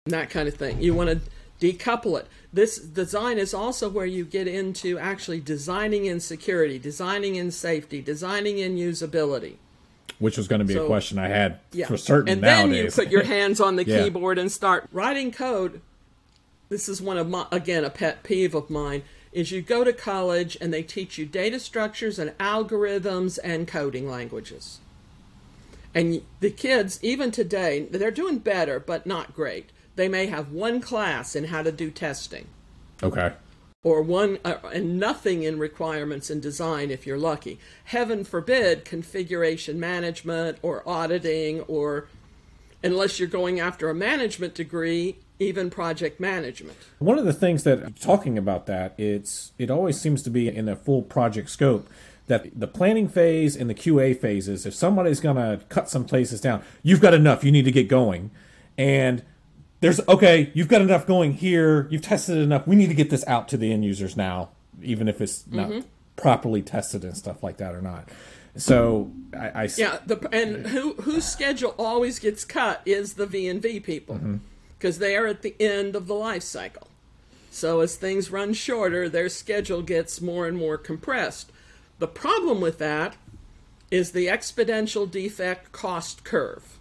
and 0.06 0.14
that 0.14 0.30
kind 0.30 0.48
of 0.50 0.56
thing. 0.56 0.82
You 0.82 0.94
want 0.94 1.10
to 1.10 1.22
decouple 1.60 2.20
it. 2.20 2.28
This 2.52 2.78
design 2.80 3.38
is 3.38 3.54
also 3.54 3.90
where 3.90 4.06
you 4.06 4.26
get 4.26 4.48
into 4.48 4.98
actually 4.98 5.40
designing 5.40 6.06
in 6.06 6.20
security, 6.20 6.80
designing 6.80 7.36
in 7.36 7.52
safety, 7.52 8.02
designing 8.02 8.58
in 8.60 8.76
usability. 8.76 9.56
Which 10.18 10.38
was 10.38 10.48
going 10.48 10.60
to 10.60 10.66
be 10.66 10.76
a 10.76 10.86
question 10.86 11.18
I 11.18 11.28
had 11.28 11.60
Yeah. 11.72 11.88
for 11.88 11.96
certain 11.98 12.30
and 12.30 12.42
nowadays. 12.42 12.76
then 12.76 12.86
you 12.86 12.92
put 12.92 13.12
your 13.12 13.24
hands 13.24 13.62
on 13.62 13.76
the 13.76 13.84
Yeah. 13.88 14.04
keyboard 14.04 14.38
and 14.38 14.52
start 14.52 14.88
writing 14.92 15.32
code. 15.32 15.82
This 16.70 16.90
is 16.90 17.02
one 17.02 17.18
of 17.18 17.30
my 17.30 17.46
again 17.52 17.84
a 17.86 17.90
pet 17.90 18.24
peeve 18.24 18.54
of 18.54 18.70
mine 18.70 19.04
is 19.32 19.52
you 19.52 19.62
go 19.62 19.84
to 19.84 19.94
college 19.94 20.58
and 20.60 20.74
they 20.74 20.82
teach 20.84 21.18
you 21.18 21.26
data 21.26 21.60
structures 21.60 22.18
and 22.20 22.32
algorithms 22.40 23.38
and 23.44 23.68
coding 23.68 24.10
languages. 24.10 24.80
And 25.96 26.22
the 26.40 26.50
kids 26.52 27.00
even 27.02 27.32
today 27.32 27.88
they're 27.90 28.12
doing 28.12 28.40
better 28.40 28.80
but 28.80 29.06
not 29.06 29.34
great. 29.36 29.70
They 30.00 30.08
may 30.08 30.28
have 30.28 30.54
one 30.54 30.80
class 30.80 31.36
in 31.36 31.44
how 31.44 31.62
to 31.62 31.74
do 31.74 31.92
testing 31.92 32.48
okay. 33.04 33.34
or 33.84 34.02
one 34.02 34.40
uh, 34.46 34.56
and 34.74 34.98
nothing 34.98 35.44
in 35.44 35.60
requirements 35.60 36.30
and 36.30 36.42
design 36.42 36.90
if 36.90 37.06
you're 37.06 37.18
lucky. 37.18 37.60
Heaven 37.84 38.24
forbid 38.24 38.86
configuration 38.86 39.78
management 39.78 40.58
or 40.62 40.88
auditing 40.88 41.64
or 41.64 42.08
unless 42.82 43.20
you're 43.20 43.28
going 43.28 43.60
after 43.60 43.90
a 43.90 43.94
management 43.94 44.56
degree, 44.56 45.18
even 45.38 45.70
project 45.70 46.18
management. 46.18 46.78
One 47.00 47.20
of 47.20 47.26
the 47.26 47.34
things 47.34 47.66
that 47.66 48.00
talking 48.00 48.38
about 48.38 48.68
that 48.68 48.98
it's 48.98 49.52
it 49.58 49.70
always 49.70 50.00
seems 50.00 50.24
to 50.24 50.30
be 50.30 50.48
in 50.48 50.70
a 50.70 50.78
full 50.78 51.02
project 51.02 51.50
scope 51.50 51.90
that 52.28 52.58
the 52.58 52.68
planning 52.68 53.10
phase 53.10 53.58
and 53.58 53.70
the 53.70 53.76
QA 53.76 54.18
phases 54.18 54.66
if 54.66 54.74
somebody's 54.74 55.20
going 55.20 55.36
to 55.36 55.66
cut 55.66 55.90
some 55.90 56.06
places 56.06 56.40
down 56.40 56.64
you've 56.84 57.02
got 57.02 57.14
enough 57.14 57.44
you 57.44 57.52
need 57.52 57.66
to 57.66 57.72
get 57.72 57.90
going 57.90 58.32
and 58.78 59.26
there's 59.82 60.00
okay 60.08 60.52
you've 60.54 60.68
got 60.68 60.82
enough 60.82 61.08
going 61.08 61.34
here 61.34 61.88
you've 61.90 62.02
tested 62.02 62.38
enough 62.38 62.68
we 62.68 62.76
need 62.76 62.90
to 62.90 62.96
get 62.96 63.10
this 63.10 63.26
out 63.28 63.48
to 63.48 63.58
the 63.58 63.72
end 63.72 63.84
users 63.86 64.18
now 64.18 64.50
even 64.82 65.08
if 65.08 65.22
it's 65.22 65.46
not 65.48 65.70
mm-hmm. 65.70 65.88
properly 66.16 66.62
tested 66.62 67.04
and 67.04 67.18
stuff 67.18 67.44
like 67.44 67.58
that 67.58 67.74
or 67.74 67.82
not 67.82 68.08
so 68.56 69.12
I, 69.34 69.64
I 69.64 69.70
Yeah, 69.78 70.00
the 70.06 70.28
and 70.32 70.68
who 70.68 70.94
whose 70.96 71.26
schedule 71.26 71.76
always 71.78 72.20
gets 72.20 72.44
cut 72.44 72.82
is 72.86 73.14
the 73.14 73.26
V 73.26 73.48
and 73.48 73.62
V 73.62 73.80
people 73.80 74.16
mm-hmm. 74.16 74.38
because 74.78 75.00
they 75.00 75.16
are 75.16 75.28
at 75.28 75.42
the 75.42 75.56
end 75.60 75.96
of 75.96 76.08
the 76.08 76.16
life 76.16 76.44
cycle. 76.44 76.88
So 77.52 77.80
as 77.82 77.96
things 77.96 78.32
run 78.32 78.54
shorter, 78.54 79.10
their 79.10 79.30
schedule 79.30 79.82
gets 79.82 80.22
more 80.22 80.48
and 80.48 80.58
more 80.58 80.78
compressed. 80.78 81.52
The 82.00 82.08
problem 82.08 82.62
with 82.62 82.78
that 82.78 83.18
is 83.92 84.12
the 84.12 84.28
exponential 84.28 85.10
defect 85.10 85.72
cost 85.72 86.24
curve. 86.24 86.79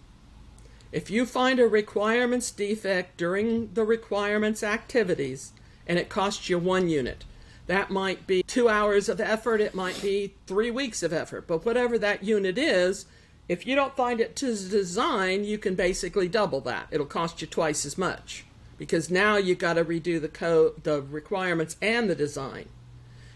If 0.91 1.09
you 1.09 1.25
find 1.25 1.59
a 1.59 1.67
requirements 1.67 2.49
defect 2.49 3.17
during 3.17 3.73
the 3.73 3.83
requirements 3.83 4.63
activities 4.63 5.51
and 5.85 5.99
it 5.99 6.09
costs 6.09 6.49
you 6.49 6.57
one 6.57 6.89
unit, 6.89 7.25
that 7.67 7.91
might 7.91 8.25
be 8.25 8.41
two 8.41 8.67
hours 8.67 9.07
of 9.07 9.21
effort, 9.21 9.61
it 9.61 9.75
might 9.75 10.01
be 10.01 10.33
three 10.47 10.71
weeks 10.71 11.03
of 11.03 11.13
effort, 11.13 11.45
but 11.45 11.63
whatever 11.63 11.99
that 11.99 12.23
unit 12.23 12.57
is, 12.57 13.05
if 13.47 13.67
you 13.67 13.75
don't 13.75 13.95
find 13.95 14.19
it 14.19 14.35
to 14.37 14.47
design, 14.47 15.43
you 15.43 15.59
can 15.59 15.75
basically 15.75 16.27
double 16.27 16.61
that. 16.61 16.87
It'll 16.89 17.05
cost 17.05 17.41
you 17.41 17.47
twice 17.47 17.85
as 17.85 17.97
much 17.97 18.45
because 18.79 19.11
now 19.11 19.37
you've 19.37 19.59
got 19.59 19.73
to 19.73 19.85
redo 19.85 20.19
the 20.19 20.29
code, 20.29 20.83
the 20.83 21.01
requirements, 21.01 21.75
and 21.81 22.09
the 22.09 22.15
design. 22.15 22.69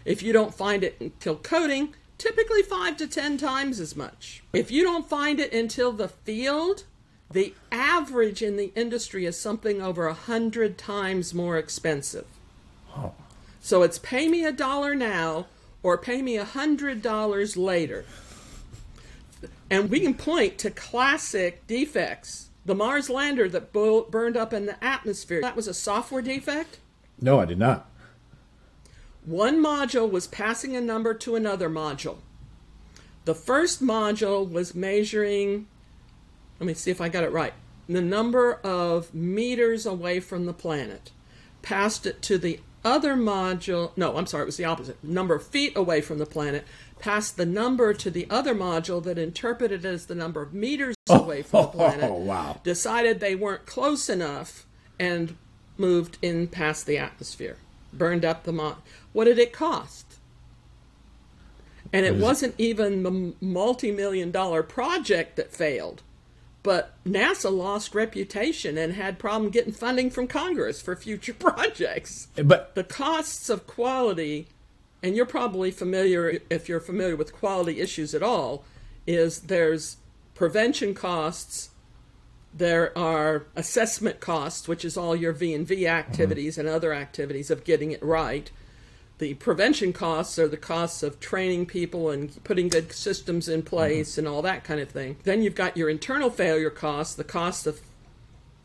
If 0.04 0.22
you 0.22 0.32
don't 0.32 0.54
find 0.54 0.82
it 0.82 0.96
until 1.00 1.36
coding, 1.36 1.94
typically 2.18 2.62
five 2.62 2.96
to 2.96 3.06
ten 3.06 3.38
times 3.38 3.78
as 3.78 3.94
much. 3.94 4.42
If 4.52 4.70
you 4.70 4.82
don't 4.82 5.08
find 5.08 5.38
it 5.38 5.52
until 5.52 5.92
the 5.92 6.08
field, 6.08 6.84
the 7.34 7.52
average 7.70 8.42
in 8.42 8.56
the 8.56 8.72
industry 8.76 9.26
is 9.26 9.38
something 9.38 9.82
over 9.82 10.06
a 10.06 10.14
hundred 10.14 10.78
times 10.78 11.34
more 11.34 11.58
expensive. 11.58 12.26
So 13.60 13.82
it's 13.82 13.98
pay 13.98 14.28
me 14.28 14.44
a 14.44 14.52
dollar 14.52 14.94
now 14.94 15.46
or 15.82 15.98
pay 15.98 16.22
me 16.22 16.36
a 16.36 16.44
hundred 16.44 17.02
dollars 17.02 17.56
later. 17.56 18.04
And 19.68 19.90
we 19.90 20.00
can 20.00 20.14
point 20.14 20.58
to 20.58 20.70
classic 20.70 21.66
defects. 21.66 22.50
The 22.64 22.74
Mars 22.74 23.10
lander 23.10 23.48
that 23.48 23.72
bu- 23.72 24.06
burned 24.08 24.36
up 24.36 24.52
in 24.52 24.66
the 24.66 24.82
atmosphere, 24.82 25.40
that 25.40 25.56
was 25.56 25.66
a 25.68 25.74
software 25.74 26.22
defect. 26.22 26.78
no 27.20 27.40
I 27.40 27.44
did 27.46 27.58
not 27.58 27.90
One 29.24 29.62
module 29.62 30.10
was 30.10 30.26
passing 30.26 30.76
a 30.76 30.80
number 30.80 31.14
to 31.14 31.34
another 31.34 31.68
module. 31.68 32.18
The 33.24 33.34
first 33.34 33.82
module 33.82 34.48
was 34.48 34.74
measuring, 34.74 35.66
let 36.60 36.66
me 36.66 36.74
see 36.74 36.90
if 36.90 37.00
I 37.00 37.08
got 37.08 37.24
it 37.24 37.32
right, 37.32 37.54
the 37.88 38.00
number 38.00 38.54
of 38.54 39.12
meters 39.14 39.86
away 39.86 40.20
from 40.20 40.46
the 40.46 40.52
planet. 40.52 41.10
Passed 41.62 42.06
it 42.06 42.22
to 42.22 42.38
the 42.38 42.60
other 42.84 43.14
module, 43.14 43.92
no, 43.96 44.16
I'm 44.16 44.26
sorry, 44.26 44.42
it 44.42 44.46
was 44.46 44.56
the 44.56 44.66
opposite. 44.66 45.02
Number 45.02 45.34
of 45.34 45.46
feet 45.46 45.76
away 45.76 46.00
from 46.00 46.18
the 46.18 46.26
planet. 46.26 46.64
Passed 46.98 47.36
the 47.36 47.46
number 47.46 47.92
to 47.94 48.10
the 48.10 48.26
other 48.30 48.54
module 48.54 49.02
that 49.04 49.18
interpreted 49.18 49.84
it 49.84 49.88
as 49.88 50.06
the 50.06 50.14
number 50.14 50.42
of 50.42 50.52
meters 50.54 50.94
away 51.08 51.42
from 51.42 51.62
the 51.62 51.68
planet. 51.72 52.10
oh, 52.10 52.14
wow. 52.14 52.60
Decided 52.62 53.20
they 53.20 53.34
weren't 53.34 53.66
close 53.66 54.08
enough 54.08 54.66
and 54.98 55.36
moved 55.76 56.18
in 56.22 56.46
past 56.46 56.86
the 56.86 56.98
atmosphere. 56.98 57.56
Burned 57.92 58.24
up 58.24 58.44
the 58.44 58.52
mod. 58.52 58.76
What 59.12 59.24
did 59.24 59.38
it 59.38 59.52
cost? 59.52 60.04
And 61.92 62.04
it 62.04 62.16
wasn't 62.16 62.54
even 62.58 63.02
the 63.02 63.34
multi 63.40 63.92
million 63.92 64.30
dollar 64.30 64.62
project 64.62 65.36
that 65.36 65.52
failed. 65.52 66.02
But 66.64 66.94
NASA 67.04 67.56
lost 67.56 67.94
reputation 67.94 68.76
and 68.76 68.94
had 68.94 69.18
problem 69.18 69.52
getting 69.52 69.72
funding 69.72 70.10
from 70.10 70.26
Congress 70.26 70.82
for 70.82 70.96
future 70.96 71.34
projects. 71.38 72.26
but 72.42 72.74
The 72.74 72.82
costs 72.82 73.48
of 73.48 73.68
quality, 73.68 74.48
and 75.02 75.14
you're 75.14 75.26
probably 75.26 75.70
familiar 75.70 76.40
if 76.50 76.68
you're 76.68 76.80
familiar 76.80 77.14
with 77.14 77.32
quality 77.32 77.80
issues 77.80 78.14
at 78.14 78.22
all, 78.22 78.64
is 79.06 79.42
there's 79.42 79.98
prevention 80.34 80.94
costs, 80.94 81.70
there 82.52 82.96
are 82.96 83.46
assessment 83.54 84.20
costs, 84.20 84.66
which 84.66 84.84
is 84.84 84.96
all 84.96 85.14
your 85.14 85.32
V 85.32 85.52
and 85.54 85.66
V 85.66 85.82
mm-hmm. 85.82 85.86
activities 85.86 86.56
and 86.56 86.68
other 86.68 86.94
activities 86.94 87.50
of 87.50 87.64
getting 87.64 87.92
it 87.92 88.02
right. 88.02 88.50
The 89.24 89.32
prevention 89.32 89.94
costs 89.94 90.38
are 90.38 90.48
the 90.48 90.58
costs 90.58 91.02
of 91.02 91.18
training 91.18 91.64
people 91.64 92.10
and 92.10 92.44
putting 92.44 92.68
good 92.68 92.92
systems 92.92 93.48
in 93.48 93.62
place 93.62 94.10
mm-hmm. 94.10 94.18
and 94.18 94.28
all 94.28 94.42
that 94.42 94.64
kind 94.64 94.80
of 94.80 94.90
thing. 94.90 95.16
Then 95.24 95.40
you've 95.40 95.54
got 95.54 95.78
your 95.78 95.88
internal 95.88 96.28
failure 96.28 96.68
costs, 96.68 97.14
the 97.14 97.24
cost 97.24 97.66
of 97.66 97.80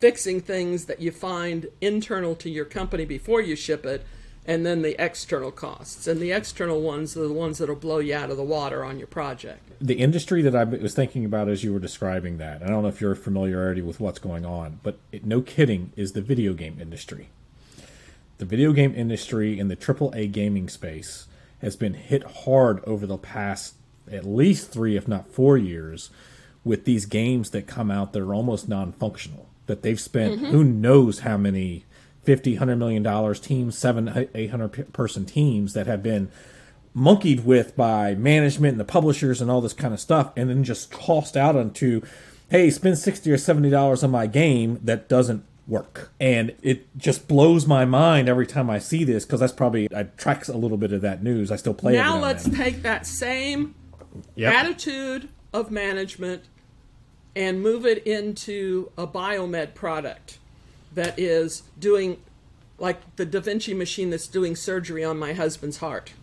fixing 0.01 0.41
things 0.41 0.83
that 0.83 0.99
you 0.99 1.11
find 1.11 1.67
internal 1.79 2.35
to 2.35 2.49
your 2.49 2.65
company 2.65 3.05
before 3.05 3.39
you 3.39 3.55
ship 3.55 3.85
it, 3.85 4.05
and 4.45 4.65
then 4.65 4.81
the 4.81 5.01
external 5.01 5.49
costs. 5.49 6.07
And 6.07 6.19
the 6.19 6.33
external 6.33 6.81
ones 6.81 7.15
are 7.15 7.25
the 7.25 7.33
ones 7.33 7.59
that'll 7.59 7.77
blow 7.77 7.99
you 7.99 8.13
out 8.13 8.29
of 8.29 8.35
the 8.35 8.43
water 8.43 8.83
on 8.83 8.97
your 8.97 9.07
project. 9.07 9.61
the 9.79 9.99
industry 9.99 10.41
that 10.41 10.57
I 10.57 10.65
was 10.65 10.93
thinking 10.93 11.23
about 11.23 11.47
as 11.47 11.63
you 11.63 11.71
were 11.71 11.79
describing 11.79 12.37
that, 12.39 12.61
I 12.61 12.67
don't 12.67 12.83
know 12.83 12.89
if 12.89 12.99
you're 12.99 13.15
familiarity 13.15 13.81
with 13.81 14.01
what's 14.01 14.19
going 14.19 14.45
on, 14.45 14.81
but 14.83 14.97
it, 15.13 15.25
no 15.25 15.39
kidding, 15.39 15.93
is 15.95 16.11
the 16.11 16.21
video 16.21 16.51
game 16.51 16.79
industry. 16.81 17.29
The 18.39 18.45
video 18.45 18.71
game 18.71 18.93
industry 18.95 19.59
in 19.59 19.67
the 19.67 19.75
AAA 19.75 20.31
gaming 20.31 20.69
space 20.69 21.27
has 21.61 21.75
been 21.75 21.93
hit 21.93 22.23
hard 22.23 22.81
over 22.85 23.05
the 23.05 23.17
past 23.17 23.75
at 24.09 24.25
least 24.25 24.71
three, 24.71 24.95
if 24.95 25.09
not 25.09 25.27
four 25.27 25.57
years, 25.57 26.09
with 26.63 26.85
these 26.85 27.05
games 27.05 27.49
that 27.49 27.67
come 27.67 27.91
out 27.91 28.13
that 28.13 28.21
are 28.21 28.33
almost 28.33 28.69
non-functional. 28.69 29.49
That 29.65 29.83
they've 29.83 29.99
spent 29.99 30.35
mm-hmm. 30.35 30.45
who 30.51 30.63
knows 30.63 31.19
how 31.19 31.35
many 31.35 31.83
50 32.23 32.53
100 32.53 32.77
million 32.77 33.03
dollars 33.03 33.41
teams, 33.41 33.77
seven, 33.77 34.29
eight 34.33 34.51
hundred 34.51 34.93
person 34.93 35.25
teams 35.25 35.73
that 35.73 35.85
have 35.85 36.01
been 36.01 36.31
monkeyed 36.93 37.45
with 37.45 37.75
by 37.75 38.15
management 38.15 38.71
and 38.71 38.79
the 38.79 38.85
publishers 38.85 39.41
and 39.41 39.51
all 39.51 39.59
this 39.59 39.73
kind 39.73 39.93
of 39.93 39.99
stuff, 39.99 40.31
and 40.37 40.49
then 40.49 40.63
just 40.63 40.93
tossed 40.93 41.35
out 41.35 41.57
onto, 41.57 42.01
hey, 42.49 42.69
spend 42.69 42.97
sixty 42.97 43.31
or 43.31 43.37
seventy 43.37 43.69
dollars 43.69 44.01
on 44.01 44.11
my 44.11 44.27
game 44.27 44.79
that 44.81 45.09
doesn't 45.09 45.43
work. 45.69 46.11
And 46.19 46.55
it 46.61 46.97
just 46.97 47.27
blows 47.27 47.65
my 47.65 47.85
mind 47.85 48.27
every 48.27 48.47
time 48.47 48.69
I 48.69 48.79
see 48.79 49.03
this 49.03 49.25
because 49.25 49.39
that's 49.39 49.53
probably 49.53 49.87
I 49.95 50.03
tracks 50.03 50.49
a 50.49 50.57
little 50.57 50.77
bit 50.77 50.91
of 50.91 51.01
that 51.01 51.23
news. 51.23 51.51
I 51.51 51.55
still 51.55 51.73
play 51.73 51.93
now 51.93 52.17
it. 52.17 52.19
Now 52.19 52.23
let's 52.25 52.49
take 52.49 52.81
that 52.81 53.05
same 53.05 53.75
yep. 54.35 54.53
attitude 54.53 55.29
of 55.53 55.71
management 55.71 56.43
and 57.35 57.61
move 57.61 57.85
it 57.85 58.05
into 58.05 58.91
a 58.97 59.07
biomed 59.07 59.73
product 59.75 60.39
that 60.93 61.17
is 61.19 61.63
doing 61.79 62.19
like 62.79 63.15
the 63.17 63.25
Da 63.25 63.39
Vinci 63.39 63.73
machine 63.73 64.09
that's 64.09 64.27
doing 64.27 64.55
surgery 64.55 65.03
on 65.03 65.17
my 65.17 65.33
husband's 65.33 65.77
heart. 65.77 66.13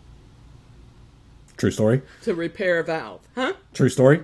True 1.55 1.71
story. 1.71 2.01
To 2.23 2.35
repair 2.35 2.79
a 2.79 2.83
valve. 2.83 3.21
Huh? 3.33 3.53
True 3.73 3.89
story. 3.89 4.23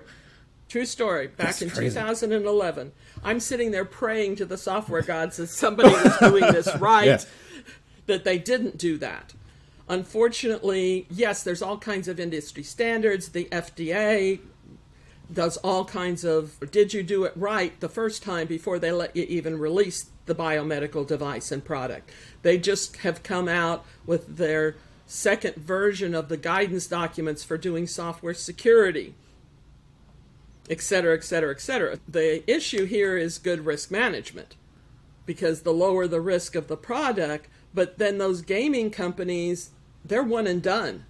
True 0.74 0.86
story. 0.88 1.28
Back 1.28 1.38
That's 1.38 1.62
in 1.62 1.70
crazy. 1.70 1.94
2011. 1.94 2.94
I'm 3.24 3.40
sitting 3.40 3.70
there 3.70 3.86
praying 3.86 4.38
to 4.38 4.46
the 4.46 4.58
software 4.58 5.04
gods 5.04 5.38
that 5.38 5.50
somebody 5.50 5.90
was 5.90 6.18
doing 6.18 6.52
this 6.52 6.76
right, 6.80 7.24
that 8.08 8.24
they 8.24 8.40
didn't 8.40 8.80
do 8.80 8.98
that. 8.98 9.36
Unfortunately, 9.88 11.06
yes, 11.12 11.44
there's 11.44 11.62
all 11.62 11.78
kinds 11.78 12.08
of 12.08 12.20
industry 12.20 12.64
standards. 12.64 13.30
The 13.30 13.46
FDA 13.52 14.40
does 15.32 15.58
all 15.58 15.86
kinds 15.86 16.24
of 16.24 16.60
did 16.72 16.92
you 16.92 17.04
do 17.04 17.24
it 17.24 17.34
right 17.36 17.80
the 17.80 17.88
first 17.88 18.24
time 18.24 18.48
before 18.48 18.80
they 18.80 18.92
let 18.92 19.16
you 19.16 19.28
even 19.30 19.60
release 19.60 20.10
the 20.26 20.34
biomedical 20.34 21.06
device 21.06 21.52
and 21.52 21.64
product. 21.64 22.10
They 22.42 22.58
just 22.58 22.98
have 22.98 23.22
come 23.22 23.48
out 23.48 23.86
with 24.08 24.38
their 24.38 24.78
second 25.06 25.56
version 25.56 26.16
of 26.16 26.30
the 26.30 26.38
guidance 26.38 26.88
documents 26.88 27.44
for 27.44 27.60
doing 27.60 27.86
software 27.86 28.34
security, 28.34 29.14
et 30.70 30.82
cetera, 30.82 31.16
et 31.16 31.24
cetera, 31.24 31.52
et 31.52 31.62
cetera. 31.62 32.00
The 32.08 32.50
issue 32.52 32.86
here 32.86 33.18
is 33.18 33.38
good 33.38 33.66
risk 33.66 33.92
management 33.92 34.56
because 35.26 35.62
the 35.62 35.74
lower 35.74 36.08
the 36.08 36.22
risk 36.22 36.56
of 36.56 36.68
the 36.68 36.78
product, 36.78 37.48
but 37.74 37.98
then 37.98 38.18
those 38.18 38.42
gaming 38.42 38.92
companies, 38.92 39.72
they're 40.04 40.24
one 40.24 40.48
and 40.48 40.62
done. 40.62 41.06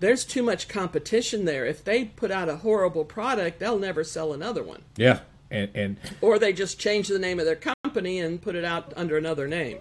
There's 0.00 0.24
too 0.24 0.42
much 0.42 0.68
competition 0.68 1.44
there. 1.44 1.64
If 1.64 1.84
they 1.84 2.04
put 2.04 2.30
out 2.30 2.48
a 2.48 2.56
horrible 2.56 3.04
product, 3.04 3.58
they'll 3.60 3.78
never 3.78 4.04
sell 4.04 4.32
another 4.32 4.62
one. 4.62 4.82
Yeah. 4.96 5.20
And, 5.50 5.70
and 5.74 5.96
or 6.20 6.38
they 6.38 6.52
just 6.52 6.78
change 6.78 7.08
the 7.08 7.18
name 7.18 7.38
of 7.38 7.46
their 7.46 7.60
company 7.84 8.18
and 8.18 8.42
put 8.42 8.54
it 8.54 8.64
out 8.64 8.92
under 8.96 9.16
another 9.16 9.46
name. 9.46 9.78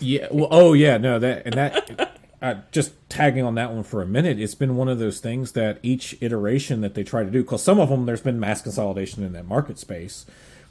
yeah. 0.00 0.28
Well. 0.30 0.48
Oh, 0.50 0.72
yeah. 0.72 0.96
No. 0.96 1.18
That 1.18 1.42
and 1.44 1.54
that 1.54 2.18
uh, 2.42 2.54
just 2.72 2.92
tagging 3.10 3.44
on 3.44 3.54
that 3.56 3.72
one 3.72 3.82
for 3.82 4.00
a 4.00 4.06
minute, 4.06 4.40
it's 4.40 4.54
been 4.54 4.76
one 4.76 4.88
of 4.88 4.98
those 4.98 5.20
things 5.20 5.52
that 5.52 5.78
each 5.82 6.16
iteration 6.20 6.80
that 6.80 6.94
they 6.94 7.04
try 7.04 7.22
to 7.22 7.30
do, 7.30 7.42
because 7.42 7.62
some 7.62 7.78
of 7.78 7.90
them 7.90 8.06
there's 8.06 8.22
been 8.22 8.40
mass 8.40 8.62
consolidation 8.62 9.22
in 9.22 9.32
that 9.32 9.46
market 9.46 9.78
space, 9.78 10.24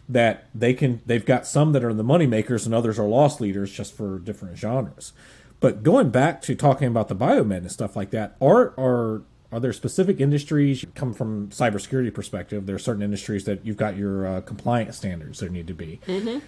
that 0.07 0.45
they 0.55 0.73
can 0.73 1.01
they've 1.05 1.25
got 1.25 1.45
some 1.45 1.71
that 1.73 1.83
are 1.83 1.93
the 1.93 2.03
money 2.03 2.25
makers 2.25 2.65
and 2.65 2.73
others 2.73 2.97
are 2.97 3.07
loss 3.07 3.39
leaders 3.39 3.71
just 3.71 3.93
for 3.95 4.17
different 4.19 4.57
genres. 4.57 5.13
But 5.59 5.83
going 5.83 6.09
back 6.09 6.41
to 6.43 6.55
talking 6.55 6.87
about 6.87 7.07
the 7.09 7.15
biomed 7.15 7.57
and 7.57 7.71
stuff 7.71 7.95
like 7.95 8.09
that, 8.11 8.35
are 8.41 8.73
are 8.79 9.21
are 9.51 9.59
there 9.59 9.73
specific 9.73 10.19
industries 10.19 10.85
come 10.95 11.13
from 11.13 11.49
cybersecurity 11.49 12.13
perspective? 12.13 12.65
There 12.65 12.75
are 12.75 12.79
certain 12.79 13.03
industries 13.03 13.45
that 13.45 13.65
you've 13.65 13.77
got 13.77 13.97
your 13.97 14.25
uh, 14.25 14.41
compliance 14.41 14.97
standards 14.97 15.39
there 15.39 15.49
need 15.49 15.67
to 15.67 15.73
be. 15.73 15.99
Mm-hmm 16.07 16.39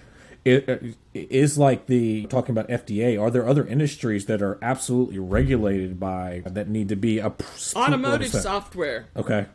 it 0.43 0.95
is 1.13 1.57
like 1.57 1.85
the 1.85 2.25
talking 2.25 2.57
about 2.57 2.67
FDA. 2.67 3.21
Are 3.21 3.29
there 3.29 3.47
other 3.47 3.65
industries 3.65 4.25
that 4.25 4.41
are 4.41 4.57
absolutely 4.61 5.19
regulated 5.19 5.99
by 5.99 6.41
that 6.45 6.67
need 6.67 6.89
to 6.89 6.95
be 6.95 7.19
a 7.19 7.33
automotive 7.75 8.31
software? 8.31 9.07
Okay. 9.15 9.45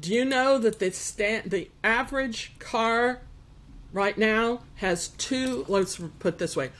Do 0.00 0.12
you 0.12 0.24
know 0.24 0.58
that 0.58 0.78
the 0.78 0.90
stand 0.92 1.50
the 1.50 1.70
average 1.84 2.54
car 2.58 3.20
right 3.92 4.16
now 4.16 4.62
has 4.76 5.08
two? 5.08 5.66
Let's 5.68 6.00
put 6.18 6.38
this 6.38 6.56
way, 6.56 6.70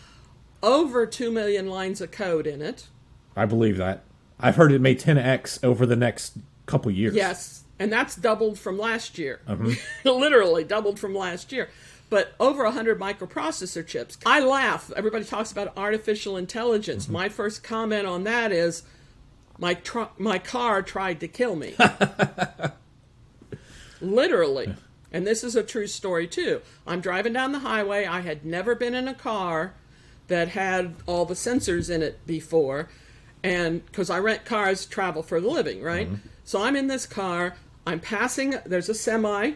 over 0.63 1.05
two 1.05 1.31
million 1.31 1.69
lines 1.69 2.01
of 2.01 2.11
code 2.11 2.47
in 2.47 2.63
it. 2.63 2.89
I 3.37 3.45
believe 3.45 3.77
that. 3.77 4.05
I've 4.41 4.57
heard 4.57 4.73
it 4.73 4.81
may 4.81 4.97
10x 4.97 5.63
over 5.63 5.87
the 5.87 5.95
next 5.95 6.39
couple 6.67 6.91
years. 6.91 7.15
Yes, 7.15 7.65
and 7.79 7.93
that's 7.93 8.17
doubled 8.17 8.59
from 8.59 8.79
last 8.79 9.19
year. 9.19 9.41
Uh-huh. 9.47 9.71
Literally 10.11 10.65
doubled 10.65 10.99
from 10.99 11.15
last 11.15 11.53
year 11.53 11.69
but 12.13 12.35
over 12.39 12.63
100 12.65 13.01
microprocessor 13.01 13.87
chips. 13.87 14.19
I 14.27 14.39
laugh. 14.41 14.93
Everybody 14.95 15.25
talks 15.25 15.51
about 15.51 15.73
artificial 15.79 16.37
intelligence. 16.37 17.05
Mm-hmm. 17.05 17.13
My 17.15 17.29
first 17.31 17.65
comment 17.65 18.07
on 18.07 18.25
that 18.25 18.53
is 18.53 18.83
my 19.59 19.73
tr- 19.73 20.13
my 20.19 20.39
car 20.39 20.83
tried 20.83 21.21
to 21.21 21.29
kill 21.29 21.57
me. 21.57 21.75
Literally. 24.03 24.75
And 25.11 25.27
this 25.27 25.43
is 25.43 25.57
a 25.57 25.63
true 25.63 25.87
story 25.87 26.27
too. 26.27 26.61
I'm 26.87 27.01
driving 27.01 27.33
down 27.33 27.53
the 27.53 27.61
highway. 27.61 28.05
I 28.05 28.21
had 28.21 28.45
never 28.45 28.75
been 28.75 28.95
in 28.95 29.09
a 29.09 29.15
car 29.15 29.73
that 30.29 30.49
had 30.49 30.97
all 31.07 31.25
the 31.25 31.33
sensors 31.33 31.89
in 31.89 32.03
it 32.03 32.27
before. 32.27 32.91
And 33.43 33.87
because 33.87 34.11
I 34.11 34.19
rent 34.19 34.45
cars, 34.45 34.85
travel 34.85 35.23
for 35.23 35.41
the 35.41 35.49
living, 35.49 35.81
right? 35.81 36.09
Mm-hmm. 36.09 36.29
So 36.45 36.63
I'm 36.63 36.77
in 36.77 36.89
this 36.89 37.07
car. 37.07 37.57
I'm 37.87 38.01
passing, 38.01 38.57
there's 38.67 38.91
a 38.91 38.95
semi 38.95 39.53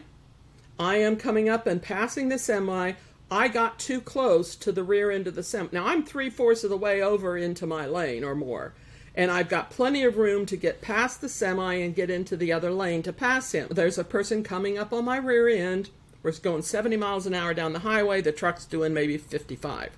I 0.79 0.97
am 0.97 1.17
coming 1.17 1.49
up 1.49 1.67
and 1.67 1.81
passing 1.81 2.29
the 2.29 2.39
semi. 2.39 2.93
I 3.31 3.49
got 3.49 3.79
too 3.79 4.01
close 4.01 4.55
to 4.57 4.71
the 4.71 4.85
rear 4.85 5.11
end 5.11 5.27
of 5.27 5.35
the 5.35 5.43
semi. 5.43 5.69
Now 5.73 5.87
I'm 5.87 6.05
three 6.05 6.31
fourths 6.31 6.65
of 6.65 6.71
the 6.71 6.77
way 6.77 7.03
over 7.03 7.37
into 7.37 7.67
my 7.67 7.87
lane 7.87 8.23
or 8.23 8.35
more. 8.35 8.75
And 9.15 9.31
I've 9.31 9.49
got 9.49 9.71
plenty 9.71 10.05
of 10.05 10.19
room 10.19 10.45
to 10.47 10.57
get 10.57 10.83
past 10.83 11.21
the 11.21 11.29
semi 11.29 11.75
and 11.75 11.95
get 11.95 12.11
into 12.11 12.37
the 12.37 12.53
other 12.53 12.71
lane 12.71 13.03
to 13.05 13.13
pass 13.13 13.53
him. 13.53 13.69
There's 13.71 13.97
a 13.97 14.05
person 14.05 14.43
coming 14.43 14.77
up 14.77 14.93
on 14.93 15.07
my 15.07 15.17
rear 15.17 15.49
end. 15.49 15.89
We're 16.23 16.33
going 16.33 16.63
70 16.63 16.97
miles 16.99 17.27
an 17.27 17.35
hour 17.35 17.55
down 17.55 17.73
the 17.73 17.79
highway. 17.79 18.21
The 18.21 18.33
truck's 18.33 18.67
doing 18.67 18.93
maybe 18.93 19.17
55. 19.17 19.91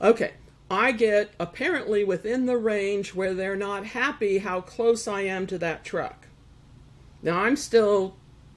Okay, 0.00 0.34
I 0.70 0.92
get 0.92 1.32
apparently 1.40 2.04
within 2.04 2.46
the 2.46 2.56
range 2.56 3.14
where 3.14 3.34
they're 3.34 3.56
not 3.56 3.86
happy 3.86 4.38
how 4.38 4.60
close 4.60 5.08
I 5.08 5.22
am 5.22 5.46
to 5.48 5.58
that 5.58 5.84
truck. 5.84 6.26
Now 7.22 7.40
I'm 7.40 7.56
still 7.56 8.16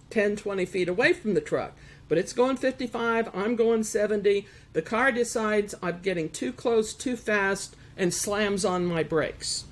10, 0.10 0.36
20 0.36 0.66
feet 0.66 0.90
away 0.90 1.14
from 1.14 1.34
the 1.34 1.42
truck. 1.42 1.74
But 2.08 2.18
it's 2.18 2.34
going 2.34 2.58
55, 2.58 3.30
I'm 3.36 3.56
going 3.56 3.84
70. 3.84 4.48
The 4.74 4.82
car 4.82 5.12
decides 5.12 5.76
I'm 5.82 6.02
getting 6.02 6.30
too 6.30 6.52
close, 6.52 6.94
too 6.94 7.16
fast, 7.16 7.76
and 7.96 8.14
slams 8.14 8.66
on 8.66 8.86
my 8.86 9.04
brakes. 9.04 9.66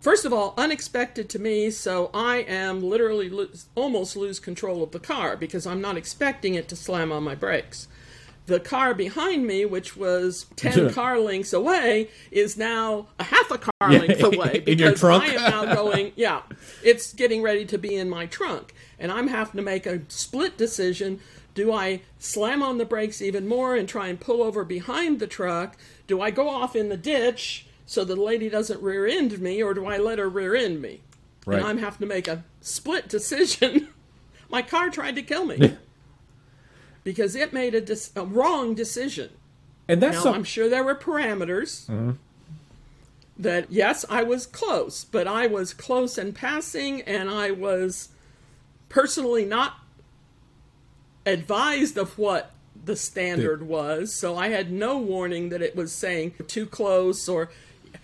First 0.00 0.26
of 0.26 0.32
all, 0.32 0.52
unexpected 0.58 1.30
to 1.30 1.38
me, 1.38 1.70
so 1.70 2.10
I 2.12 2.38
am 2.38 2.82
literally 2.82 3.30
lose, 3.30 3.66
almost 3.74 4.16
lose 4.16 4.38
control 4.38 4.82
of 4.82 4.90
the 4.90 4.98
car 4.98 5.36
because 5.36 5.66
I'm 5.66 5.80
not 5.80 5.96
expecting 5.96 6.54
it 6.54 6.68
to 6.68 6.76
slam 6.76 7.10
on 7.10 7.22
my 7.22 7.34
brakes 7.34 7.88
the 8.46 8.60
car 8.60 8.94
behind 8.94 9.46
me, 9.46 9.64
which 9.64 9.96
was 9.96 10.46
10 10.56 10.92
car 10.94 11.18
lengths 11.18 11.52
away, 11.52 12.08
is 12.30 12.56
now 12.56 13.06
a 13.18 13.24
half 13.24 13.50
a 13.50 13.58
car 13.58 13.92
yeah, 13.92 13.98
length 14.00 14.22
away. 14.22 14.62
in 14.66 14.78
your 14.78 14.94
trunk? 14.94 15.24
I 15.24 15.34
am 15.34 15.42
now 15.42 15.74
going, 15.74 16.12
yeah, 16.16 16.42
it's 16.82 17.12
getting 17.14 17.42
ready 17.42 17.64
to 17.66 17.78
be 17.78 17.96
in 17.96 18.10
my 18.10 18.26
trunk. 18.26 18.74
And 18.98 19.10
I'm 19.10 19.28
having 19.28 19.56
to 19.56 19.62
make 19.62 19.86
a 19.86 20.02
split 20.08 20.58
decision. 20.58 21.20
Do 21.54 21.72
I 21.72 22.02
slam 22.18 22.62
on 22.62 22.78
the 22.78 22.84
brakes 22.84 23.22
even 23.22 23.48
more 23.48 23.74
and 23.76 23.88
try 23.88 24.08
and 24.08 24.20
pull 24.20 24.42
over 24.42 24.64
behind 24.64 25.20
the 25.20 25.26
truck? 25.26 25.76
Do 26.06 26.20
I 26.20 26.30
go 26.30 26.48
off 26.48 26.76
in 26.76 26.88
the 26.90 26.96
ditch 26.96 27.66
so 27.86 28.04
the 28.04 28.16
lady 28.16 28.48
doesn't 28.48 28.82
rear 28.82 29.06
end 29.06 29.38
me, 29.40 29.62
or 29.62 29.74
do 29.74 29.86
I 29.86 29.98
let 29.98 30.18
her 30.18 30.28
rear 30.28 30.54
end 30.54 30.82
me? 30.82 31.00
Right. 31.46 31.58
And 31.58 31.66
I'm 31.66 31.78
having 31.78 32.00
to 32.00 32.06
make 32.06 32.28
a 32.28 32.44
split 32.60 33.08
decision. 33.08 33.88
my 34.50 34.62
car 34.62 34.90
tried 34.90 35.16
to 35.16 35.22
kill 35.22 35.46
me 35.46 35.76
because 37.04 37.36
it 37.36 37.52
made 37.52 37.74
a, 37.74 37.80
dis- 37.80 38.10
a 38.16 38.24
wrong 38.24 38.74
decision. 38.74 39.30
And 39.86 40.00
that's 40.00 40.16
now, 40.16 40.22
some... 40.22 40.34
I'm 40.34 40.44
sure 40.44 40.68
there 40.68 40.82
were 40.82 40.94
parameters 40.94 41.86
mm-hmm. 41.86 42.12
that 43.38 43.70
yes, 43.70 44.04
I 44.08 44.22
was 44.22 44.46
close, 44.46 45.04
but 45.04 45.28
I 45.28 45.46
was 45.46 45.74
close 45.74 46.18
in 46.18 46.32
passing, 46.32 47.02
and 47.02 47.30
I 47.30 47.50
was 47.50 48.08
personally 48.88 49.44
not 49.44 49.74
advised 51.26 51.96
of 51.96 52.18
what 52.18 52.50
the 52.84 52.96
standard 52.96 53.60
yeah. 53.60 53.66
was, 53.66 54.14
so 54.14 54.36
I 54.36 54.48
had 54.48 54.70
no 54.70 54.98
warning 54.98 55.50
that 55.50 55.62
it 55.62 55.76
was 55.76 55.92
saying 55.92 56.34
too 56.48 56.66
close 56.66 57.28
or 57.28 57.50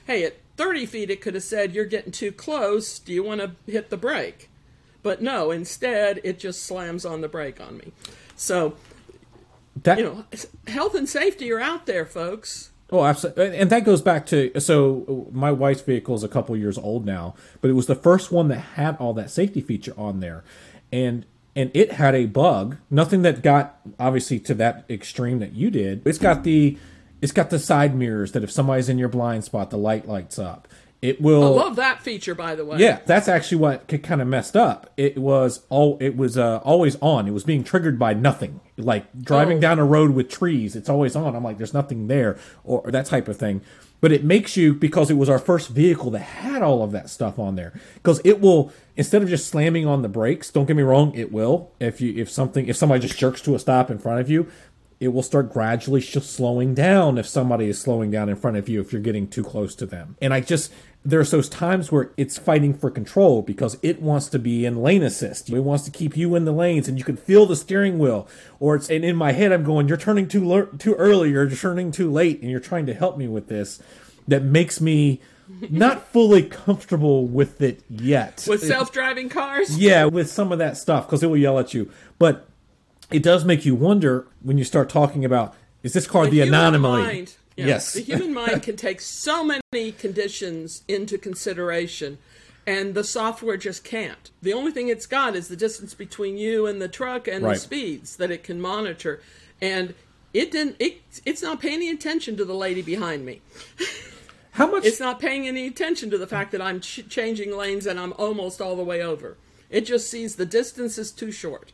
hey, 0.06 0.24
at 0.24 0.36
30 0.56 0.86
feet 0.86 1.10
it 1.10 1.20
could 1.20 1.34
have 1.34 1.42
said 1.42 1.72
you're 1.74 1.84
getting 1.84 2.12
too 2.12 2.32
close. 2.32 2.98
Do 2.98 3.12
you 3.12 3.22
want 3.22 3.40
to 3.40 3.52
hit 3.70 3.90
the 3.90 3.96
brake? 3.96 4.48
But 5.02 5.22
no, 5.22 5.50
instead 5.50 6.20
it 6.24 6.38
just 6.38 6.62
slams 6.62 7.04
on 7.04 7.20
the 7.20 7.28
brake 7.28 7.60
on 7.60 7.78
me. 7.78 7.92
So 8.36 8.74
that 9.82 9.98
you 9.98 10.04
know, 10.04 10.24
health 10.66 10.94
and 10.94 11.08
safety 11.08 11.50
are 11.52 11.60
out 11.60 11.86
there, 11.86 12.06
folks. 12.06 12.70
Oh, 12.92 13.04
absolutely, 13.04 13.56
and 13.56 13.70
that 13.70 13.84
goes 13.84 14.02
back 14.02 14.26
to 14.26 14.58
so 14.60 15.28
my 15.32 15.52
wife's 15.52 15.82
vehicle 15.82 16.14
is 16.16 16.24
a 16.24 16.28
couple 16.28 16.56
years 16.56 16.76
old 16.76 17.06
now, 17.06 17.34
but 17.60 17.70
it 17.70 17.74
was 17.74 17.86
the 17.86 17.94
first 17.94 18.32
one 18.32 18.48
that 18.48 18.58
had 18.58 18.96
all 18.96 19.14
that 19.14 19.30
safety 19.30 19.60
feature 19.60 19.94
on 19.96 20.20
there, 20.20 20.42
and 20.90 21.24
and 21.54 21.70
it 21.72 21.92
had 21.92 22.14
a 22.14 22.26
bug. 22.26 22.78
Nothing 22.90 23.22
that 23.22 23.42
got 23.42 23.80
obviously 23.98 24.40
to 24.40 24.54
that 24.54 24.84
extreme 24.90 25.38
that 25.38 25.52
you 25.52 25.70
did. 25.70 26.02
It's 26.04 26.18
got 26.18 26.42
the 26.42 26.78
it's 27.20 27.32
got 27.32 27.50
the 27.50 27.58
side 27.58 27.94
mirrors 27.94 28.32
that 28.32 28.42
if 28.42 28.50
somebody's 28.50 28.88
in 28.88 28.98
your 28.98 29.08
blind 29.08 29.44
spot, 29.44 29.70
the 29.70 29.78
light 29.78 30.08
lights 30.08 30.38
up. 30.38 30.66
It 31.02 31.20
will. 31.20 31.42
I 31.44 31.62
love 31.64 31.76
that 31.76 32.02
feature, 32.02 32.34
by 32.34 32.54
the 32.54 32.64
way. 32.64 32.78
Yeah, 32.78 33.00
that's 33.06 33.26
actually 33.28 33.58
what 33.58 33.88
kind 34.02 34.20
of 34.20 34.28
messed 34.28 34.56
up. 34.56 34.92
It 34.96 35.16
was 35.16 35.64
all 35.70 35.96
it 36.00 36.16
was 36.16 36.36
uh, 36.36 36.58
always 36.58 36.96
on. 37.00 37.26
It 37.26 37.32
was 37.32 37.44
being 37.44 37.64
triggered 37.64 37.98
by 37.98 38.12
nothing. 38.14 38.60
Like 38.76 39.06
driving 39.22 39.58
Oh. 39.58 39.60
down 39.60 39.78
a 39.78 39.84
road 39.84 40.10
with 40.12 40.28
trees, 40.28 40.76
it's 40.76 40.88
always 40.88 41.16
on. 41.16 41.34
I'm 41.34 41.44
like, 41.44 41.56
there's 41.58 41.74
nothing 41.74 42.06
there, 42.08 42.38
or, 42.64 42.80
or 42.82 42.90
that 42.90 43.06
type 43.06 43.28
of 43.28 43.36
thing. 43.38 43.62
But 44.02 44.12
it 44.12 44.24
makes 44.24 44.56
you 44.56 44.72
because 44.72 45.10
it 45.10 45.14
was 45.18 45.28
our 45.28 45.38
first 45.38 45.68
vehicle 45.68 46.10
that 46.12 46.20
had 46.20 46.62
all 46.62 46.82
of 46.82 46.90
that 46.92 47.10
stuff 47.10 47.38
on 47.38 47.54
there. 47.56 47.78
Because 47.94 48.20
it 48.24 48.40
will 48.40 48.72
instead 48.96 49.22
of 49.22 49.28
just 49.28 49.48
slamming 49.48 49.86
on 49.86 50.02
the 50.02 50.08
brakes. 50.08 50.50
Don't 50.50 50.64
get 50.66 50.76
me 50.76 50.82
wrong, 50.82 51.14
it 51.14 51.30
will. 51.32 51.70
If 51.80 52.00
you 52.00 52.14
if 52.16 52.30
something 52.30 52.66
if 52.68 52.76
somebody 52.76 53.00
just 53.00 53.18
jerks 53.18 53.40
to 53.42 53.54
a 53.54 53.58
stop 53.58 53.90
in 53.90 53.98
front 53.98 54.20
of 54.20 54.30
you, 54.30 54.46
it 55.00 55.08
will 55.08 55.22
start 55.22 55.50
gradually 55.52 56.00
sh- 56.00 56.12
slowing 56.20 56.74
down 56.74 57.16
if 57.18 57.26
somebody 57.26 57.68
is 57.68 57.78
slowing 57.80 58.10
down 58.10 58.28
in 58.30 58.36
front 58.36 58.56
of 58.58 58.68
you 58.70 58.80
if 58.80 58.90
you're 58.92 59.00
getting 59.02 59.26
too 59.28 59.42
close 59.44 59.74
to 59.74 59.84
them. 59.86 60.16
And 60.22 60.32
I 60.32 60.40
just 60.40 60.72
there's 61.04 61.30
those 61.30 61.48
times 61.48 61.90
where 61.90 62.10
it's 62.16 62.36
fighting 62.36 62.74
for 62.74 62.90
control 62.90 63.40
because 63.40 63.78
it 63.82 64.02
wants 64.02 64.28
to 64.28 64.38
be 64.38 64.66
in 64.66 64.82
lane 64.82 65.02
assist. 65.02 65.48
It 65.48 65.60
wants 65.60 65.84
to 65.84 65.90
keep 65.90 66.16
you 66.16 66.34
in 66.34 66.44
the 66.44 66.52
lanes 66.52 66.88
and 66.88 66.98
you 66.98 67.04
can 67.04 67.16
feel 67.16 67.46
the 67.46 67.56
steering 67.56 67.98
wheel. 67.98 68.28
Or 68.58 68.76
it's 68.76 68.90
and 68.90 69.04
in 69.04 69.16
my 69.16 69.32
head 69.32 69.50
I'm 69.50 69.64
going, 69.64 69.88
you're 69.88 69.96
turning 69.96 70.28
too 70.28 70.44
lear- 70.44 70.66
too 70.66 70.94
early, 70.94 71.30
you're 71.30 71.48
turning 71.48 71.90
too 71.90 72.10
late, 72.10 72.40
and 72.42 72.50
you're 72.50 72.60
trying 72.60 72.86
to 72.86 72.94
help 72.94 73.16
me 73.16 73.28
with 73.28 73.48
this. 73.48 73.82
That 74.28 74.42
makes 74.42 74.80
me 74.80 75.20
not 75.70 76.06
fully 76.12 76.42
comfortable 76.42 77.26
with 77.26 77.62
it 77.62 77.82
yet. 77.88 78.44
With 78.46 78.62
self-driving 78.62 79.30
cars. 79.30 79.78
Yeah, 79.78 80.04
with 80.04 80.30
some 80.30 80.52
of 80.52 80.58
that 80.58 80.76
stuff 80.76 81.06
because 81.06 81.22
it 81.22 81.28
will 81.28 81.38
yell 81.38 81.58
at 81.58 81.72
you. 81.72 81.90
But 82.18 82.46
it 83.10 83.22
does 83.22 83.46
make 83.46 83.64
you 83.64 83.74
wonder 83.74 84.26
when 84.42 84.58
you 84.58 84.64
start 84.64 84.90
talking 84.90 85.24
about 85.24 85.54
is 85.82 85.94
this 85.94 86.06
car 86.06 86.26
the, 86.26 86.42
human 86.42 86.54
anomaly? 86.54 87.28
Yes. 87.66 87.92
The 87.92 88.00
human 88.00 88.32
mind 88.34 88.62
can 88.62 88.76
take 88.76 89.00
so 89.00 89.44
many 89.44 89.92
conditions 89.92 90.82
into 90.88 91.18
consideration, 91.18 92.18
and 92.66 92.94
the 92.94 93.04
software 93.04 93.56
just 93.56 93.84
can't. 93.84 94.30
The 94.42 94.52
only 94.52 94.72
thing 94.72 94.88
it's 94.88 95.06
got 95.06 95.34
is 95.36 95.48
the 95.48 95.56
distance 95.56 95.94
between 95.94 96.36
you 96.36 96.66
and 96.66 96.80
the 96.80 96.88
truck 96.88 97.26
and 97.28 97.44
Right. 97.44 97.54
the 97.54 97.60
speeds 97.60 98.16
that 98.16 98.30
it 98.30 98.42
can 98.44 98.60
monitor. 98.60 99.20
And 99.60 99.94
it 100.32 100.50
didn't. 100.50 100.76
It, 100.78 101.00
it's 101.26 101.42
not 101.42 101.60
paying 101.60 101.74
any 101.74 101.90
attention 101.90 102.36
to 102.36 102.44
the 102.44 102.54
lady 102.54 102.82
behind 102.82 103.24
me. 103.26 103.40
How 104.52 104.70
much? 104.70 104.84
It's 104.84 105.00
not 105.00 105.20
paying 105.20 105.46
any 105.46 105.66
attention 105.66 106.10
to 106.10 106.18
the 106.18 106.26
fact 106.26 106.52
that 106.52 106.60
I'm 106.60 106.80
ch- 106.80 107.08
changing 107.08 107.56
lanes 107.56 107.86
and 107.86 107.98
I'm 108.00 108.12
almost 108.14 108.60
all 108.60 108.76
the 108.76 108.82
way 108.84 109.02
over. 109.02 109.36
It 109.70 109.82
just 109.82 110.10
sees 110.10 110.36
the 110.36 110.46
distance 110.46 110.98
is 110.98 111.12
too 111.12 111.30
short. 111.30 111.72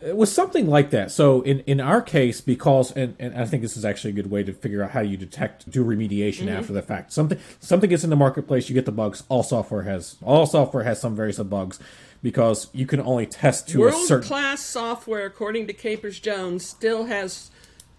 It 0.00 0.16
was 0.16 0.32
something 0.32 0.66
like 0.68 0.90
that. 0.90 1.10
So 1.10 1.42
in, 1.42 1.60
in 1.60 1.80
our 1.80 2.00
case, 2.00 2.40
because 2.40 2.90
and, 2.92 3.14
and 3.18 3.34
I 3.36 3.44
think 3.44 3.62
this 3.62 3.76
is 3.76 3.84
actually 3.84 4.10
a 4.10 4.14
good 4.14 4.30
way 4.30 4.42
to 4.42 4.52
figure 4.52 4.82
out 4.82 4.90
how 4.92 5.00
you 5.00 5.16
detect 5.16 5.70
do 5.70 5.84
remediation 5.84 6.44
Mm-hmm. 6.46 6.56
after 6.56 6.72
the 6.72 6.82
fact. 6.82 7.12
Something 7.12 7.38
something 7.60 7.90
gets 7.90 8.04
in 8.04 8.10
the 8.10 8.16
marketplace, 8.16 8.68
you 8.68 8.74
get 8.74 8.86
the 8.86 8.92
bugs. 8.92 9.22
All 9.28 9.42
software 9.42 9.82
has 9.82 10.16
all 10.22 10.46
software 10.46 10.84
has 10.84 11.00
some 11.00 11.14
various 11.14 11.38
of 11.38 11.50
bugs 11.50 11.78
because 12.22 12.68
you 12.72 12.86
can 12.86 13.00
only 13.00 13.26
test 13.26 13.68
to 13.68 13.86
a 13.86 13.92
certain 13.92 14.26
class 14.26 14.60
software, 14.62 15.26
according 15.26 15.66
to 15.66 15.72
Capers 15.74 16.18
Jones, 16.18 16.64
still 16.66 17.04
has 17.04 17.50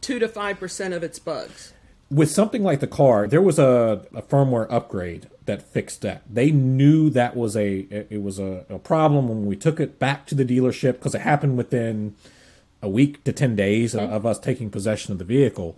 two 0.01 0.17
to 0.19 0.27
five 0.27 0.59
percent 0.59 0.93
of 0.93 1.03
its 1.03 1.19
bugs. 1.19 1.73
With 2.09 2.31
something 2.31 2.63
like 2.63 2.79
the 2.79 2.87
car, 2.87 3.27
there 3.27 3.41
was 3.41 3.57
a, 3.57 4.05
a 4.13 4.21
firmware 4.21 4.67
upgrade 4.69 5.27
that 5.45 5.61
fixed 5.61 6.01
that. 6.01 6.21
They 6.31 6.51
knew 6.51 7.09
that 7.11 7.35
was 7.35 7.55
a 7.55 7.79
it 7.89 8.21
was 8.21 8.39
a, 8.39 8.65
a 8.69 8.79
problem 8.79 9.27
when 9.27 9.45
we 9.45 9.55
took 9.55 9.79
it 9.79 9.99
back 9.99 10.25
to 10.27 10.35
the 10.35 10.45
dealership 10.45 10.93
because 10.93 11.15
it 11.15 11.21
happened 11.21 11.57
within 11.57 12.15
a 12.81 12.89
week 12.89 13.23
to 13.23 13.33
ten 13.33 13.55
days 13.55 13.95
of, 13.95 14.09
of 14.11 14.25
us 14.25 14.39
taking 14.39 14.69
possession 14.69 15.11
of 15.11 15.19
the 15.19 15.25
vehicle. 15.25 15.77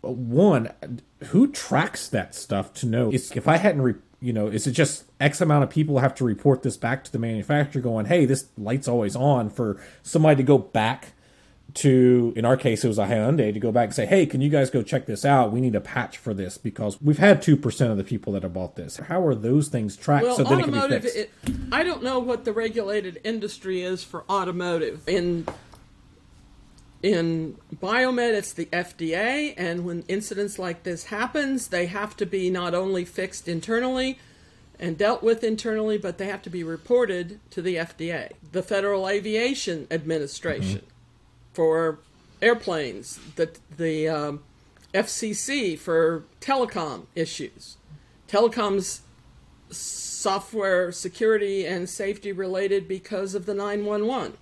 One, 0.00 0.70
who 1.26 1.50
tracks 1.50 2.08
that 2.08 2.34
stuff 2.34 2.72
to 2.74 2.86
know 2.86 3.10
if 3.12 3.48
I 3.48 3.56
hadn't, 3.56 3.82
re, 3.82 3.94
you 4.20 4.32
know, 4.32 4.46
is 4.46 4.66
it 4.66 4.72
just 4.72 5.04
X 5.20 5.40
amount 5.40 5.64
of 5.64 5.70
people 5.70 5.98
have 5.98 6.14
to 6.16 6.24
report 6.24 6.62
this 6.62 6.76
back 6.76 7.04
to 7.04 7.12
the 7.12 7.18
manufacturer, 7.18 7.82
going, 7.82 8.06
"Hey, 8.06 8.24
this 8.24 8.46
light's 8.56 8.88
always 8.88 9.16
on," 9.16 9.50
for 9.50 9.80
somebody 10.02 10.36
to 10.36 10.42
go 10.42 10.56
back 10.56 11.12
to 11.74 12.32
in 12.34 12.44
our 12.44 12.56
case 12.56 12.84
it 12.84 12.88
was 12.88 12.98
a 12.98 13.06
Hyundai 13.06 13.52
to 13.52 13.60
go 13.60 13.70
back 13.70 13.86
and 13.86 13.94
say, 13.94 14.06
"Hey, 14.06 14.26
can 14.26 14.40
you 14.40 14.48
guys 14.48 14.70
go 14.70 14.82
check 14.82 15.06
this 15.06 15.24
out? 15.24 15.52
We 15.52 15.60
need 15.60 15.74
a 15.74 15.80
patch 15.80 16.16
for 16.16 16.32
this 16.32 16.58
because 16.58 17.00
we've 17.00 17.18
had 17.18 17.42
two 17.42 17.56
percent 17.56 17.90
of 17.90 17.96
the 17.98 18.04
people 18.04 18.32
that 18.32 18.42
have 18.42 18.54
bought 18.54 18.76
this. 18.76 18.96
How 18.96 19.24
are 19.26 19.34
those 19.34 19.68
things 19.68 19.96
tracked 19.96 20.26
Well, 20.26 20.36
so 20.36 20.44
then 20.44 20.60
it 20.60 20.62
can 20.64 20.72
be 20.72 20.78
automotive, 20.78 21.02
fixed?" 21.02 21.16
it, 21.16 21.30
I 21.70 21.82
don't 21.82 22.02
know 22.02 22.18
what 22.18 22.44
the 22.44 22.52
regulated 22.52 23.20
industry 23.22 23.82
is 23.82 24.02
for 24.02 24.24
automotive. 24.30 25.06
In 25.06 25.46
in 27.02 27.56
biomed, 27.76 28.34
it's 28.34 28.52
the 28.52 28.66
FDA, 28.66 29.54
and 29.56 29.84
when 29.84 30.04
incidents 30.08 30.58
like 30.58 30.82
this 30.82 31.04
happens, 31.04 31.68
they 31.68 31.86
have 31.86 32.16
to 32.16 32.26
be 32.26 32.50
not 32.50 32.74
only 32.74 33.04
fixed 33.04 33.46
internally 33.46 34.18
and 34.80 34.96
dealt 34.96 35.22
with 35.22 35.44
internally, 35.44 35.98
but 35.98 36.18
they 36.18 36.26
have 36.26 36.42
to 36.42 36.50
be 36.50 36.64
reported 36.64 37.40
to 37.50 37.62
the 37.62 37.76
FDA, 37.76 38.30
the 38.52 38.62
Federal 38.62 39.08
Aviation 39.08 39.86
Administration, 39.90 40.82
for 41.58 41.98
airplanes, 42.40 43.18
the 43.34 43.50
the 43.76 44.08
um, 44.08 44.44
FCC 44.94 45.76
for 45.76 46.22
telecom 46.40 47.06
issues, 47.16 47.78
telecoms 48.28 49.00
software 49.68 50.92
security 50.92 51.66
and 51.66 51.90
safety 51.90 52.30
related 52.30 52.86
because 52.86 53.34
of 53.34 53.44
the 53.44 53.54
911, 53.54 54.34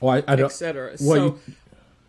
well, 0.00 0.14
I, 0.14 0.32
I 0.32 0.36
don't. 0.36 0.44
etc. 0.46 0.94
Well, 1.00 1.16
so 1.16 1.24
you, 1.24 1.40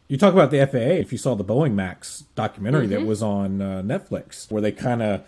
you 0.10 0.18
talk 0.20 0.34
about 0.36 0.52
the 0.52 0.64
FAA. 0.68 0.78
If 1.02 1.12
you 1.12 1.18
saw 1.18 1.34
the 1.34 1.44
Boeing 1.44 1.74
Max 1.74 2.26
documentary 2.36 2.84
Mm-hmm. 2.86 2.92
that 2.92 3.06
was 3.08 3.24
on 3.24 3.64
uh, 3.64 3.82
Netflix, 3.82 4.52
where 4.52 4.62
they 4.62 4.72
kind 4.72 5.02
of 5.02 5.24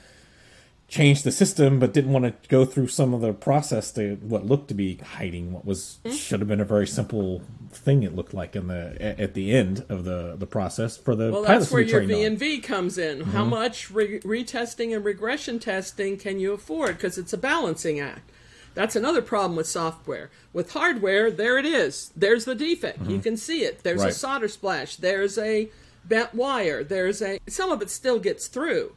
changed 0.87 1.23
the 1.23 1.31
system 1.31 1.79
but 1.79 1.93
didn't 1.93 2.13
want 2.13 2.25
to 2.25 2.49
go 2.49 2.63
through 2.63 2.87
some 2.87 3.13
of 3.13 3.19
the 3.21 3.33
process 3.33 3.91
to 3.91 4.15
what 4.21 4.45
looked 4.45 4.67
to 4.67 4.73
be 4.75 4.95
hiding 4.97 5.51
what 5.51 5.65
was 5.65 5.97
Mm-hmm. 6.05 6.15
should 6.15 6.39
have 6.39 6.47
been 6.47 6.61
a 6.61 6.65
very 6.65 6.85
simple 6.87 7.41
thing 7.71 8.03
it 8.03 8.15
looked 8.15 8.33
like 8.33 8.55
in 8.55 8.67
the 8.67 8.95
at 9.19 9.33
the 9.33 9.51
end 9.51 9.83
of 9.89 10.03
the 10.05 10.35
the 10.37 10.45
process 10.45 10.95
for 10.95 11.15
the 11.15 11.31
well, 11.31 11.43
that's 11.43 11.71
where 11.71 11.81
your 11.81 11.99
trained 12.01 12.11
V 12.11 12.19
on. 12.21 12.25
and 12.27 12.39
V 12.39 12.59
comes 12.59 12.97
in. 12.97 13.19
Mm-hmm. 13.19 13.31
How 13.31 13.43
much 13.45 13.89
re- 13.91 14.19
retesting 14.21 14.95
and 14.95 15.03
regression 15.03 15.59
testing 15.59 16.17
can 16.17 16.39
you 16.39 16.53
afford? 16.53 16.97
Because 16.97 17.17
it's 17.17 17.33
a 17.33 17.37
balancing 17.37 17.99
act. 17.99 18.31
That's 18.75 18.95
another 18.95 19.21
problem 19.21 19.55
with 19.55 19.67
software. 19.67 20.29
With 20.53 20.71
hardware, 20.73 21.31
there 21.31 21.57
it 21.57 21.65
is. 21.65 22.11
There's 22.15 22.45
the 22.45 22.55
defect. 22.55 23.01
You 23.07 23.19
can 23.19 23.37
see 23.37 23.61
it. 23.63 23.83
There's 23.83 24.01
a 24.03 24.07
Mm-hmm. 24.07 24.13
Solder 24.13 24.47
splash. 24.49 24.97
There's 24.97 25.37
a 25.37 25.69
bent 26.05 26.33
wire. 26.35 26.83
There's 26.83 27.21
a. 27.21 27.39
Some 27.47 27.71
of 27.71 27.81
it 27.81 27.89
still 27.89 28.19
gets 28.19 28.47
through. 28.47 28.95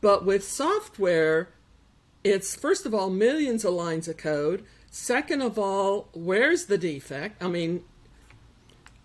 But 0.00 0.24
with 0.24 0.46
software, 0.46 1.48
it's 2.22 2.54
first 2.54 2.86
of 2.86 2.94
all 2.94 3.10
millions 3.10 3.64
of 3.64 3.74
lines 3.74 4.08
of 4.08 4.16
code. 4.16 4.64
Second 4.90 5.42
of 5.42 5.58
all, 5.58 6.08
where's 6.12 6.66
the 6.66 6.78
defect? 6.78 7.42
I 7.42 7.48
mean, 7.48 7.84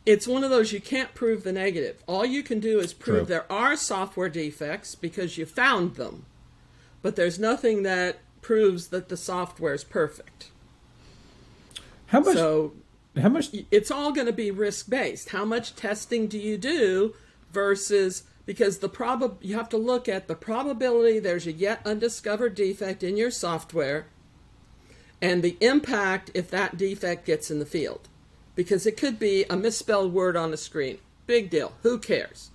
it's 0.06 0.28
one 0.28 0.44
of 0.44 0.50
those 0.50 0.72
you 0.72 0.82
can't 0.82 1.14
prove 1.14 1.44
the 1.44 1.52
negative. 1.52 2.04
All 2.08 2.26
you 2.26 2.44
can 2.44 2.60
do 2.60 2.80
is 2.80 2.94
prove 2.94 3.18
True. 3.18 3.26
there 3.26 3.52
are 3.52 3.76
software 3.76 4.30
defects 4.30 4.96
because 4.96 5.38
you 5.38 5.46
found 5.46 5.96
them. 5.96 6.26
But 7.02 7.16
there's 7.16 7.40
nothing 7.40 7.84
that 7.84 8.20
proves 8.42 8.88
that 8.88 9.10
the 9.10 9.18
software 9.18 9.74
is 9.74 9.84
perfect. 9.84 10.50
How 12.08 12.20
much? 12.20 12.36
So 12.36 12.74
how 13.20 13.30
much? 13.30 13.50
it's 13.70 13.92
all 13.92 14.12
going 14.12 14.28
to 14.28 14.34
be 14.34 14.52
risk 14.52 14.90
based. 14.90 15.30
How 15.30 15.46
much 15.46 15.76
testing 15.76 16.28
do 16.28 16.38
you 16.38 16.58
do 16.58 17.16
versus 17.52 18.24
because 18.46 18.80
the 18.80 18.90
prob 18.90 19.38
you 19.42 19.56
have 19.56 19.70
to 19.70 19.78
look 19.78 20.10
at 20.10 20.28
the 20.28 20.36
probability 20.36 21.20
there's 21.20 21.48
a 21.48 21.52
yet 21.52 21.82
undiscovered 21.86 22.56
defect 22.56 23.04
in 23.04 23.18
your 23.18 23.32
software 23.32 24.08
and 25.22 25.44
the 25.44 25.58
impact 25.62 26.32
if 26.34 26.50
that 26.50 26.78
defect 26.78 27.26
gets 27.26 27.52
in 27.52 27.60
the 27.60 27.66
field. 27.66 28.10
Because 28.56 28.86
it 28.86 28.98
could 28.98 29.20
be 29.20 29.46
a 29.50 29.56
misspelled 29.56 30.14
word 30.14 30.36
on 30.36 30.52
the 30.52 30.58
screen. 30.58 30.98
Big 31.28 31.50
deal. 31.50 31.74
Who 31.84 32.00
cares? 32.00 32.50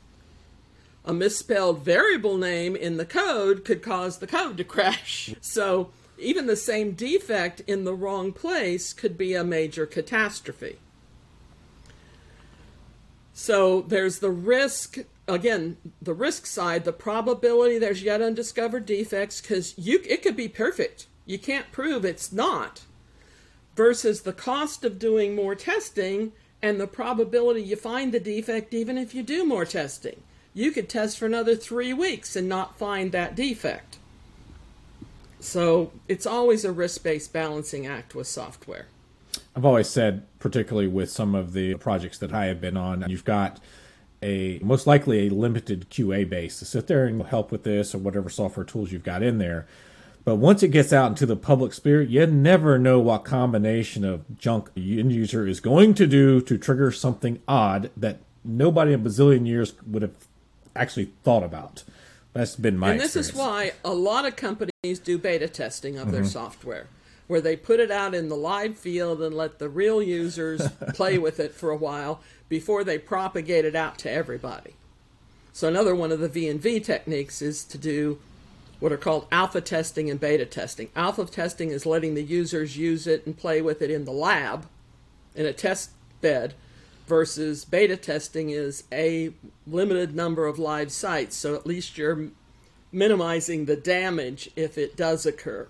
A 1.04 1.14
misspelled 1.14 1.84
variable 1.84 2.36
name 2.36 2.74
in 2.74 2.96
the 2.96 3.06
code 3.06 3.64
could 3.64 3.82
cause 3.82 4.18
the 4.18 4.26
code 4.26 4.56
to 4.56 4.64
crash. 4.64 5.34
So 5.40 5.90
even 6.18 6.46
the 6.46 6.56
same 6.56 6.92
defect 6.92 7.60
in 7.60 7.84
the 7.84 7.94
wrong 7.94 8.32
place 8.32 8.92
could 8.92 9.16
be 9.16 9.34
a 9.34 9.44
major 9.44 9.86
catastrophe. 9.86 10.78
So 13.32 13.82
there's 13.82 14.18
the 14.18 14.30
risk 14.30 14.98
again, 15.28 15.76
the 16.00 16.14
risk 16.14 16.46
side, 16.46 16.84
the 16.84 16.92
probability 16.92 17.78
there's 17.78 18.02
yet 18.02 18.22
undiscovered 18.22 18.86
defects 18.86 19.40
cuz 19.40 19.74
you 19.76 20.00
it 20.04 20.22
could 20.22 20.36
be 20.36 20.48
perfect. 20.48 21.06
You 21.24 21.38
can't 21.38 21.72
prove 21.72 22.04
it's 22.04 22.32
not. 22.32 22.82
Versus 23.74 24.22
the 24.22 24.32
cost 24.32 24.84
of 24.84 24.98
doing 24.98 25.34
more 25.34 25.54
testing 25.54 26.32
and 26.62 26.80
the 26.80 26.86
probability 26.86 27.62
you 27.62 27.76
find 27.76 28.12
the 28.12 28.20
defect 28.20 28.72
even 28.72 28.96
if 28.96 29.14
you 29.14 29.22
do 29.22 29.44
more 29.44 29.64
testing. 29.64 30.22
You 30.54 30.70
could 30.72 30.88
test 30.88 31.18
for 31.18 31.26
another 31.26 31.54
3 31.54 31.92
weeks 31.92 32.34
and 32.34 32.48
not 32.48 32.78
find 32.78 33.12
that 33.12 33.34
defect. 33.34 33.98
So, 35.38 35.92
it's 36.08 36.24
always 36.24 36.64
a 36.64 36.72
risk-based 36.72 37.30
balancing 37.30 37.86
act 37.86 38.14
with 38.14 38.26
software. 38.26 38.86
I've 39.54 39.66
always 39.66 39.86
said, 39.86 40.22
particularly 40.38 40.88
with 40.88 41.10
some 41.10 41.34
of 41.34 41.52
the 41.52 41.74
projects 41.74 42.16
that 42.18 42.32
I 42.32 42.46
have 42.46 42.58
been 42.60 42.76
on, 42.76 43.04
you've 43.06 43.24
got 43.24 43.60
a 44.22 44.58
most 44.62 44.86
likely 44.86 45.28
a 45.28 45.30
limited 45.30 45.88
QA 45.90 46.28
base 46.28 46.58
to 46.58 46.64
sit 46.64 46.86
there 46.86 47.06
and 47.06 47.22
help 47.22 47.50
with 47.50 47.64
this 47.64 47.94
or 47.94 47.98
whatever 47.98 48.28
software 48.28 48.64
tools 48.64 48.92
you've 48.92 49.04
got 49.04 49.22
in 49.22 49.38
there. 49.38 49.66
But 50.24 50.36
once 50.36 50.64
it 50.64 50.68
gets 50.68 50.92
out 50.92 51.10
into 51.10 51.24
the 51.24 51.36
public 51.36 51.72
sphere, 51.72 52.02
you 52.02 52.26
never 52.26 52.80
know 52.80 52.98
what 52.98 53.24
combination 53.24 54.04
of 54.04 54.38
junk 54.38 54.74
the 54.74 54.98
end 54.98 55.12
user 55.12 55.46
is 55.46 55.60
going 55.60 55.94
to 55.94 56.06
do 56.06 56.40
to 56.40 56.58
trigger 56.58 56.90
something 56.90 57.40
odd 57.46 57.90
that 57.96 58.18
nobody 58.44 58.92
in 58.92 59.00
a 59.00 59.02
bazillion 59.04 59.46
years 59.46 59.74
would 59.86 60.02
have 60.02 60.14
actually 60.74 61.12
thought 61.22 61.44
about. 61.44 61.84
That's 62.32 62.56
been 62.56 62.76
my 62.76 62.90
And 62.90 63.00
this 63.00 63.14
experience. 63.14 63.28
is 63.28 63.34
why 63.36 63.72
a 63.84 63.94
lot 63.94 64.26
of 64.26 64.34
companies 64.34 64.98
do 65.02 65.16
beta 65.16 65.48
testing 65.48 65.96
of 65.96 66.10
their 66.10 66.22
mm-hmm. 66.22 66.28
software, 66.28 66.88
where 67.28 67.40
they 67.40 67.56
put 67.56 67.78
it 67.78 67.92
out 67.92 68.12
in 68.12 68.28
the 68.28 68.36
live 68.36 68.76
field 68.76 69.22
and 69.22 69.34
let 69.34 69.60
the 69.60 69.68
real 69.68 70.02
users 70.02 70.68
play 70.94 71.18
with 71.18 71.38
it 71.40 71.52
for 71.52 71.70
a 71.70 71.76
while 71.76 72.20
before 72.48 72.84
they 72.84 72.98
propagate 72.98 73.64
it 73.64 73.74
out 73.74 73.98
to 73.98 74.10
everybody. 74.10 74.74
So 75.52 75.68
another 75.68 75.94
one 75.94 76.12
of 76.12 76.20
the 76.20 76.28
V&V 76.28 76.80
techniques 76.80 77.40
is 77.40 77.64
to 77.64 77.78
do 77.78 78.18
what 78.78 78.92
are 78.92 78.98
called 78.98 79.26
alpha 79.32 79.60
testing 79.60 80.10
and 80.10 80.20
beta 80.20 80.44
testing. 80.44 80.90
Alpha 80.94 81.24
testing 81.24 81.70
is 81.70 81.86
letting 81.86 82.14
the 82.14 82.22
users 82.22 82.76
use 82.76 83.06
it 83.06 83.24
and 83.24 83.36
play 83.36 83.62
with 83.62 83.80
it 83.80 83.90
in 83.90 84.04
the 84.04 84.12
lab 84.12 84.66
in 85.34 85.46
a 85.46 85.52
test 85.52 85.90
bed 86.20 86.54
versus 87.06 87.64
beta 87.64 87.96
testing 87.96 88.50
is 88.50 88.84
a 88.92 89.32
limited 89.66 90.14
number 90.14 90.46
of 90.46 90.58
live 90.58 90.90
sites 90.90 91.36
so 91.36 91.54
at 91.54 91.66
least 91.66 91.96
you're 91.96 92.28
minimizing 92.90 93.64
the 93.64 93.76
damage 93.76 94.50
if 94.56 94.76
it 94.76 94.96
does 94.96 95.24
occur 95.24 95.68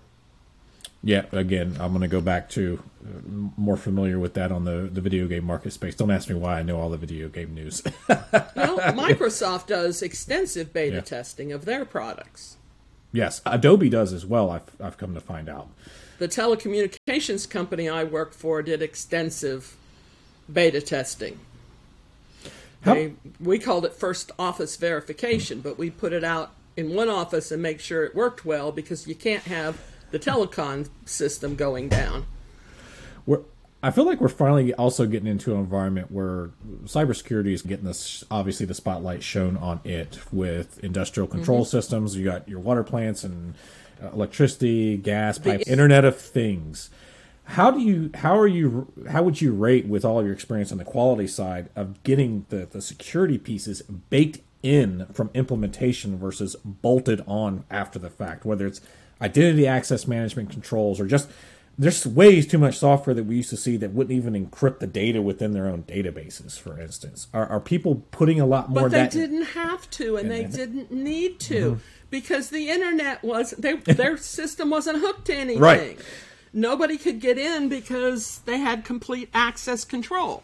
Yeah, 1.07 1.23
again, 1.31 1.77
I'm 1.79 1.91
going 1.91 2.01
to 2.01 2.09
go 2.09 2.19
back 2.19 2.49
to 2.49 2.83
uh, 3.01 3.07
more 3.55 3.77
familiar 3.77 4.19
with 4.19 4.33
that 4.33 4.51
on 4.51 4.65
the, 4.65 4.89
the 4.91 4.99
video 4.99 5.25
game 5.25 5.45
market 5.45 5.71
space. 5.71 5.95
Don't 5.95 6.11
ask 6.11 6.27
me 6.27 6.35
why 6.35 6.59
I 6.59 6.63
know 6.63 6.81
all 6.81 6.89
the 6.89 6.97
video 6.97 7.29
game 7.29 7.53
news. 7.53 7.81
well 8.09 8.77
microsoft 8.91 9.67
does 9.67 10.01
extensive 10.01 10.73
beta 10.73 10.95
Yeah. 10.95 11.01
testing 11.01 11.53
of 11.53 11.63
their 11.63 11.85
products 11.85 12.57
yes, 13.13 13.41
Adobe 13.45 13.89
does 13.89 14.11
as 14.11 14.25
well, 14.25 14.51
I've, 14.51 14.63
I've 14.81 14.97
come 14.97 15.13
to 15.13 15.21
find 15.21 15.47
out. 15.47 15.69
the 16.19 16.27
telecommunications 16.27 17.49
company 17.49 17.87
i 17.87 18.03
work 18.03 18.33
for 18.33 18.61
did 18.61 18.81
extensive 18.81 19.77
beta 20.51 20.81
testing 20.81 21.39
They, 22.83 23.13
we 23.39 23.59
called 23.59 23.85
it 23.85 23.93
first 23.93 24.31
office 24.37 24.75
verification, 24.75 25.61
but 25.61 25.77
we 25.77 25.89
put 25.89 26.11
it 26.13 26.23
out 26.25 26.51
in 26.75 26.93
one 26.93 27.09
office 27.09 27.49
and 27.51 27.61
make 27.61 27.79
sure 27.79 28.03
it 28.03 28.13
worked 28.13 28.43
well 28.45 28.71
because 28.73 29.07
you 29.07 29.15
can't 29.15 29.43
have 29.43 29.79
the 30.11 30.19
telecom 30.19 30.89
system 31.05 31.55
going 31.55 31.89
down. 31.89 32.25
We're, 33.25 33.41
I 33.83 33.91
feel 33.91 34.05
like 34.05 34.19
we're 34.19 34.29
finally 34.29 34.73
also 34.73 35.05
getting 35.05 35.27
into 35.27 35.53
an 35.53 35.59
environment 35.59 36.11
where 36.11 36.51
cybersecurity 36.85 37.53
is 37.53 37.61
getting 37.61 37.85
this 37.85 38.23
obviously 38.31 38.65
the 38.65 38.73
spotlight 38.73 39.21
shown 39.21 39.55
on 39.57 39.81
it 39.83 40.19
with 40.31 40.83
industrial 40.83 41.27
control 41.27 41.63
systems. 41.65 42.15
You 42.15 42.25
got 42.25 42.47
your 42.49 42.59
water 42.59 42.83
plants 42.83 43.23
and 43.23 43.53
uh, 44.01 44.09
electricity, 44.09 44.97
gas 44.97 45.37
pipe, 45.37 45.61
Internet 45.67 46.05
of 46.05 46.17
Things. 46.17 46.89
How 47.43 47.71
do 47.71 47.79
you 47.79 48.11
how 48.15 48.37
are 48.37 48.47
you 48.47 48.91
how 49.09 49.23
would 49.23 49.41
you 49.41 49.53
rate 49.53 49.85
with 49.85 50.03
all 50.03 50.23
your 50.23 50.33
experience 50.33 50.71
on 50.71 50.79
the 50.79 50.83
quality 50.83 51.27
side 51.27 51.69
of 51.75 52.03
getting 52.03 52.45
the, 52.49 52.65
the 52.65 52.81
security 52.81 53.37
pieces 53.37 53.81
baked 53.81 54.39
in 54.61 55.05
from 55.13 55.29
implementation 55.33 56.17
versus 56.17 56.55
bolted 56.65 57.23
on 57.25 57.63
after 57.69 57.99
the 57.99 58.09
fact, 58.09 58.43
whether 58.43 58.67
it's 58.67 58.81
identity 59.21 59.67
access 59.67 60.07
management 60.07 60.49
controls 60.49 60.99
or 60.99 61.05
just 61.05 61.29
there's 61.79 62.07
ways 62.07 62.47
too 62.47 62.57
much 62.57 62.75
software 62.77 63.13
that 63.13 63.25
we 63.25 63.35
used 63.35 63.51
to 63.51 63.57
see 63.57 63.77
that 63.77 63.91
wouldn't 63.91 64.15
even 64.15 64.33
encrypt 64.33 64.79
the 64.79 64.87
data 64.87 65.21
within 65.21 65.51
their 65.53 65.67
own 65.67 65.83
databases, 65.83 66.59
for 66.59 66.79
instance. 66.79 67.27
Are, 67.35 67.45
are 67.45 67.59
people 67.59 68.03
putting 68.09 68.39
a 68.41 68.47
lot 68.47 68.69
more 68.69 68.89
But 68.89 68.91
they 68.91 69.19
didn't 69.19 69.43
have 69.43 69.87
to, 69.91 70.17
and 70.17 70.31
they 70.31 70.43
didn't 70.45 70.91
need 70.91 71.39
to, 71.41 71.71
Mm-hmm. 71.73 71.79
because 72.09 72.49
the 72.49 72.69
internet 72.71 73.23
was 73.23 73.51
they, 73.51 73.73
their 73.85 74.17
system 74.17 74.71
wasn't 74.71 74.99
hooked 75.01 75.25
to 75.25 75.35
anything. 75.35 75.61
Right. 75.61 75.99
Nobody 76.51 76.97
could 76.97 77.19
get 77.19 77.37
in 77.37 77.69
because 77.69 78.39
they 78.45 78.57
had 78.57 78.83
complete 78.83 79.29
access 79.33 79.85
control. 79.85 80.41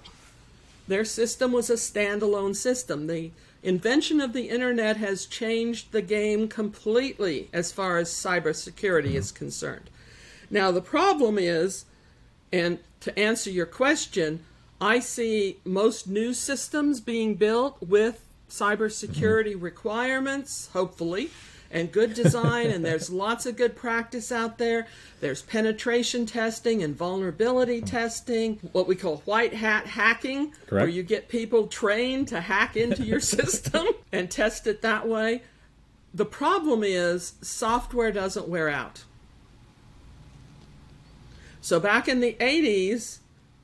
Their 0.88 1.06
system 1.06 1.52
was 1.52 1.72
a 1.72 1.76
standalone 1.76 2.56
system. 2.56 3.08
The 3.08 3.32
invention 3.64 4.22
of 4.22 4.34
the 4.34 4.50
internet 4.50 4.98
has 4.98 5.26
changed 5.26 5.92
the 5.92 6.02
game 6.02 6.48
completely 6.48 7.50
as 7.54 7.72
far 7.72 7.98
as 7.98 8.10
cybersecurity 8.10 9.14
is 9.16 9.32
mm-hmm. 9.32 9.38
concerned. 9.38 9.90
Now, 10.50 10.72
the 10.72 10.82
problem 10.82 11.38
is, 11.40 11.86
and 12.52 12.80
to 13.00 13.18
answer 13.18 13.50
your 13.50 13.66
question, 13.66 14.46
I 14.80 15.00
see 15.00 15.60
most 15.64 16.08
new 16.08 16.34
systems 16.34 17.00
being 17.00 17.36
built 17.36 17.82
with 17.82 18.26
cybersecurity 18.50 19.54
mm-hmm. 19.54 19.64
requirements, 19.64 20.70
hopefully, 20.74 21.32
and 21.74 21.92
good 21.92 22.14
design, 22.14 22.70
and 22.70 22.86
there's 22.86 23.10
lots 23.10 23.48
of 23.48 23.58
good 23.58 23.76
practice 23.76 24.32
out 24.32 24.60
there. 24.60 24.86
There's 25.20 25.42
penetration 25.42 26.28
testing 26.28 26.84
and 26.84 26.96
vulnerability 26.96 27.82
testing, 27.82 28.60
what 28.72 28.88
we 28.88 28.96
call 28.96 29.18
white 29.26 29.56
hat 29.56 29.88
hacking, 29.88 30.54
where 30.70 30.88
you 30.88 31.02
get 31.02 31.28
people 31.28 31.66
trained 31.66 32.28
to 32.28 32.42
hack 32.42 32.78
into 32.78 33.04
your 33.04 33.20
system 33.38 33.88
and 34.12 34.30
test 34.30 34.68
it 34.68 34.84
that 34.84 35.08
way. 35.08 35.42
The 36.14 36.26
problem 36.26 36.84
is 36.84 37.34
software 37.42 38.12
doesn't 38.12 38.48
wear 38.48 38.70
out. 38.70 39.04
So 41.60 41.80
back 41.80 42.08
in 42.08 42.20
the 42.20 42.38
80s 42.40 43.18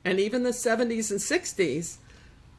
and 0.04 0.18
even 0.18 0.42
the 0.42 0.50
70s 0.50 1.12
and 1.12 1.20
60s, 1.20 1.98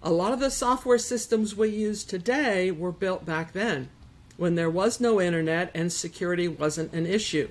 a 0.02 0.12
lot 0.12 0.32
of 0.32 0.40
the 0.40 0.50
software 0.50 0.98
systems 0.98 1.58
we 1.58 1.70
use 1.70 2.06
today 2.06 2.72
were 2.72 2.94
built 2.94 3.26
back 3.26 3.52
then 3.52 3.90
when 4.42 4.56
there 4.56 4.72
was 4.72 5.00
no 5.00 5.22
internet 5.22 5.70
and 5.76 5.94
security 5.94 6.48
wasn't 6.48 6.92
an 6.94 7.06
issue. 7.06 7.48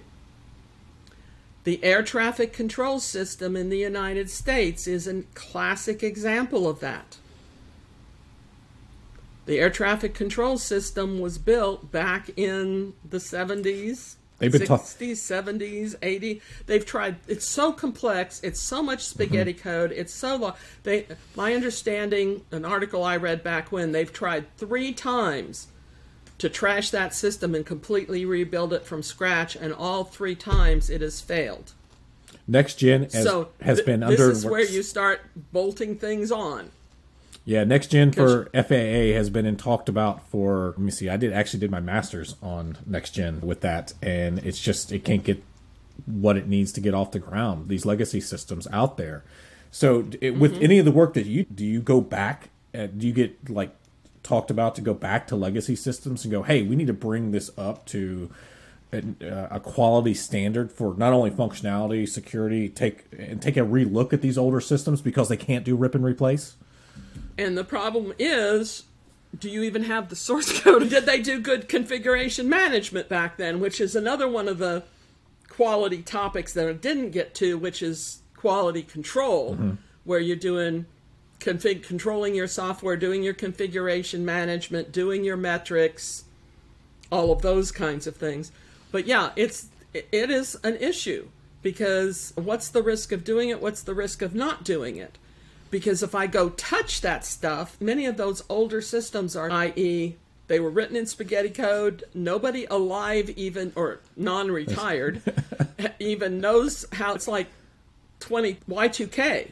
The 1.62 1.78
air 1.84 2.02
traffic 2.02 2.52
control 2.52 2.98
system 2.98 3.54
in 3.54 3.68
the 3.68 3.78
United 3.78 4.28
States 4.28 4.88
is 4.88 5.06
a 5.06 5.22
classic 5.36 6.02
example 6.02 6.66
of 6.68 6.80
that. 6.80 7.18
The 9.46 9.60
air 9.60 9.70
traffic 9.70 10.14
control 10.14 10.58
system 10.58 11.20
was 11.20 11.38
built 11.38 11.92
back 11.92 12.30
in 12.36 12.94
the 13.08 13.18
70s, 13.18 14.16
They've 14.40 14.50
been 14.50 14.62
talk- 14.66 14.80
60s, 14.82 15.18
70s, 15.18 15.94
80s. 16.00 16.40
They've 16.66 16.84
tried. 16.84 17.16
It's 17.28 17.46
so 17.46 17.72
complex. 17.72 18.40
It's 18.42 18.58
so 18.58 18.82
much 18.82 19.04
spaghetti 19.04 19.52
Mm-hmm. 19.54 19.62
code. 19.62 19.92
It's 19.92 20.12
so 20.14 20.34
long. 20.36 20.54
They, 20.82 21.06
my 21.36 21.54
understanding, 21.54 22.42
an 22.50 22.64
article 22.64 23.04
I 23.04 23.16
read 23.16 23.44
back 23.44 23.70
when 23.70 23.92
they've 23.92 24.12
tried 24.12 24.46
three 24.56 24.92
times 24.92 25.68
to 26.40 26.48
trash 26.48 26.90
that 26.90 27.14
system 27.14 27.54
and 27.54 27.64
completely 27.64 28.24
rebuild 28.24 28.72
it 28.72 28.84
from 28.84 29.02
scratch, 29.02 29.54
and 29.56 29.72
all 29.72 30.04
three 30.04 30.34
times 30.34 30.90
it 30.90 31.00
has 31.00 31.20
failed. 31.20 31.72
Next 32.48 32.76
gen 32.76 33.02
has, 33.04 33.22
so 33.24 33.48
has 33.60 33.78
th- 33.78 33.86
been 33.86 34.00
this 34.00 34.20
under 34.20 34.30
is 34.32 34.44
where 34.44 34.64
you 34.64 34.82
start 34.82 35.20
bolting 35.52 35.96
things 35.96 36.32
on. 36.32 36.70
Yeah, 37.44 37.64
next 37.64 37.88
gen 37.88 38.12
for 38.12 38.46
FAA 38.52 39.14
has 39.16 39.30
been 39.30 39.46
in 39.46 39.56
talked 39.56 39.88
about 39.88 40.28
for. 40.28 40.68
Let 40.70 40.78
me 40.78 40.90
see. 40.90 41.08
I 41.08 41.16
did 41.16 41.32
actually 41.32 41.60
did 41.60 41.70
my 41.70 41.80
masters 41.80 42.36
on 42.42 42.76
next 42.86 43.10
gen 43.10 43.40
with 43.40 43.60
that, 43.62 43.92
and 44.02 44.38
it's 44.40 44.58
just 44.60 44.92
it 44.92 45.04
can't 45.04 45.24
get 45.24 45.42
what 46.06 46.36
it 46.36 46.48
needs 46.48 46.72
to 46.72 46.80
get 46.80 46.92
off 46.94 47.12
the 47.12 47.18
ground. 47.18 47.68
These 47.68 47.86
legacy 47.86 48.20
systems 48.20 48.66
out 48.72 48.96
there. 48.96 49.24
So, 49.70 50.06
it, 50.20 50.36
with 50.36 50.54
Mm-hmm. 50.54 50.64
any 50.64 50.78
of 50.80 50.84
the 50.84 50.90
work 50.90 51.14
that 51.14 51.26
you 51.26 51.44
do, 51.44 51.64
you 51.64 51.80
go 51.80 52.00
back? 52.00 52.50
Uh, 52.74 52.86
do 52.86 53.06
you 53.06 53.12
get 53.12 53.48
like 53.50 53.74
talked 54.22 54.50
about 54.50 54.74
to 54.74 54.80
go 54.80 54.94
back 54.94 55.26
to 55.28 55.36
legacy 55.36 55.76
systems 55.76 56.24
and 56.24 56.32
go, 56.32 56.42
hey, 56.42 56.62
we 56.62 56.76
need 56.76 56.86
to 56.86 56.92
bring 56.92 57.30
this 57.30 57.50
up 57.56 57.86
to 57.86 58.30
a, 58.92 58.98
uh, 59.22 59.48
a 59.52 59.60
quality 59.60 60.14
standard 60.14 60.72
for 60.72 60.94
not 60.96 61.12
only 61.12 61.30
functionality, 61.30 62.08
security, 62.08 62.68
take 62.68 63.04
and 63.16 63.40
take 63.40 63.56
a 63.56 63.60
relook 63.60 64.12
at 64.12 64.20
these 64.20 64.36
older 64.36 64.60
systems 64.60 65.00
because 65.00 65.28
they 65.28 65.36
can't 65.36 65.64
do 65.64 65.76
rip 65.76 65.94
and 65.94 66.04
replace. 66.04 66.56
And 67.38 67.56
the 67.56 67.64
problem 67.64 68.12
is, 68.18 68.84
do 69.38 69.48
you 69.48 69.62
even 69.62 69.84
have 69.84 70.08
the 70.08 70.16
source 70.16 70.60
code? 70.62 70.90
Did 70.90 71.06
they 71.06 71.20
do 71.20 71.40
good 71.40 71.68
configuration 71.68 72.48
management 72.48 73.08
back 73.08 73.36
then? 73.36 73.60
Which 73.60 73.80
is 73.80 73.94
another 73.94 74.28
one 74.28 74.48
of 74.48 74.58
the 74.58 74.82
quality 75.48 76.02
topics 76.02 76.52
that 76.54 76.68
I 76.68 76.72
didn't 76.72 77.10
get 77.10 77.34
to, 77.36 77.56
which 77.58 77.82
is 77.82 78.22
quality 78.36 78.82
control, 78.82 79.54
mm-hmm. 79.54 79.72
where 80.04 80.20
you're 80.20 80.36
doing 80.36 80.86
config 81.40 81.82
controlling 81.82 82.34
your 82.34 82.46
software, 82.46 82.96
doing 82.96 83.22
your 83.22 83.34
configuration 83.34 84.24
management, 84.24 84.92
doing 84.92 85.24
your 85.24 85.36
metrics, 85.36 86.24
all 87.10 87.32
of 87.32 87.42
those 87.42 87.72
kinds 87.72 88.06
of 88.06 88.16
things. 88.16 88.52
But 88.92 89.06
yeah, 89.06 89.30
it's 89.36 89.68
it 89.92 90.30
is 90.30 90.56
an 90.62 90.76
issue 90.76 91.28
because 91.62 92.32
what's 92.36 92.68
the 92.68 92.82
risk 92.82 93.12
of 93.12 93.24
doing 93.24 93.48
it? 93.48 93.60
What's 93.60 93.82
the 93.82 93.94
risk 93.94 94.22
of 94.22 94.34
not 94.34 94.64
doing 94.64 94.96
it? 94.96 95.18
Because 95.70 96.02
if 96.02 96.14
I 96.14 96.26
go 96.26 96.50
touch 96.50 97.00
that 97.00 97.24
stuff, 97.24 97.80
many 97.80 98.06
of 98.06 98.16
those 98.16 98.42
older 98.48 98.80
systems 98.80 99.36
are, 99.36 99.50
i.e., 99.50 100.16
they 100.48 100.58
were 100.58 100.70
written 100.70 100.96
in 100.96 101.06
spaghetti 101.06 101.50
code. 101.50 102.02
Nobody 102.12 102.64
alive, 102.64 103.30
even 103.30 103.72
or 103.76 104.00
non-retired, 104.16 105.22
e-, 105.78 105.86
even 106.00 106.40
knows 106.40 106.84
how 106.92 107.14
it's 107.14 107.28
like 107.28 107.46
20 108.18 108.58
Y2K. 108.68 109.50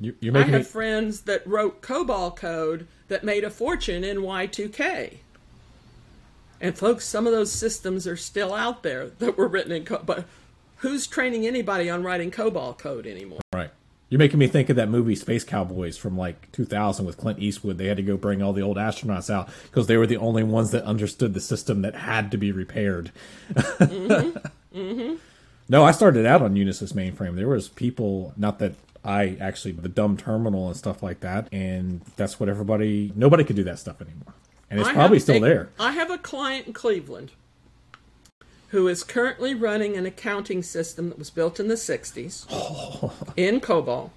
You, 0.00 0.14
you're 0.20 0.36
I 0.36 0.42
have 0.42 0.60
me. 0.60 0.62
friends 0.62 1.22
that 1.22 1.46
wrote 1.46 1.82
COBOL 1.82 2.34
code 2.34 2.86
that 3.08 3.22
made 3.22 3.44
a 3.44 3.50
fortune 3.50 4.02
in 4.02 4.18
Y2K. 4.18 5.18
And 6.60 6.76
folks, 6.76 7.04
some 7.06 7.26
of 7.26 7.32
those 7.32 7.52
systems 7.52 8.06
are 8.06 8.16
still 8.16 8.54
out 8.54 8.82
there 8.82 9.08
that 9.18 9.36
were 9.36 9.48
written 9.48 9.72
in 9.72 9.84
COBOL. 9.84 10.06
But 10.06 10.24
who's 10.76 11.06
training 11.06 11.46
anybody 11.46 11.90
on 11.90 12.02
writing 12.02 12.30
COBOL 12.30 12.78
code 12.78 13.06
anymore? 13.06 13.40
Right. 13.52 13.70
You're 14.08 14.18
making 14.18 14.40
me 14.40 14.48
think 14.48 14.68
of 14.70 14.76
that 14.76 14.88
movie 14.88 15.14
Space 15.14 15.44
Cowboys 15.44 15.96
from 15.96 16.18
like 16.18 16.50
2000 16.52 17.06
with 17.06 17.16
Clint 17.16 17.38
Eastwood. 17.38 17.78
They 17.78 17.86
had 17.86 17.96
to 17.98 18.02
go 18.02 18.16
bring 18.16 18.42
all 18.42 18.52
the 18.52 18.62
old 18.62 18.76
astronauts 18.76 19.30
out 19.32 19.48
because 19.64 19.86
they 19.86 19.96
were 19.96 20.06
the 20.06 20.16
only 20.16 20.42
ones 20.42 20.72
that 20.72 20.82
understood 20.84 21.32
the 21.32 21.40
system 21.40 21.82
that 21.82 21.94
had 21.94 22.30
to 22.32 22.36
be 22.36 22.52
repaired. 22.52 23.12
Mm-hmm. 23.52 24.38
Mm-hmm. 24.72 25.16
No, 25.68 25.84
I 25.84 25.90
started 25.90 26.26
out 26.26 26.42
on 26.42 26.54
Unisys 26.54 26.92
mainframe. 26.92 27.34
There 27.34 27.48
was 27.48 27.68
people, 27.68 28.32
not 28.36 28.60
that 28.60 28.74
I 29.04 29.36
actually 29.40 29.72
the 29.72 29.88
dumb 29.88 30.16
terminal 30.16 30.66
and 30.68 30.76
stuff 30.76 31.02
like 31.02 31.20
that, 31.20 31.48
and 31.52 32.02
that's 32.16 32.38
what 32.38 32.48
everybody. 32.48 33.12
Nobody 33.16 33.44
could 33.44 33.56
do 33.56 33.64
that 33.64 33.78
stuff 33.78 34.00
anymore, 34.00 34.34
and 34.70 34.78
it's 34.80 34.88
I 34.88 34.92
probably 34.94 35.18
still 35.18 35.36
a- 35.36 35.40
there. 35.40 35.68
I 35.78 35.92
have 35.92 36.10
a 36.10 36.18
client 36.18 36.66
in 36.66 36.72
Cleveland 36.72 37.32
who 38.68 38.86
is 38.86 39.02
currently 39.02 39.52
running 39.54 39.96
an 39.96 40.06
accounting 40.06 40.62
system 40.62 41.08
that 41.08 41.18
was 41.18 41.28
built 41.28 41.58
in 41.58 41.66
the 41.66 41.74
60s 41.74 42.46
in 43.36 43.60
COBOL. 43.60 44.10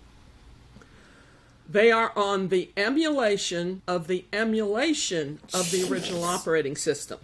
They 1.68 1.92
are 1.92 2.12
on 2.16 2.50
the 2.50 2.70
emulation 2.78 3.82
of 3.88 4.06
the 4.06 4.26
emulation 4.32 5.40
of 5.56 5.72
the 5.72 5.90
original 5.90 6.24
operating 6.24 6.76
system. 6.76 7.20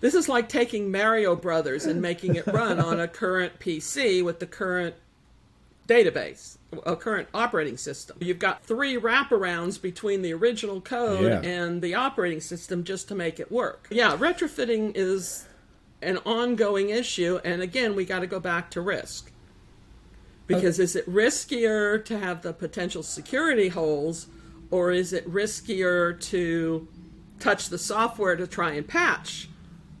This 0.00 0.14
is 0.14 0.28
like 0.30 0.48
taking 0.48 0.90
Mario 0.90 1.36
Brothers 1.36 1.84
and 1.84 2.00
making 2.00 2.36
it 2.36 2.46
run 2.46 2.78
on 2.80 2.98
a 3.00 3.08
current 3.08 3.58
PC 3.58 4.24
with 4.24 4.38
the 4.38 4.46
current 4.46 4.94
database, 5.88 6.58
a 6.86 6.94
current 6.94 7.28
operating 7.34 7.76
system. 7.76 8.18
You've 8.20 8.38
got 8.38 8.62
three 8.62 8.96
wraparounds 8.96 9.80
between 9.80 10.22
the 10.22 10.32
original 10.34 10.80
code 10.80 11.24
Yeah. 11.24 11.40
and 11.50 11.82
the 11.82 11.94
operating 11.94 12.40
system 12.40 12.84
just 12.84 13.08
to 13.08 13.14
make 13.14 13.40
it 13.40 13.50
work. 13.50 13.88
Yeah, 13.90 14.16
retrofitting 14.16 14.92
is 14.94 15.46
an 16.02 16.18
ongoing 16.18 16.90
issue, 16.90 17.40
and 17.42 17.62
again, 17.62 17.96
we 17.96 18.04
got 18.04 18.20
to 18.20 18.26
go 18.26 18.38
back 18.38 18.70
to 18.72 18.80
risk. 18.80 19.32
Because 20.46 20.78
is 20.78 20.94
it 20.94 21.10
riskier 21.10 22.02
to 22.04 22.18
have 22.18 22.42
the 22.42 22.52
potential 22.52 23.02
security 23.02 23.68
holes, 23.68 24.28
or 24.70 24.92
is 24.92 25.12
it 25.12 25.28
riskier 25.30 26.18
to 26.20 26.86
touch 27.40 27.68
the 27.68 27.78
software 27.78 28.36
to 28.36 28.46
try 28.46 28.72
and 28.72 28.86
patch 28.86 29.47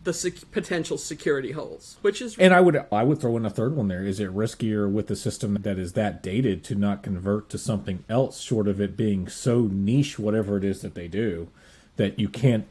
the 0.08 0.12
sec- 0.14 0.50
potential 0.50 0.98
security 0.98 1.52
holes? 1.52 1.98
Which 2.02 2.20
is 2.20 2.36
And 2.38 2.52
I 2.52 2.60
would 2.60 2.84
I 2.90 3.02
would 3.04 3.20
throw 3.20 3.36
in 3.36 3.44
a 3.46 3.50
third 3.50 3.76
one 3.76 3.88
there. 3.88 4.02
Is 4.04 4.18
it 4.18 4.34
riskier 4.34 4.90
with 4.90 5.06
the 5.06 5.16
system 5.16 5.58
that 5.60 5.78
is 5.78 5.92
that 5.92 6.22
dated 6.22 6.64
to 6.64 6.74
not 6.74 7.02
convert 7.02 7.48
to 7.50 7.58
something 7.58 8.04
else, 8.08 8.40
short 8.40 8.66
of 8.68 8.80
it 8.80 8.96
being 8.96 9.28
so 9.28 9.68
niche, 9.70 10.18
whatever 10.18 10.56
it 10.56 10.64
is 10.64 10.80
that 10.82 10.94
they 10.94 11.08
do, 11.08 11.48
that 11.96 12.18
you 12.18 12.28
can't 12.28 12.66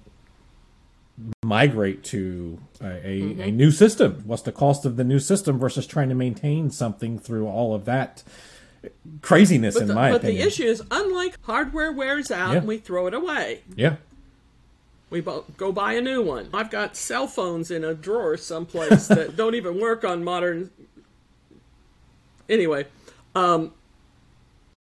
migrate 1.44 2.04
to 2.04 2.60
a, 2.82 2.86
a, 2.86 3.22
Mm-hmm. 3.22 3.42
a 3.42 3.52
new 3.52 3.72
system? 3.72 4.24
What's 4.26 4.44
the 4.44 4.52
cost 4.52 4.86
of 4.86 4.98
the 4.98 5.04
new 5.04 5.20
system 5.20 5.58
versus 5.58 5.88
trying 5.88 6.10
to 6.10 6.16
maintain 6.16 6.70
something 6.70 7.18
through 7.18 7.48
all 7.48 7.74
of 7.74 7.86
that 7.86 8.24
craziness? 9.22 9.76
in 9.76 9.88
the, 9.88 9.96
my 9.96 10.12
but 10.12 10.18
opinion, 10.18 10.42
the 10.42 10.48
issue 10.48 10.64
is, 10.64 10.84
unlike 10.92 11.36
hardware 11.42 11.92
wears 11.92 12.30
out 12.30 12.52
Yeah. 12.52 12.58
and 12.60 12.68
we 12.68 12.78
throw 12.78 13.08
it 13.08 13.14
away, 13.14 13.62
yeah. 13.76 13.96
We 15.10 15.22
bo- 15.22 15.46
go 15.56 15.72
buy 15.72 15.94
a 15.94 16.02
new 16.02 16.22
one. 16.22 16.50
I've 16.54 16.70
got 16.70 16.96
cell 16.96 17.28
phones 17.28 17.72
in 17.72 17.84
a 17.84 17.94
drawer 17.94 18.38
someplace 18.38 19.08
that 19.10 19.36
don't 19.36 19.56
even 19.56 19.80
work 19.80 20.04
on 20.04 20.24
modern. 20.24 20.72
Anyway, 22.50 22.86
um, 23.36 23.74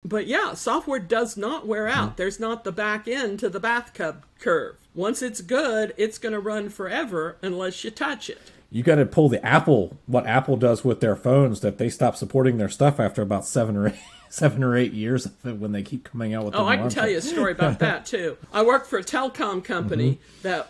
but 0.03 0.27
yeah, 0.27 0.53
software 0.53 0.99
does 0.99 1.35
not 1.35 1.65
wear 1.67 1.87
out. 1.87 2.09
Mm-hmm. 2.09 2.15
There's 2.17 2.39
not 2.39 2.63
the 2.63 2.71
back 2.71 3.07
end 3.07 3.39
to 3.39 3.49
the 3.49 3.59
bathtub 3.59 4.23
curve. 4.39 4.75
Once 4.93 5.21
it's 5.21 5.41
good, 5.41 5.93
it's 5.97 6.17
going 6.17 6.33
to 6.33 6.39
run 6.39 6.69
forever 6.69 7.37
unless 7.41 7.83
you 7.83 7.91
touch 7.91 8.29
it. 8.29 8.39
you 8.71 8.83
got 8.83 8.95
to 8.95 9.05
pull 9.05 9.29
the 9.29 9.43
Apple 9.45 9.97
what 10.05 10.25
Apple 10.27 10.57
does 10.57 10.83
with 10.85 11.01
their 11.01 11.15
phones 11.15 11.59
that 11.61 11.77
they 11.79 11.89
stop 11.89 12.15
supporting 12.15 12.57
their 12.57 12.69
stuff 12.69 12.99
after 12.99 13.21
about 13.21 13.45
seven 13.45 13.75
or 13.75 13.87
eight, 13.89 13.95
seven 14.29 14.63
or 14.63 14.75
eight 14.75 14.93
years 14.93 15.25
of 15.25 15.33
it 15.45 15.57
when 15.57 15.71
they 15.71 15.81
keep 15.83 16.03
coming 16.03 16.33
out 16.33 16.45
with. 16.45 16.55
Oh, 16.55 16.65
I 16.65 16.77
can 16.77 16.89
tell 16.89 17.09
you 17.09 17.17
a 17.17 17.21
story 17.21 17.51
about 17.53 17.79
that 17.79 18.05
too. 18.05 18.37
I 18.53 18.63
worked 18.63 18.87
for 18.87 18.97
a 18.99 19.03
telecom 19.03 19.63
company 19.63 20.11
Mm-hmm. 20.13 20.41
that 20.43 20.69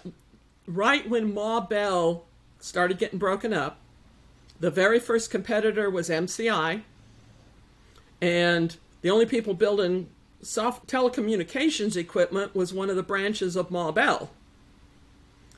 right 0.68 1.10
when 1.10 1.34
Ma 1.34 1.60
Bell 1.62 2.26
started 2.60 2.98
getting 2.98 3.20
broken 3.20 3.54
up, 3.54 3.78
the 4.60 4.72
very 4.72 5.00
first 5.00 5.30
competitor 5.32 5.90
was 5.90 6.10
MCI, 6.10 6.82
and 8.22 8.78
the 9.02 9.10
only 9.10 9.26
people 9.26 9.54
building 9.54 10.10
soft 10.42 10.88
telecommunications 10.88 11.96
equipment 11.98 12.56
was 12.56 12.74
one 12.74 12.90
of 12.90 12.96
the 12.96 13.04
branches 13.04 13.56
of 13.56 13.72
Ma 13.72 13.92
Bell. 13.92 14.32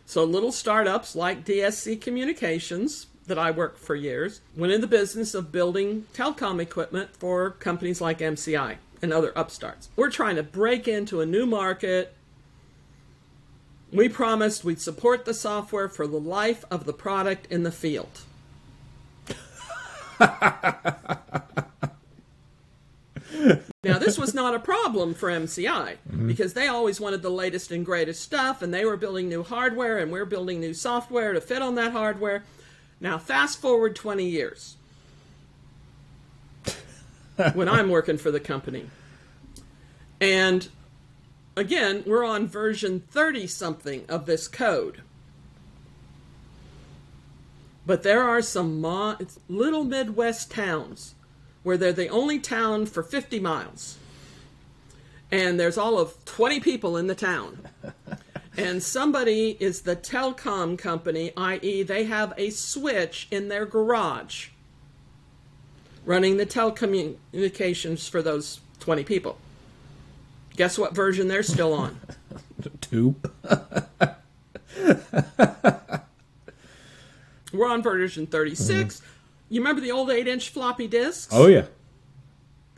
So 0.05 0.23
little 0.23 0.51
startups 0.51 1.15
like 1.15 1.43
DSC 1.45 1.99
Communications 1.99 3.07
that 3.27 3.37
I 3.37 3.51
worked 3.51 3.79
for 3.79 3.95
years 3.95 4.41
went 4.55 4.73
in 4.73 4.81
the 4.81 4.87
business 4.87 5.33
of 5.33 5.51
building 5.51 6.05
telecom 6.13 6.61
equipment 6.61 7.15
for 7.15 7.51
companies 7.51 8.01
like 8.01 8.19
MCI 8.19 8.77
and 9.01 9.13
other 9.13 9.31
upstarts. 9.35 9.89
We're 9.95 10.09
trying 10.09 10.35
to 10.37 10.43
break 10.43 10.87
into 10.87 11.21
a 11.21 11.25
new 11.25 11.45
market. 11.45 12.13
We 13.91 14.09
promised 14.09 14.63
we'd 14.63 14.81
support 14.81 15.25
the 15.25 15.33
software 15.33 15.87
for 15.87 16.07
the 16.07 16.19
life 16.19 16.65
of 16.71 16.85
the 16.85 16.93
product 16.93 17.47
in 17.51 17.63
the 17.63 17.71
field. 17.71 18.21
Now, 23.83 23.97
this 23.97 24.17
was 24.17 24.33
not 24.33 24.53
a 24.53 24.59
problem 24.59 25.13
for 25.13 25.29
MCI 25.29 25.95
mm-hmm. 26.09 26.27
because 26.27 26.53
they 26.53 26.67
always 26.67 26.99
wanted 26.99 27.21
the 27.21 27.29
latest 27.29 27.71
and 27.71 27.85
greatest 27.85 28.21
stuff, 28.21 28.61
and 28.61 28.73
they 28.73 28.83
were 28.83 28.97
building 28.97 29.29
new 29.29 29.43
hardware, 29.43 29.97
and 29.97 30.11
we're 30.11 30.25
building 30.25 30.59
new 30.59 30.73
software 30.73 31.31
to 31.31 31.39
fit 31.39 31.61
on 31.61 31.75
that 31.75 31.93
hardware. 31.93 32.43
Now, 32.99 33.17
fast 33.17 33.59
forward 33.59 33.95
20 33.95 34.25
years 34.25 34.75
when 37.53 37.69
I'm 37.69 37.89
working 37.89 38.17
for 38.17 38.31
the 38.31 38.39
company. 38.39 38.89
And 40.19 40.67
again, 41.55 42.03
we're 42.05 42.25
on 42.25 42.47
version 42.47 43.01
30 43.11 43.47
something 43.47 44.05
of 44.09 44.25
this 44.25 44.47
code. 44.47 45.01
But 47.85 48.03
there 48.03 48.23
are 48.23 48.41
some 48.41 48.81
mo- 48.81 49.17
little 49.47 49.83
Midwest 49.83 50.51
towns 50.51 51.15
where 51.63 51.77
they're 51.77 51.93
the 51.93 52.09
only 52.09 52.39
town 52.39 52.85
for 52.85 53.03
50 53.03 53.39
miles. 53.39 53.97
And 55.31 55.59
there's 55.59 55.77
all 55.77 55.99
of 55.99 56.23
20 56.25 56.59
people 56.59 56.97
in 56.97 57.07
the 57.07 57.15
town. 57.15 57.67
and 58.57 58.81
somebody 58.81 59.55
is 59.59 59.81
the 59.81 59.95
telecom 59.95 60.77
company, 60.77 61.31
i.e., 61.37 61.83
they 61.83 62.05
have 62.05 62.33
a 62.37 62.49
switch 62.49 63.27
in 63.29 63.49
their 63.49 63.65
garage 63.65 64.49
running 66.05 66.37
the 66.37 66.45
telecommunications 66.45 68.09
for 68.09 68.21
those 68.23 68.59
20 68.79 69.03
people. 69.03 69.37
Guess 70.55 70.79
what 70.79 70.95
version 70.95 71.27
they're 71.27 71.43
still 71.43 71.73
on? 71.73 71.99
Two. 72.81 73.15
We're 77.53 77.67
on 77.69 77.83
version 77.83 78.25
36. 78.25 78.97
Mm-hmm. 78.97 79.05
You 79.49 79.61
remember 79.61 79.81
the 79.81 79.91
old 79.91 80.09
8 80.09 80.27
inch 80.27 80.49
floppy 80.49 80.87
disks? 80.87 81.31
Oh 81.31 81.47
yeah. 81.47 81.65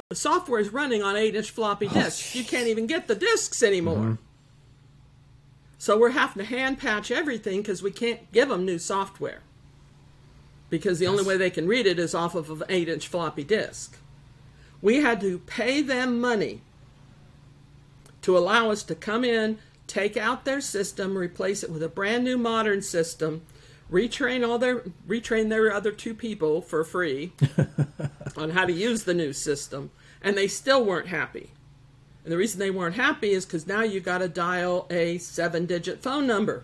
The 0.09 0.15
software 0.15 0.59
is 0.59 0.73
running 0.73 1.03
on 1.03 1.15
8 1.15 1.35
inch 1.35 1.51
floppy 1.51 1.87
oh, 1.87 1.93
disks. 1.93 2.35
You 2.35 2.43
can't 2.43 2.67
even 2.67 2.85
get 2.87 3.07
the 3.07 3.15
disks 3.15 3.63
anymore. 3.63 3.97
Mm-hmm. 3.97 4.23
So 5.79 5.97
we're 5.97 6.09
having 6.09 6.43
to 6.43 6.49
hand 6.49 6.77
patch 6.77 7.09
everything 7.09 7.61
because 7.61 7.81
we 7.81 7.89
can't 7.89 8.31
give 8.33 8.49
them 8.49 8.65
new 8.65 8.77
software. 8.77 9.39
Because 10.69 10.99
the 10.99 11.07
only 11.07 11.23
way 11.23 11.37
they 11.37 11.49
can 11.49 11.67
read 11.67 11.87
it 11.87 11.97
is 11.97 12.13
off 12.13 12.35
of 12.35 12.49
an 12.49 12.67
8 12.67 12.89
inch 12.89 13.07
floppy 13.07 13.45
disk. 13.45 13.97
We 14.81 14.97
had 14.97 15.21
to 15.21 15.39
pay 15.39 15.81
them 15.81 16.19
money 16.19 16.61
to 18.21 18.37
allow 18.37 18.69
us 18.69 18.83
to 18.83 18.93
come 18.93 19.23
in, 19.23 19.57
take 19.87 20.17
out 20.17 20.43
their 20.43 20.59
system, 20.59 21.17
replace 21.17 21.63
it 21.63 21.71
with 21.71 21.81
a 21.81 21.89
brand 21.89 22.25
new 22.25 22.37
modern 22.37 22.81
system, 22.81 23.41
retrain 23.89 24.47
all 24.47 24.59
their 24.59 24.81
retrain 25.07 25.49
their 25.49 25.73
other 25.73 25.91
two 25.91 26.13
people 26.13 26.61
for 26.61 26.83
free 26.83 27.31
on 28.37 28.51
how 28.51 28.65
to 28.65 28.73
use 28.73 29.05
the 29.05 29.13
new 29.13 29.31
system, 29.31 29.91
and 30.21 30.37
they 30.37 30.47
still 30.47 30.83
weren't 30.83 31.07
happy. 31.07 31.51
And 32.23 32.31
the 32.31 32.37
reason 32.37 32.59
they 32.59 32.71
weren't 32.71 32.95
happy 32.95 33.31
is 33.31 33.45
because 33.45 33.65
now 33.65 33.81
you 33.81 33.99
got 33.99 34.19
to 34.19 34.27
dial 34.27 34.87
a 34.89 35.17
seven 35.19 35.65
digit 35.65 36.01
phone 36.01 36.27
number 36.27 36.63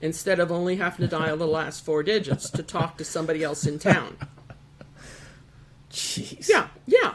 instead 0.00 0.40
of 0.40 0.50
only 0.50 0.76
having 0.76 1.08
to 1.08 1.16
dial 1.16 1.36
the 1.36 1.46
last 1.46 1.84
four 1.84 2.02
digits 2.02 2.50
to 2.50 2.62
talk 2.62 2.96
to 2.98 3.04
somebody 3.04 3.42
else 3.42 3.66
in 3.66 3.78
town. 3.78 4.16
Jeez. 5.90 6.48
Yeah, 6.48 6.68
yeah. 6.86 7.14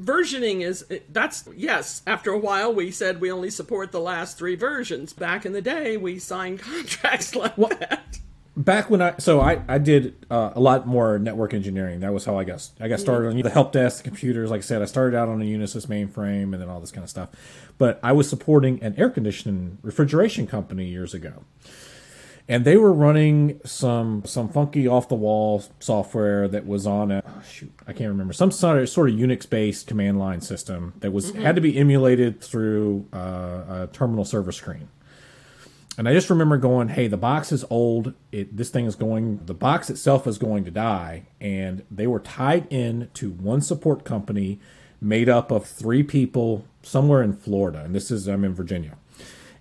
Versioning 0.00 0.62
is 0.62 0.84
eh, 0.90 0.98
that's 1.10 1.48
yes. 1.56 2.02
After 2.06 2.30
a 2.30 2.38
while, 2.38 2.72
we 2.72 2.90
said 2.90 3.20
we 3.20 3.30
only 3.30 3.50
support 3.50 3.92
the 3.92 4.00
last 4.00 4.36
three 4.38 4.56
versions. 4.56 5.12
Back 5.12 5.46
in 5.46 5.52
the 5.52 5.62
day, 5.62 5.96
we 5.96 6.18
signed 6.18 6.58
contracts 6.60 7.34
like 7.34 7.56
that. 7.56 8.18
Back 8.56 8.88
when 8.88 9.02
I 9.02 9.14
so 9.18 9.40
I 9.40 9.62
I 9.68 9.78
did 9.78 10.26
uh, 10.30 10.52
a 10.54 10.60
lot 10.60 10.86
more 10.86 11.18
network 11.18 11.54
engineering. 11.54 12.00
That 12.00 12.12
was 12.12 12.24
how 12.24 12.38
I 12.38 12.44
got 12.44 12.68
I 12.80 12.88
got 12.88 13.00
started 13.00 13.28
on 13.28 13.40
the 13.40 13.50
help 13.50 13.72
desk, 13.72 14.02
the 14.02 14.08
computers. 14.08 14.50
Like 14.50 14.58
I 14.58 14.62
said, 14.62 14.82
I 14.82 14.86
started 14.86 15.16
out 15.16 15.28
on 15.28 15.40
a 15.42 15.44
Unisys 15.44 15.86
mainframe 15.86 16.52
and 16.52 16.54
then 16.54 16.68
all 16.68 16.80
this 16.80 16.90
kind 16.90 17.04
of 17.04 17.10
stuff. 17.10 17.30
But 17.78 18.00
I 18.02 18.12
was 18.12 18.28
supporting 18.28 18.82
an 18.82 18.94
air 18.96 19.10
conditioning 19.10 19.78
refrigeration 19.82 20.46
company 20.46 20.86
years 20.86 21.12
ago, 21.12 21.44
and 22.48 22.64
they 22.64 22.76
were 22.76 22.92
running 22.92 23.60
some 23.64 24.24
some 24.24 24.48
funky 24.48 24.88
off 24.88 25.08
the 25.08 25.14
wall 25.14 25.62
software 25.78 26.48
that 26.48 26.66
was 26.66 26.86
on 26.86 27.10
a 27.10 27.22
oh, 27.26 27.42
shoot 27.48 27.72
I 27.86 27.92
can't 27.92 28.08
remember 28.08 28.32
some 28.32 28.50
sort 28.50 28.78
of 28.78 28.88
sort 28.88 29.10
of 29.10 29.16
Unix 29.16 29.48
based 29.48 29.86
command 29.86 30.18
line 30.18 30.40
system 30.40 30.94
that 31.00 31.12
was 31.12 31.32
mm-hmm. 31.32 31.42
had 31.42 31.54
to 31.56 31.60
be 31.60 31.76
emulated 31.76 32.40
through 32.40 33.06
uh, 33.12 33.16
a 33.68 33.88
terminal 33.92 34.24
server 34.24 34.52
screen. 34.52 34.88
And 35.98 36.06
I 36.08 36.12
just 36.12 36.28
remember 36.28 36.58
going, 36.58 36.88
"Hey, 36.88 37.08
the 37.08 37.16
box 37.16 37.52
is 37.52 37.64
old. 37.70 38.12
It, 38.30 38.56
this 38.56 38.68
thing 38.70 38.86
is 38.86 38.96
going. 38.96 39.40
The 39.46 39.54
box 39.54 39.88
itself 39.88 40.26
is 40.26 40.38
going 40.38 40.64
to 40.64 40.70
die." 40.70 41.24
And 41.40 41.84
they 41.90 42.06
were 42.06 42.20
tied 42.20 42.66
in 42.70 43.08
to 43.14 43.30
one 43.30 43.62
support 43.62 44.04
company, 44.04 44.60
made 45.00 45.28
up 45.28 45.50
of 45.50 45.64
three 45.64 46.02
people 46.02 46.66
somewhere 46.82 47.22
in 47.22 47.32
Florida. 47.32 47.82
And 47.84 47.94
this 47.94 48.10
is 48.10 48.28
I'm 48.28 48.44
in 48.44 48.54
Virginia, 48.54 48.96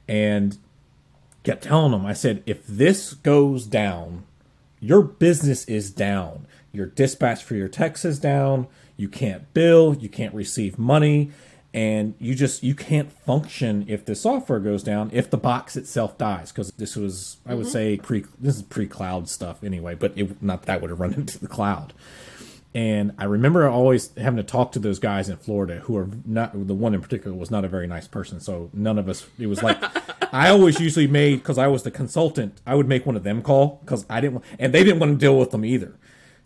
and 0.07 0.57
kept 1.43 1.63
telling 1.63 1.91
them, 1.91 2.05
I 2.05 2.13
said, 2.13 2.43
"If 2.45 2.67
this 2.67 3.13
goes 3.13 3.65
down, 3.65 4.23
your 4.81 5.01
business 5.03 5.63
is 5.65 5.89
down. 5.89 6.47
Your 6.73 6.87
dispatch 6.87 7.43
for 7.43 7.55
your 7.55 7.69
text 7.69 8.03
is 8.03 8.19
down. 8.19 8.67
You 8.97 9.07
can't 9.07 9.53
bill. 9.53 9.95
You 9.95 10.09
can't 10.09 10.33
receive 10.33 10.77
money." 10.77 11.31
And 11.75 12.15
you 12.19 12.33
just 12.33 12.63
you 12.63 12.73
can't 12.73 13.11
function 13.11 13.83
if 13.89 14.05
the 14.05 14.15
software 14.15 14.59
goes 14.59 14.81
down 14.81 15.09
if 15.11 15.29
the 15.29 15.37
box 15.37 15.75
itself 15.75 16.17
dies 16.17 16.51
because 16.51 16.71
this 16.73 16.95
was 16.95 17.37
i 17.45 17.53
would 17.53 17.65
mm-hmm. 17.65 17.71
say 17.71 17.97
pre 17.97 18.23
this 18.39 18.55
is 18.55 18.61
pre-cloud 18.63 19.27
stuff 19.27 19.61
anyway 19.63 19.93
but 19.93 20.13
it 20.15 20.41
not 20.41 20.63
that 20.63 20.81
would 20.81 20.89
have 20.89 20.99
run 20.99 21.13
into 21.17 21.37
the 21.37 21.49
cloud 21.49 21.93
and 22.73 23.11
i 23.17 23.25
remember 23.25 23.67
always 23.67 24.15
having 24.15 24.37
to 24.37 24.43
talk 24.43 24.71
to 24.71 24.79
those 24.79 24.99
guys 24.99 25.27
in 25.27 25.35
florida 25.35 25.81
who 25.81 25.97
are 25.97 26.07
not 26.25 26.53
the 26.65 26.73
one 26.73 26.95
in 26.95 27.01
particular 27.01 27.35
was 27.35 27.51
not 27.51 27.65
a 27.65 27.67
very 27.67 27.87
nice 27.87 28.07
person 28.07 28.39
so 28.39 28.69
none 28.73 28.97
of 28.97 29.09
us 29.09 29.27
it 29.37 29.47
was 29.47 29.61
like 29.61 29.77
i 30.33 30.47
always 30.47 30.79
usually 30.79 31.07
made 31.07 31.35
because 31.35 31.57
i 31.57 31.67
was 31.67 31.83
the 31.83 31.91
consultant 31.91 32.61
i 32.65 32.73
would 32.73 32.87
make 32.87 33.05
one 33.05 33.17
of 33.17 33.23
them 33.23 33.41
call 33.41 33.81
because 33.83 34.05
i 34.09 34.21
didn't 34.21 34.41
and 34.57 34.73
they 34.73 34.83
didn't 34.83 34.99
want 34.99 35.11
to 35.11 35.17
deal 35.17 35.37
with 35.37 35.51
them 35.51 35.65
either 35.65 35.93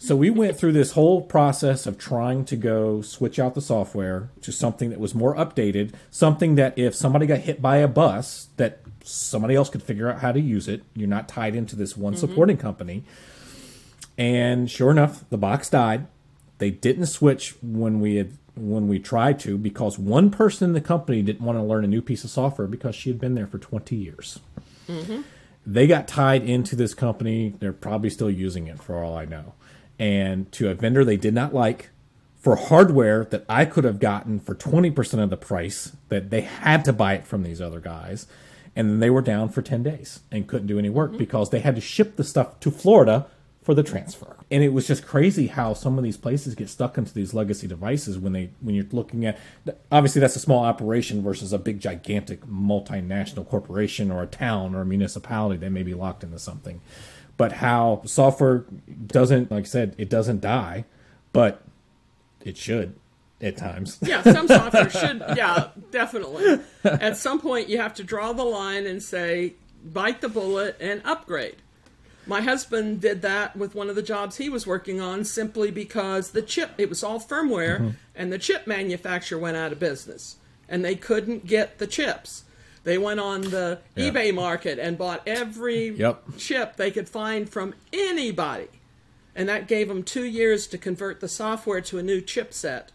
so 0.02 0.16
we 0.16 0.30
went 0.30 0.58
through 0.58 0.72
this 0.72 0.94
whole 0.94 1.22
process 1.22 1.86
of 1.86 1.98
trying 1.98 2.46
to 2.46 2.56
go 2.56 3.02
switch 3.02 3.38
out 3.38 3.54
the 3.54 3.62
software 3.62 4.30
to 4.42 4.52
something 4.54 4.92
that 4.92 5.00
was 5.00 5.14
more 5.14 5.36
updated, 5.36 5.94
something 6.10 6.56
that 6.56 6.78
if 6.80 6.96
somebody 6.96 7.26
got 7.26 7.40
hit 7.40 7.62
by 7.62 7.78
a 7.78 7.88
bus, 7.88 8.48
that 8.56 8.80
somebody 9.04 9.56
else 9.56 9.70
could 9.70 9.84
figure 9.84 10.10
out 10.10 10.22
how 10.22 10.32
to 10.32 10.40
use 10.40 10.70
it. 10.70 10.84
You're 10.96 11.10
not 11.10 11.28
tied 11.28 11.54
into 11.54 11.76
this 11.76 11.98
one 11.98 12.14
mm-hmm. 12.14 12.20
supporting 12.22 12.56
company. 12.56 13.04
And 14.18 14.72
sure 14.72 14.90
enough, 14.90 15.30
the 15.30 15.38
box 15.38 15.70
died. 15.70 16.08
They 16.60 16.72
didn't 16.72 17.08
switch 17.08 17.56
when 17.62 18.00
we 18.00 18.16
had 18.16 18.32
when 18.56 18.88
we 18.88 19.00
tried 19.00 19.40
to 19.40 19.58
because 19.58 20.00
one 20.00 20.32
person 20.32 20.70
in 20.70 20.74
the 20.74 20.82
company 20.82 21.22
didn't 21.22 21.46
want 21.46 21.58
to 21.58 21.64
learn 21.64 21.84
a 21.84 21.88
new 21.88 22.02
piece 22.02 22.24
of 22.24 22.30
software 22.30 22.68
because 22.68 22.96
she 22.96 23.10
had 23.10 23.20
been 23.20 23.36
there 23.36 23.48
for 23.48 23.58
20 23.58 23.96
years. 23.96 24.40
Mm-hmm. 24.88 25.22
They 25.66 25.88
got 25.88 26.08
tied 26.08 26.44
into 26.44 26.76
this 26.78 26.94
company. 26.94 27.56
They're 27.60 27.72
probably 27.74 28.10
still 28.10 28.30
using 28.30 28.68
it 28.68 28.82
for 28.82 29.04
all 29.04 29.18
I 29.18 29.26
know 29.26 29.54
and 30.00 30.52
to 30.54 30.70
a 30.70 30.74
vendor 30.74 31.04
they 31.04 31.18
did 31.18 31.34
not 31.34 31.54
like 31.54 31.90
for 32.40 32.56
hardware 32.56 33.26
that 33.26 33.46
I 33.50 33.66
could 33.66 33.84
have 33.84 34.00
gotten 34.00 34.40
for 34.40 34.56
20% 34.56 35.22
of 35.22 35.30
the 35.30 35.38
price 35.38 35.92
that 36.08 36.30
they 36.30 36.42
had 36.42 36.86
to 36.86 36.94
buy 36.94 37.16
it 37.16 37.28
from 37.28 37.44
these 37.44 37.62
other 37.62 37.82
guys. 37.82 38.28
And 38.76 38.90
then 38.90 39.00
they 39.00 39.10
were 39.10 39.22
down 39.22 39.50
for 39.50 39.62
10 39.62 39.84
days 39.84 40.22
and 40.32 40.48
couldn't 40.48 40.68
do 40.68 40.80
any 40.80 40.90
work 40.90 41.10
mm-hmm. 41.10 41.20
because 41.20 41.50
they 41.50 41.60
had 41.60 41.76
to 41.76 41.82
ship 41.82 42.16
the 42.16 42.24
stuff 42.24 42.60
to 42.62 42.72
Florida 42.72 43.28
for 43.62 43.74
the 43.74 43.84
transfer. 43.84 44.38
And 44.50 44.64
it 44.64 44.70
was 44.70 44.88
just 44.88 45.06
crazy 45.06 45.48
how 45.48 45.74
some 45.74 45.98
of 45.98 46.04
these 46.04 46.16
places 46.16 46.56
get 46.56 46.70
stuck 46.70 46.98
into 46.98 47.14
these 47.14 47.34
legacy 47.34 47.68
devices 47.68 48.18
when 48.18 48.32
they 48.32 48.52
when 48.62 48.74
you're 48.74 48.86
looking 48.92 49.26
at 49.26 49.38
obviously 49.92 50.22
that's 50.22 50.36
a 50.36 50.40
small 50.40 50.64
operation 50.64 51.22
versus 51.22 51.52
a 51.52 51.60
big 51.60 51.80
gigantic 51.80 52.46
multinational 52.48 53.48
corporation 53.48 54.10
or 54.10 54.24
a 54.24 54.28
town 54.28 54.74
or 54.74 54.82
a 54.82 54.86
municipality 54.86 55.58
that 55.58 55.70
may 55.72 55.84
be 55.84 55.94
locked 55.94 56.24
into 56.24 56.40
something 56.40 56.82
but 57.40 57.54
how 57.54 58.02
software 58.04 58.66
doesn't, 59.08 59.50
like 59.50 59.64
I 59.64 59.66
said, 59.66 59.96
it 59.98 60.10
doesn't 60.10 60.42
die, 60.42 60.84
but 61.32 61.64
it 62.44 62.58
should 62.58 62.96
at 63.40 63.56
times. 63.56 63.98
yeah, 64.02 64.22
some 64.34 64.46
software 64.46 64.90
should. 64.90 65.24
Yeah, 65.38 65.70
definitely. 65.90 66.60
At 66.84 67.16
some 67.16 67.40
point, 67.40 67.70
you 67.70 67.78
have 67.78 67.94
to 67.94 68.04
draw 68.04 68.34
the 68.34 68.44
line 68.44 68.86
and 68.86 69.02
say, 69.02 69.54
bite 69.86 70.20
the 70.20 70.28
bullet 70.28 70.76
and 70.82 71.02
upgrade. 71.06 71.56
My 72.28 72.42
husband 72.42 73.00
did 73.00 73.22
that 73.22 73.56
with 73.56 73.74
one 73.74 73.90
of 73.90 73.96
the 73.96 74.04
jobs 74.04 74.36
he 74.36 74.50
was 74.50 74.68
working 74.68 75.00
on 75.00 75.24
simply 75.24 75.72
because 75.72 76.32
the 76.32 76.42
chip, 76.42 76.72
it 76.78 76.90
was 76.90 77.06
all 77.06 77.22
firmware, 77.22 77.78
mm-hmm. 77.78 77.90
and 78.16 78.34
the 78.34 78.38
chip 78.38 78.68
manufacturer 78.68 79.40
went 79.40 79.56
out 79.56 79.72
of 79.72 79.80
business 79.80 80.36
and 80.68 80.84
they 80.84 80.96
couldn't 80.96 81.48
get 81.48 81.78
the 81.78 81.88
chips. 81.88 82.44
They 82.84 82.98
went 82.98 83.20
on 83.20 83.42
the 83.42 83.80
yeah. 83.96 84.10
eBay 84.10 84.34
market 84.34 84.80
and 84.80 84.98
bought 84.98 85.22
every 85.28 85.90
yep. 85.90 86.24
chip 86.38 86.78
they 86.78 86.92
could 86.92 87.10
find 87.10 87.50
from 87.50 87.76
anybody. 87.92 88.68
And 89.36 89.48
that 89.48 89.68
gave 89.68 89.88
them 89.88 90.04
two 90.04 90.26
years 90.26 90.68
to 90.68 90.78
convert 90.78 91.20
the 91.20 91.28
software 91.28 91.82
to 91.82 91.98
a 91.98 92.04
new 92.04 92.22
chipset. 92.22 92.88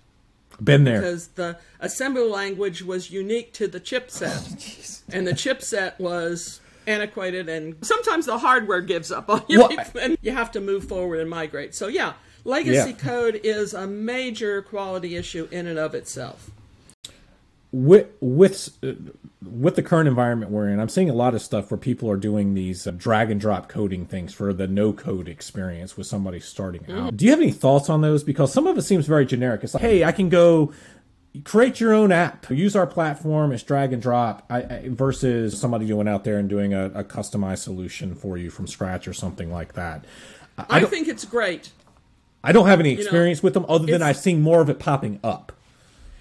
Been 0.62 0.84
there. 0.84 1.00
Because 1.00 1.28
the 1.28 1.58
assembly 1.80 2.28
language 2.28 2.82
was 2.82 3.10
unique 3.10 3.52
to 3.54 3.68
the 3.68 3.80
chipset. 3.80 4.90
Oh, 5.06 5.16
and 5.16 5.26
the 5.26 5.32
chipset 5.32 5.98
was 6.00 6.60
antiquated, 6.86 7.46
and 7.46 7.76
sometimes 7.84 8.24
the 8.24 8.38
hardware 8.38 8.80
gives 8.80 9.12
up 9.12 9.28
on 9.28 9.42
you. 9.48 9.68
And 10.00 10.16
you 10.22 10.32
have 10.32 10.50
to 10.52 10.62
move 10.62 10.88
forward 10.88 11.20
and 11.20 11.28
migrate. 11.28 11.74
So, 11.74 11.88
yeah, 11.88 12.14
legacy 12.42 12.90
yeah. 12.90 12.96
code 12.96 13.38
is 13.44 13.74
a 13.74 13.86
major 13.86 14.62
quality 14.62 15.14
issue 15.16 15.46
in 15.50 15.66
and 15.66 15.78
of 15.78 15.94
itself 15.94 16.50
with 17.74 18.06
with 18.20 18.78
with 19.42 19.74
the 19.74 19.82
current 19.82 20.06
environment 20.06 20.52
we're 20.52 20.68
in, 20.68 20.78
I'm 20.78 20.88
seeing 20.88 21.10
a 21.10 21.14
lot 21.14 21.34
of 21.34 21.42
stuff 21.42 21.72
where 21.72 21.78
people 21.78 22.08
are 22.08 22.16
doing 22.16 22.54
these 22.54 22.86
uh, 22.86 22.92
drag 22.92 23.32
and 23.32 23.40
drop 23.40 23.68
coding 23.68 24.06
things 24.06 24.32
for 24.32 24.52
the 24.52 24.68
no 24.68 24.92
code 24.92 25.28
experience 25.28 25.96
with 25.96 26.06
somebody 26.06 26.38
starting 26.38 26.82
out. 26.82 27.14
Mm. 27.14 27.16
Do 27.16 27.24
you 27.24 27.32
have 27.32 27.40
any 27.40 27.50
thoughts 27.50 27.90
on 27.90 28.00
those? 28.00 28.22
Because 28.22 28.52
some 28.52 28.68
of 28.68 28.78
it 28.78 28.82
seems 28.82 29.06
very 29.06 29.26
generic. 29.26 29.64
It's 29.64 29.74
like, 29.74 29.82
hey, 29.82 30.04
I 30.04 30.12
can 30.12 30.28
go 30.28 30.72
create 31.42 31.80
your 31.80 31.92
own 31.92 32.12
app, 32.12 32.48
use 32.48 32.76
our 32.76 32.86
platform, 32.86 33.50
it's 33.50 33.64
drag 33.64 33.92
and 33.92 34.00
drop, 34.00 34.46
I, 34.48 34.62
I, 34.62 34.82
versus 34.90 35.58
somebody 35.58 35.88
going 35.88 36.06
out 36.06 36.22
there 36.22 36.38
and 36.38 36.48
doing 36.48 36.72
a, 36.72 36.86
a, 36.94 37.02
customized 37.02 37.58
solution 37.58 38.14
for 38.14 38.38
you 38.38 38.50
from 38.50 38.68
scratch 38.68 39.08
or 39.08 39.12
something 39.12 39.50
like 39.50 39.72
that. 39.72 40.04
I, 40.56 40.64
I 40.68 40.84
think 40.84 41.08
it's 41.08 41.24
great. 41.24 41.72
I 42.44 42.52
don't 42.52 42.68
have 42.68 42.78
any 42.78 42.92
experience 42.92 43.38
you 43.38 43.42
know, 43.42 43.46
with 43.46 43.54
them 43.54 43.66
other 43.68 43.86
than 43.86 44.00
I've 44.00 44.16
seen 44.16 44.42
more 44.42 44.60
of 44.60 44.70
it 44.70 44.78
popping 44.78 45.18
up. 45.24 45.50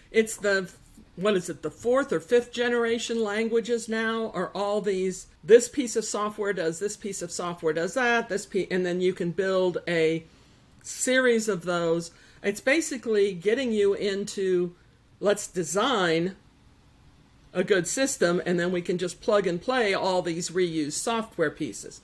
It's 0.10 0.38
the 0.38 0.68
what 1.16 1.36
is 1.36 1.50
it, 1.50 1.62
the 1.62 1.72
fourth 1.72 2.12
or 2.12 2.20
fifth 2.20 2.52
generation 2.52 3.24
languages 3.24 3.88
now 3.88 4.32
are 4.34 4.50
all 4.56 4.82
these 4.82 5.28
this 5.44 5.68
piece 5.68 5.96
of 5.96 6.06
software 6.06 6.54
does 6.54 6.80
this 6.80 6.98
piece 6.98 7.22
of 7.22 7.32
software 7.32 7.74
does 7.74 7.94
that, 7.94 8.30
this 8.30 8.46
piece, 8.46 8.68
and 8.72 8.86
then 8.86 9.02
you 9.02 9.14
can 9.14 9.32
build 9.32 9.78
a 9.88 10.24
series 10.82 11.48
of 11.48 11.64
those. 11.64 12.12
It's 12.42 12.62
basically 12.62 13.34
getting 13.34 13.72
you 13.72 13.94
into 13.94 14.76
let's 15.20 15.48
design 15.48 16.36
a 17.54 17.64
good 17.64 17.88
system 17.88 18.42
and 18.46 18.60
then 18.60 18.72
we 18.72 18.82
can 18.82 18.98
just 18.98 19.22
plug 19.22 19.46
and 19.46 19.62
play 19.62 19.94
all 19.94 20.22
these 20.22 20.50
reused 20.50 20.94
software 20.94 21.52
pieces. 21.52 22.02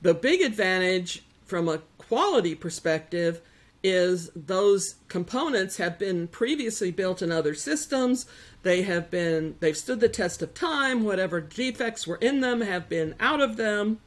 The 0.00 0.14
big 0.14 0.40
advantage 0.40 1.22
from 1.44 1.68
a 1.68 1.78
quality 1.98 2.54
perspective 2.54 3.42
is 3.82 4.30
those 4.34 4.96
components 5.08 5.76
have 5.76 5.98
been 5.98 6.26
previously 6.28 6.90
built 6.90 7.22
in 7.22 7.30
other 7.30 7.54
systems. 7.54 8.26
They 8.62 8.82
have 8.82 9.10
been 9.10 9.56
they've 9.60 9.76
stood 9.76 10.00
the 10.00 10.08
test 10.08 10.42
of 10.42 10.54
time. 10.54 11.04
Whatever 11.04 11.40
defects 11.40 12.06
were 12.06 12.16
in 12.16 12.40
them 12.40 12.60
have 12.60 12.88
been 12.88 13.14
out 13.20 13.40
of 13.40 13.56
them. 13.56 14.00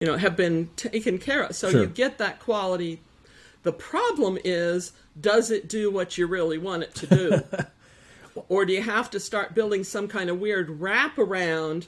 You 0.00 0.08
know, 0.08 0.16
have 0.16 0.36
been 0.36 0.70
taken 0.76 1.18
care 1.18 1.42
of. 1.42 1.56
So 1.56 1.70
sure. 1.70 1.82
you 1.82 1.86
get 1.86 2.18
that 2.18 2.40
quality. 2.40 3.00
The 3.62 3.72
problem 3.72 4.38
is, 4.44 4.92
does 5.18 5.50
it 5.50 5.68
do 5.68 5.90
what 5.90 6.18
you 6.18 6.26
really 6.26 6.58
want 6.58 6.82
it 6.82 6.94
to 6.96 7.06
do? 7.06 7.42
or 8.48 8.64
do 8.64 8.72
you 8.72 8.82
have 8.82 9.10
to 9.10 9.20
start 9.20 9.54
building 9.54 9.84
some 9.84 10.06
kind 10.06 10.28
of 10.28 10.38
weird 10.38 10.80
wraparound 10.80 11.86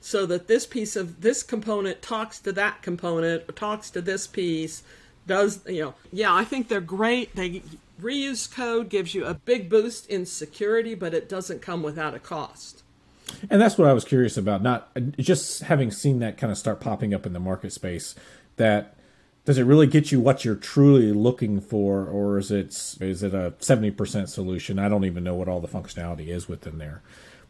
so 0.00 0.24
that 0.26 0.46
this 0.46 0.66
piece 0.66 0.94
of 0.94 1.22
this 1.22 1.42
component 1.42 2.02
talks 2.02 2.38
to 2.38 2.52
that 2.52 2.82
component 2.82 3.42
or 3.48 3.52
talks 3.52 3.90
to 3.90 4.00
this 4.00 4.26
piece 4.26 4.82
does 5.26 5.60
you 5.66 5.82
know 5.82 5.94
yeah 6.12 6.34
i 6.34 6.44
think 6.44 6.68
they're 6.68 6.80
great. 6.80 7.34
They 7.34 7.62
reuse 8.00 8.50
code 8.50 8.88
gives 8.88 9.14
you 9.14 9.24
a 9.24 9.34
big 9.34 9.70
boost 9.70 10.08
in 10.08 10.26
security 10.26 10.94
but 10.94 11.14
it 11.14 11.28
doesn't 11.28 11.62
come 11.62 11.82
without 11.82 12.14
a 12.14 12.18
cost. 12.18 12.82
And 13.50 13.60
that's 13.60 13.76
what 13.78 13.88
i 13.88 13.92
was 13.92 14.04
curious 14.04 14.36
about 14.36 14.62
not 14.62 14.90
just 15.18 15.62
having 15.62 15.90
seen 15.90 16.18
that 16.20 16.36
kind 16.36 16.50
of 16.50 16.58
start 16.58 16.80
popping 16.80 17.14
up 17.14 17.26
in 17.26 17.32
the 17.32 17.40
market 17.40 17.72
space 17.72 18.14
that 18.56 18.96
does 19.46 19.58
it 19.58 19.62
really 19.62 19.86
get 19.86 20.10
you 20.10 20.20
what 20.20 20.44
you're 20.44 20.56
truly 20.56 21.12
looking 21.12 21.60
for 21.60 22.04
or 22.04 22.36
is 22.36 22.50
it 22.50 22.66
is 23.00 23.22
it 23.22 23.32
a 23.32 23.52
70% 23.60 24.28
solution? 24.28 24.78
I 24.78 24.88
don't 24.88 25.04
even 25.04 25.22
know 25.22 25.36
what 25.36 25.48
all 25.48 25.60
the 25.60 25.68
functionality 25.68 26.26
is 26.26 26.48
within 26.48 26.78
there. 26.78 27.00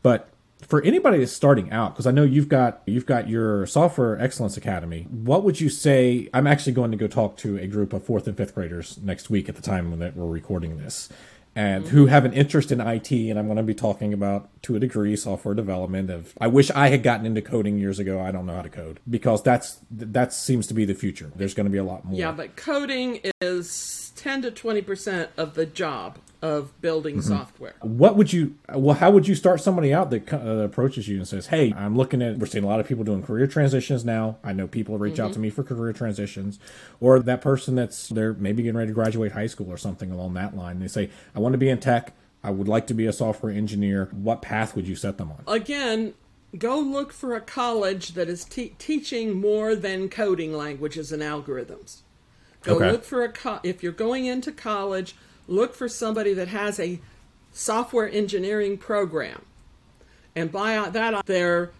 But 0.02 0.28
for 0.62 0.82
anybody 0.82 1.18
that's 1.18 1.32
starting 1.32 1.70
out 1.70 1.92
because 1.92 2.06
i 2.06 2.10
know 2.10 2.22
you've 2.22 2.48
got 2.48 2.82
you've 2.86 3.06
got 3.06 3.28
your 3.28 3.66
software 3.66 4.20
excellence 4.20 4.56
academy 4.56 5.02
what 5.10 5.44
would 5.44 5.60
you 5.60 5.68
say 5.68 6.28
i'm 6.32 6.46
actually 6.46 6.72
going 6.72 6.90
to 6.90 6.96
go 6.96 7.06
talk 7.06 7.36
to 7.36 7.58
a 7.58 7.66
group 7.66 7.92
of 7.92 8.02
fourth 8.02 8.26
and 8.26 8.36
fifth 8.36 8.54
graders 8.54 8.98
next 9.02 9.28
week 9.28 9.48
at 9.48 9.56
the 9.56 9.62
time 9.62 9.90
when 9.90 10.12
we're 10.14 10.26
recording 10.26 10.78
this 10.78 11.08
and 11.56 11.86
mm-hmm. 11.86 11.96
who 11.96 12.06
have 12.06 12.26
an 12.26 12.34
interest 12.34 12.70
in 12.70 12.80
IT. 12.80 13.10
And 13.10 13.38
I'm 13.38 13.46
going 13.46 13.56
to 13.56 13.62
be 13.62 13.74
talking 13.74 14.12
about, 14.12 14.50
to 14.62 14.76
a 14.76 14.78
degree, 14.78 15.16
software 15.16 15.54
development. 15.54 16.10
Of 16.10 16.34
I 16.40 16.46
wish 16.46 16.70
I 16.70 16.88
had 16.88 17.02
gotten 17.02 17.24
into 17.24 17.40
coding 17.40 17.78
years 17.78 17.98
ago. 17.98 18.20
I 18.20 18.30
don't 18.30 18.46
know 18.46 18.54
how 18.54 18.62
to 18.62 18.68
code 18.68 19.00
because 19.08 19.42
that's 19.42 19.80
that 19.90 20.32
seems 20.32 20.66
to 20.68 20.74
be 20.74 20.84
the 20.84 20.94
future. 20.94 21.32
There's 21.34 21.54
going 21.54 21.64
to 21.64 21.70
be 21.70 21.78
a 21.78 21.84
lot 21.84 22.04
more. 22.04 22.18
Yeah, 22.18 22.32
but 22.32 22.54
coding 22.56 23.20
is 23.40 24.12
10 24.16 24.42
to 24.42 24.50
20 24.50 24.82
percent 24.82 25.30
of 25.36 25.54
the 25.54 25.66
job 25.66 26.18
of 26.42 26.78
building 26.80 27.16
mm-hmm. 27.16 27.28
software. 27.28 27.74
What 27.80 28.16
would 28.16 28.32
you? 28.32 28.56
Well, 28.72 28.96
how 28.96 29.10
would 29.10 29.26
you 29.26 29.34
start 29.34 29.60
somebody 29.60 29.92
out 29.92 30.10
that 30.10 30.32
uh, 30.32 30.38
approaches 30.38 31.08
you 31.08 31.16
and 31.16 31.26
says, 31.26 31.46
"Hey, 31.48 31.72
I'm 31.76 31.96
looking 31.96 32.22
at. 32.22 32.38
We're 32.38 32.46
seeing 32.46 32.64
a 32.64 32.66
lot 32.66 32.80
of 32.80 32.86
people 32.86 33.04
doing 33.04 33.22
career 33.22 33.46
transitions 33.46 34.04
now. 34.04 34.36
I 34.44 34.52
know 34.52 34.66
people 34.66 34.98
reach 34.98 35.14
mm-hmm. 35.14 35.24
out 35.24 35.32
to 35.34 35.38
me 35.38 35.50
for 35.50 35.62
career 35.62 35.92
transitions, 35.92 36.58
or 37.00 37.18
that 37.20 37.40
person 37.40 37.74
that's 37.74 38.08
they're 38.08 38.34
maybe 38.34 38.62
getting 38.62 38.76
ready 38.76 38.90
to 38.90 38.94
graduate 38.94 39.32
high 39.32 39.46
school 39.46 39.70
or 39.70 39.78
something 39.78 40.10
along 40.10 40.34
that 40.34 40.56
line. 40.56 40.80
They 40.80 40.88
say, 40.88 41.10
"I 41.34 41.40
want 41.40 41.54
to 41.54 41.58
be 41.58 41.68
in 41.68 41.78
tech. 41.78 42.12
I 42.44 42.50
would 42.50 42.68
like 42.68 42.86
to 42.88 42.94
be 42.94 43.06
a 43.06 43.12
software 43.12 43.52
engineer." 43.52 44.08
What 44.12 44.42
path 44.42 44.76
would 44.76 44.86
you 44.86 44.96
set 44.96 45.18
them 45.18 45.32
on? 45.32 45.42
Again, 45.46 46.14
go 46.58 46.78
look 46.78 47.12
for 47.12 47.34
a 47.34 47.40
college 47.40 48.12
that 48.12 48.28
is 48.28 48.44
te- 48.44 48.74
teaching 48.78 49.40
more 49.40 49.74
than 49.74 50.08
coding 50.08 50.52
languages 50.52 51.12
and 51.12 51.22
algorithms. 51.22 52.02
Go 52.62 52.76
okay. 52.76 52.90
look 52.92 53.04
for 53.04 53.22
a 53.22 53.30
co- 53.30 53.60
if 53.62 53.82
you're 53.82 53.92
going 53.92 54.26
into 54.26 54.52
college 54.52 55.14
look 55.46 55.74
for 55.74 55.88
somebody 55.88 56.34
that 56.34 56.48
has 56.48 56.78
a 56.78 57.00
software 57.52 58.08
engineering 58.08 58.76
program. 58.76 59.42
And 60.34 60.52
by 60.52 60.88
that, 60.90 61.24
they're 61.26 61.70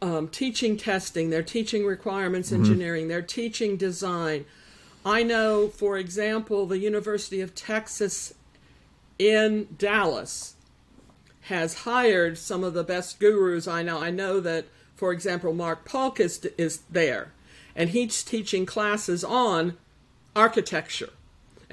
um, 0.00 0.28
teaching 0.28 0.76
testing, 0.76 1.30
they're 1.30 1.42
teaching 1.42 1.84
requirements 1.84 2.50
mm-hmm. 2.50 2.62
engineering, 2.62 3.08
they're 3.08 3.22
teaching 3.22 3.76
design. 3.76 4.44
I 5.04 5.22
know, 5.22 5.68
for 5.68 5.98
example, 5.98 6.66
the 6.66 6.78
University 6.78 7.40
of 7.40 7.54
Texas 7.54 8.34
in 9.18 9.68
Dallas 9.76 10.54
has 11.42 11.82
hired 11.82 12.38
some 12.38 12.64
of 12.64 12.72
the 12.72 12.84
best 12.84 13.18
gurus 13.18 13.66
I 13.66 13.82
know. 13.82 14.00
I 14.00 14.10
know 14.10 14.40
that, 14.40 14.66
for 14.94 15.12
example, 15.12 15.52
Mark 15.52 15.84
Paulk 15.84 16.20
is, 16.20 16.44
is 16.56 16.80
there, 16.90 17.32
and 17.74 17.90
he's 17.90 18.22
teaching 18.22 18.64
classes 18.64 19.22
on 19.24 19.76
architecture 20.34 21.10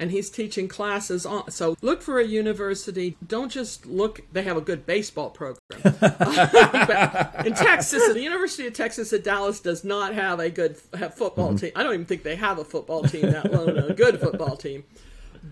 and 0.00 0.10
he's 0.10 0.30
teaching 0.30 0.66
classes 0.66 1.26
on. 1.26 1.50
So 1.50 1.76
look 1.82 2.00
for 2.00 2.18
a 2.18 2.24
university. 2.24 3.18
Don't 3.24 3.52
just 3.52 3.84
look, 3.84 4.22
they 4.32 4.42
have 4.42 4.56
a 4.56 4.62
good 4.62 4.86
baseball 4.86 5.28
program. 5.28 5.60
in 7.44 7.52
Texas, 7.52 8.10
the 8.14 8.20
University 8.20 8.66
of 8.66 8.72
Texas 8.72 9.12
at 9.12 9.22
Dallas 9.22 9.60
does 9.60 9.84
not 9.84 10.14
have 10.14 10.40
a 10.40 10.48
good 10.48 10.78
have 10.94 11.14
football 11.14 11.48
mm-hmm. 11.48 11.58
team. 11.58 11.72
I 11.76 11.82
don't 11.82 11.92
even 11.92 12.06
think 12.06 12.22
they 12.22 12.36
have 12.36 12.58
a 12.58 12.64
football 12.64 13.04
team, 13.04 13.30
that 13.30 13.44
alone 13.52 13.76
a 13.90 13.92
good 13.92 14.18
football 14.20 14.56
team. 14.56 14.84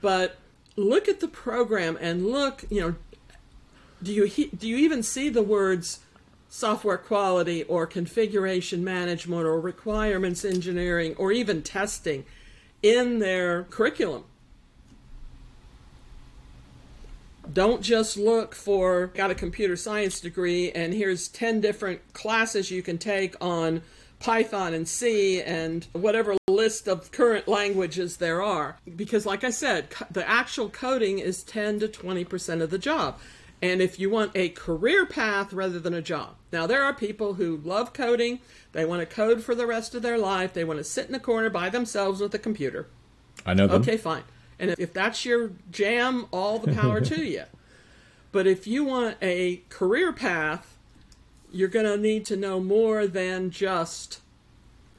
But 0.01 0.39
look 0.77 1.09
at 1.09 1.21
the 1.21 1.29
program 1.29 1.99
and 2.01 2.27
look, 2.27 2.65
you 2.71 2.81
know, 2.81 2.95
do 4.03 4.15
you 4.15 4.49
do 4.49 4.67
you 4.67 4.79
even 4.79 5.03
see 5.03 5.29
the 5.29 5.43
words 5.43 6.01
software 6.49 6.97
quality 6.97 7.65
or 7.65 7.87
configuration 7.87 8.83
management 8.83 9.45
or 9.45 9.61
requirements 9.61 10.43
engineering 10.43 11.15
or 11.19 11.33
even 11.33 11.63
testing 11.63 12.25
in 12.83 13.19
their 13.19 13.65
curriculum? 13.65 14.25
Don't 17.53 17.83
just 17.83 18.17
look 18.17 18.55
for 18.55 19.09
got 19.09 19.31
a 19.31 19.35
computer 19.35 19.77
science 19.77 20.21
degree 20.21 20.71
and 20.73 20.93
here's 20.93 21.29
10 21.29 21.61
different 21.61 22.13
classes 22.13 22.71
you 22.71 22.83
can 22.83 22.99
take 22.99 23.35
on 23.41 23.83
Python 24.21 24.75
and 24.75 24.89
C 24.89 25.41
and 25.41 25.87
whatever 25.93 26.37
list 26.49 26.89
of 26.89 27.13
current 27.13 27.47
languages 27.47 28.17
there 28.17 28.43
are. 28.43 28.77
Because, 28.97 29.25
like 29.25 29.45
I 29.45 29.51
said, 29.51 29.89
the 30.11 30.29
actual 30.29 30.69
coding 30.69 31.19
is 31.21 31.43
10 31.45 31.81
to 31.81 31.89
20% 31.89 32.61
of 32.61 32.71
the 32.71 32.79
job. 32.79 33.19
And 33.61 33.81
if 33.81 33.99
you 33.99 34.11
want 34.11 34.33
a 34.35 34.51
career 34.51 35.07
path 35.07 35.53
rather 35.53 35.79
than 35.79 35.95
a 35.95 36.03
job. 36.03 36.35
Now, 36.53 36.67
there 36.67 36.83
are 36.85 36.95
people 36.95 37.35
who 37.35 37.59
love 37.59 37.93
coding, 37.93 38.41
they 38.73 38.85
want 38.85 39.01
to 39.01 39.07
code 39.07 39.43
for 39.43 39.55
the 39.55 39.67
rest 39.67 39.95
of 39.95 40.03
their 40.03 40.19
life, 40.19 40.53
they 40.53 40.65
want 40.65 40.79
to 40.79 40.85
sit 40.85 41.09
in 41.09 41.15
a 41.15 41.21
corner 41.21 41.51
by 41.51 41.69
themselves 41.69 42.21
with 42.21 42.35
a 42.35 42.39
computer. 42.39 42.87
I 43.45 43.55
know 43.55 43.67
them. 43.67 43.83
Okay, 43.83 43.97
fine. 43.97 44.23
And 44.59 44.75
if 44.79 44.93
that's 44.93 45.25
your 45.25 45.53
jam, 45.71 46.27
all 46.33 46.59
the 46.59 46.73
power 46.73 47.01
to 47.01 47.25
you. 47.25 47.45
But 48.33 48.47
if 48.47 48.67
you 48.67 48.85
want 48.85 49.17
a 49.23 49.63
career 49.69 50.13
path, 50.13 50.77
you're 51.51 51.69
going 51.69 51.87
to 51.87 51.97
need 51.97 52.27
to 52.27 52.37
know 52.37 52.61
more 52.61 53.07
than 53.07 53.51
just 53.51 54.21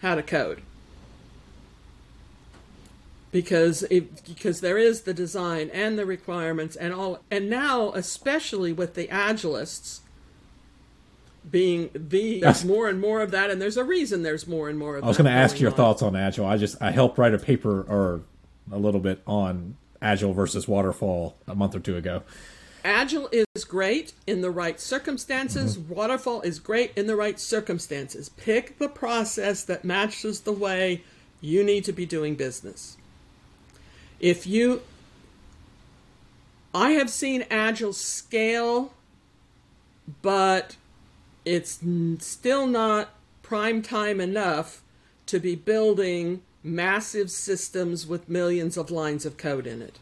how 0.01 0.15
to 0.15 0.23
code. 0.23 0.61
Because 3.31 3.83
it, 3.83 4.25
because 4.25 4.61
there 4.61 4.77
is 4.77 5.01
the 5.01 5.13
design 5.13 5.69
and 5.71 5.99
the 5.99 6.05
requirements 6.05 6.75
and 6.75 6.91
all 6.91 7.19
and 7.29 7.47
now 7.47 7.91
especially 7.91 8.73
with 8.73 8.95
the 8.95 9.05
agilists 9.09 9.99
being 11.49 11.91
the 11.93 12.39
there's 12.41 12.65
more 12.65 12.87
and 12.87 12.99
more 12.99 13.21
of 13.21 13.29
that 13.29 13.51
and 13.51 13.61
there's 13.61 13.77
a 13.77 13.83
reason 13.83 14.23
there's 14.23 14.47
more 14.47 14.67
and 14.67 14.79
more 14.79 14.95
of 14.95 15.01
that. 15.01 15.05
I 15.05 15.09
was 15.09 15.17
going 15.17 15.29
to 15.29 15.37
ask 15.37 15.59
your 15.59 15.69
on. 15.69 15.77
thoughts 15.77 16.01
on 16.01 16.15
agile. 16.15 16.47
I 16.47 16.57
just 16.57 16.81
I 16.81 16.89
helped 16.89 17.19
write 17.19 17.35
a 17.35 17.37
paper 17.37 17.83
or 17.83 18.21
a 18.71 18.77
little 18.77 18.99
bit 18.99 19.21
on 19.25 19.75
agile 20.01 20.33
versus 20.33 20.67
waterfall 20.67 21.35
a 21.47 21.55
month 21.55 21.75
or 21.75 21.79
two 21.79 21.97
ago. 21.97 22.23
Agile 22.83 23.29
is 23.31 23.65
great 23.65 24.13
in 24.25 24.41
the 24.41 24.51
right 24.51 24.79
circumstances. 24.79 25.77
Mm-hmm. 25.77 25.93
Waterfall 25.93 26.41
is 26.41 26.59
great 26.59 26.93
in 26.95 27.07
the 27.07 27.15
right 27.15 27.39
circumstances. 27.39 28.29
Pick 28.29 28.77
the 28.77 28.87
process 28.87 29.63
that 29.63 29.83
matches 29.83 30.41
the 30.41 30.53
way 30.53 31.03
you 31.41 31.63
need 31.63 31.83
to 31.85 31.91
be 31.91 32.05
doing 32.05 32.35
business. 32.35 32.97
If 34.19 34.47
you 34.47 34.81
I 36.73 36.91
have 36.91 37.09
seen 37.09 37.45
Agile 37.49 37.93
scale, 37.93 38.93
but 40.21 40.75
it's 41.43 41.79
still 42.19 42.67
not 42.67 43.09
prime 43.41 43.81
time 43.81 44.21
enough 44.21 44.83
to 45.25 45.39
be 45.39 45.55
building 45.55 46.43
massive 46.63 47.31
systems 47.31 48.05
with 48.05 48.29
millions 48.29 48.77
of 48.77 48.91
lines 48.91 49.25
of 49.25 49.37
code 49.37 49.67
in 49.67 49.81
it. 49.81 49.99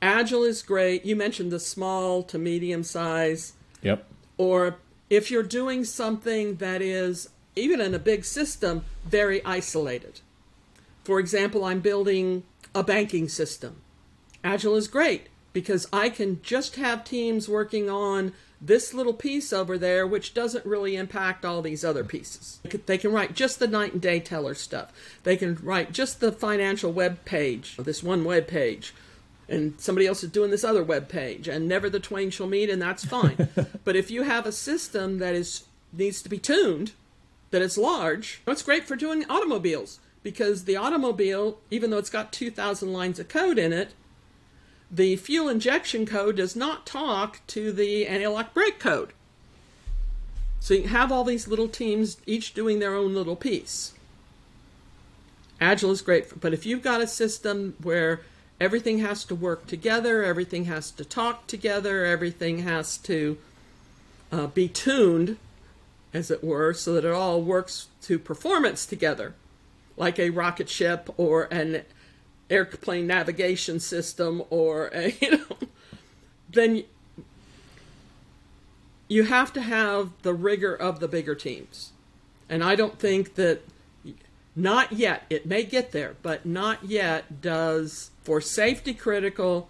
Agile 0.00 0.44
is 0.44 0.62
great. 0.62 1.04
You 1.04 1.16
mentioned 1.16 1.50
the 1.50 1.58
small 1.58 2.22
to 2.24 2.38
medium 2.38 2.84
size. 2.84 3.54
Yep. 3.82 4.06
Or 4.36 4.76
if 5.10 5.30
you're 5.30 5.42
doing 5.42 5.84
something 5.84 6.56
that 6.56 6.80
is, 6.80 7.30
even 7.56 7.80
in 7.80 7.94
a 7.94 7.98
big 7.98 8.24
system, 8.24 8.84
very 9.04 9.44
isolated. 9.44 10.20
For 11.02 11.18
example, 11.18 11.64
I'm 11.64 11.80
building 11.80 12.44
a 12.74 12.84
banking 12.84 13.28
system. 13.28 13.80
Agile 14.44 14.76
is 14.76 14.86
great 14.86 15.28
because 15.58 15.88
I 15.92 16.08
can 16.08 16.40
just 16.40 16.76
have 16.76 17.02
teams 17.02 17.48
working 17.48 17.90
on 17.90 18.32
this 18.60 18.94
little 18.94 19.12
piece 19.12 19.52
over 19.52 19.76
there, 19.76 20.06
which 20.06 20.32
doesn't 20.32 20.64
really 20.64 20.94
impact 20.94 21.44
all 21.44 21.62
these 21.62 21.84
other 21.84 22.04
pieces. 22.04 22.60
They 22.86 22.96
can 22.96 23.10
write 23.10 23.34
just 23.34 23.58
the 23.58 23.66
night 23.66 23.92
and 23.92 24.00
day 24.00 24.20
teller 24.20 24.54
stuff. 24.54 24.92
They 25.24 25.36
can 25.36 25.56
write 25.56 25.90
just 25.90 26.20
the 26.20 26.30
financial 26.30 26.92
web 26.92 27.24
page, 27.24 27.76
this 27.76 28.04
one 28.04 28.22
web 28.22 28.46
page, 28.46 28.94
and 29.48 29.74
somebody 29.80 30.06
else 30.06 30.22
is 30.22 30.30
doing 30.30 30.52
this 30.52 30.62
other 30.62 30.84
web 30.84 31.08
page, 31.08 31.48
and 31.48 31.66
never 31.66 31.90
the 31.90 31.98
twain 31.98 32.30
shall 32.30 32.46
meet, 32.46 32.70
and 32.70 32.80
that's 32.80 33.04
fine. 33.04 33.48
but 33.84 33.96
if 33.96 34.12
you 34.12 34.22
have 34.22 34.46
a 34.46 34.52
system 34.52 35.18
that 35.18 35.34
is 35.34 35.64
needs 35.92 36.22
to 36.22 36.28
be 36.28 36.38
tuned, 36.38 36.92
that 37.50 37.62
is 37.62 37.76
large, 37.76 38.42
it's 38.46 38.62
great 38.62 38.86
for 38.86 38.94
doing 38.94 39.24
automobiles 39.28 39.98
because 40.22 40.66
the 40.66 40.76
automobile, 40.76 41.58
even 41.68 41.90
though 41.90 41.98
it's 41.98 42.10
got 42.10 42.32
2,000 42.32 42.92
lines 42.92 43.18
of 43.18 43.26
code 43.26 43.58
in 43.58 43.72
it, 43.72 43.94
the 44.90 45.16
fuel 45.16 45.48
injection 45.48 46.06
code 46.06 46.36
does 46.36 46.56
not 46.56 46.86
talk 46.86 47.40
to 47.48 47.72
the 47.72 48.06
anti-lock 48.06 48.54
brake 48.54 48.78
code. 48.78 49.12
So 50.60 50.74
you 50.74 50.88
have 50.88 51.12
all 51.12 51.24
these 51.24 51.46
little 51.46 51.68
teams, 51.68 52.18
each 52.26 52.54
doing 52.54 52.78
their 52.78 52.94
own 52.94 53.14
little 53.14 53.36
piece. 53.36 53.94
Agile 55.60 55.90
is 55.90 56.02
great, 56.02 56.40
but 56.40 56.52
if 56.52 56.64
you've 56.64 56.82
got 56.82 57.00
a 57.00 57.06
system 57.06 57.74
where 57.82 58.20
everything 58.60 58.98
has 58.98 59.24
to 59.24 59.34
work 59.34 59.66
together, 59.66 60.24
everything 60.24 60.64
has 60.64 60.90
to 60.92 61.04
talk 61.04 61.46
together, 61.46 62.04
everything 62.04 62.58
has 62.60 62.96
to 62.98 63.38
uh, 64.32 64.46
be 64.46 64.68
tuned, 64.68 65.36
as 66.12 66.30
it 66.30 66.42
were, 66.42 66.72
so 66.72 66.94
that 66.94 67.04
it 67.04 67.12
all 67.12 67.42
works 67.42 67.88
to 68.02 68.18
performance 68.18 68.86
together, 68.86 69.34
like 69.96 70.18
a 70.18 70.30
rocket 70.30 70.68
ship 70.68 71.12
or 71.16 71.44
an 71.44 71.82
airplane 72.50 73.06
navigation 73.06 73.80
system 73.80 74.42
or 74.50 74.88
a, 74.92 75.10
you 75.20 75.30
know, 75.30 75.56
then 76.50 76.84
you 79.08 79.24
have 79.24 79.52
to 79.54 79.62
have 79.62 80.10
the 80.22 80.34
rigor 80.34 80.74
of 80.74 81.00
the 81.00 81.08
bigger 81.08 81.34
teams. 81.34 81.92
And 82.48 82.62
I 82.62 82.74
don't 82.74 82.98
think 82.98 83.34
that, 83.34 83.60
not 84.54 84.92
yet, 84.92 85.24
it 85.30 85.46
may 85.46 85.62
get 85.62 85.92
there, 85.92 86.16
but 86.22 86.44
not 86.44 86.84
yet 86.84 87.40
does, 87.40 88.10
for 88.22 88.40
safety 88.40 88.94
critical, 88.94 89.68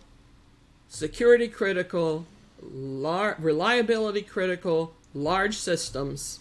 security 0.88 1.48
critical, 1.48 2.26
reliability 2.60 4.22
critical, 4.22 4.94
large 5.14 5.56
systems. 5.56 6.40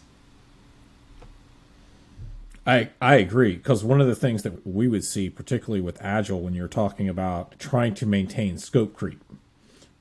I, 2.68 2.90
I 3.02 3.16
agree 3.16 3.56
because 3.56 3.84
one 3.84 4.02
of 4.02 4.08
the 4.08 4.16
things 4.16 4.44
that 4.44 4.68
we 4.68 4.90
would 4.90 5.06
see, 5.06 5.30
particularly 5.30 5.80
with 5.80 6.02
Agile, 6.02 6.42
when 6.42 6.54
you're 6.54 6.68
talking 6.68 7.08
about 7.08 7.58
trying 7.58 7.94
to 7.96 8.06
maintain 8.06 8.58
scope 8.58 8.94
creep, 8.94 9.24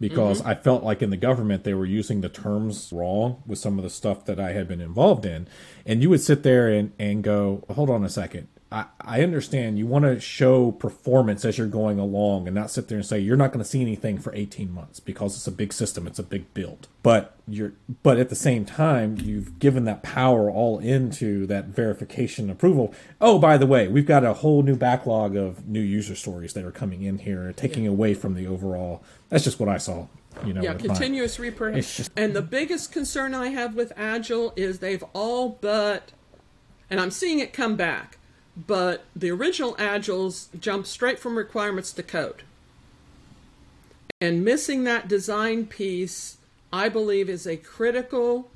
because 0.00 0.40
mm-hmm. 0.40 0.48
I 0.48 0.54
felt 0.56 0.82
like 0.82 1.00
in 1.00 1.10
the 1.10 1.16
government 1.16 1.62
they 1.62 1.74
were 1.74 1.86
using 1.86 2.20
the 2.20 2.28
terms 2.28 2.92
wrong 2.92 3.42
with 3.46 3.60
some 3.60 3.78
of 3.78 3.84
the 3.84 3.90
stuff 3.90 4.24
that 4.24 4.40
I 4.40 4.50
had 4.52 4.66
been 4.66 4.80
involved 4.80 5.24
in. 5.24 5.46
And 5.86 6.02
you 6.02 6.10
would 6.10 6.20
sit 6.20 6.42
there 6.42 6.68
and, 6.68 6.92
and 6.98 7.22
go, 7.22 7.64
hold 7.70 7.88
on 7.88 8.04
a 8.04 8.08
second. 8.08 8.48
I, 8.76 8.84
I 9.00 9.22
understand 9.22 9.78
you 9.78 9.86
want 9.86 10.04
to 10.04 10.20
show 10.20 10.70
performance 10.70 11.46
as 11.46 11.56
you're 11.56 11.66
going 11.66 11.98
along 11.98 12.46
and 12.46 12.54
not 12.54 12.70
sit 12.70 12.88
there 12.88 12.98
and 12.98 13.06
say 13.06 13.18
you're 13.18 13.36
not 13.36 13.50
going 13.50 13.64
to 13.64 13.68
see 13.68 13.80
anything 13.80 14.18
for 14.18 14.34
18 14.34 14.70
months 14.70 15.00
because 15.00 15.34
it's 15.34 15.46
a 15.46 15.52
big 15.52 15.72
system, 15.72 16.06
it's 16.06 16.18
a 16.18 16.22
big 16.22 16.52
build. 16.52 16.86
But 17.02 17.38
you're 17.48 17.72
but 18.02 18.18
at 18.18 18.28
the 18.28 18.34
same 18.34 18.66
time, 18.66 19.16
you've 19.18 19.58
given 19.58 19.84
that 19.84 20.02
power 20.02 20.50
all 20.50 20.78
into 20.78 21.46
that 21.46 21.66
verification 21.66 22.50
approval. 22.50 22.92
Oh, 23.18 23.38
by 23.38 23.56
the 23.56 23.66
way, 23.66 23.88
we've 23.88 24.04
got 24.04 24.24
a 24.24 24.34
whole 24.34 24.62
new 24.62 24.76
backlog 24.76 25.36
of 25.36 25.66
new 25.66 25.80
user 25.80 26.14
stories 26.14 26.52
that 26.52 26.64
are 26.64 26.72
coming 26.72 27.02
in 27.02 27.18
here, 27.18 27.54
taking 27.56 27.84
yeah. 27.84 27.90
away 27.90 28.12
from 28.12 28.34
the 28.34 28.46
overall. 28.46 29.02
That's 29.30 29.44
just 29.44 29.58
what 29.58 29.70
I 29.70 29.78
saw. 29.78 30.06
You 30.44 30.52
know, 30.52 30.60
yeah, 30.60 30.74
continuous 30.74 31.38
reproduction. 31.38 32.08
And 32.14 32.36
the 32.36 32.42
biggest 32.42 32.92
concern 32.92 33.32
I 33.32 33.48
have 33.48 33.74
with 33.74 33.90
Agile 33.96 34.52
is 34.54 34.80
they've 34.80 35.04
all 35.14 35.48
but, 35.62 36.12
and 36.90 37.00
I'm 37.00 37.10
seeing 37.10 37.38
it 37.38 37.54
come 37.54 37.76
back 37.76 38.18
but 38.56 39.04
the 39.14 39.30
original 39.30 39.74
Agiles 39.74 40.48
jump 40.58 40.86
straight 40.86 41.18
from 41.18 41.36
requirements 41.36 41.92
to 41.92 42.02
code. 42.02 42.42
And 44.20 44.44
missing 44.44 44.84
that 44.84 45.08
design 45.08 45.66
piece, 45.66 46.38
I 46.72 46.88
believe, 46.88 47.28
is 47.28 47.46
a 47.46 47.58
critical 47.58 48.50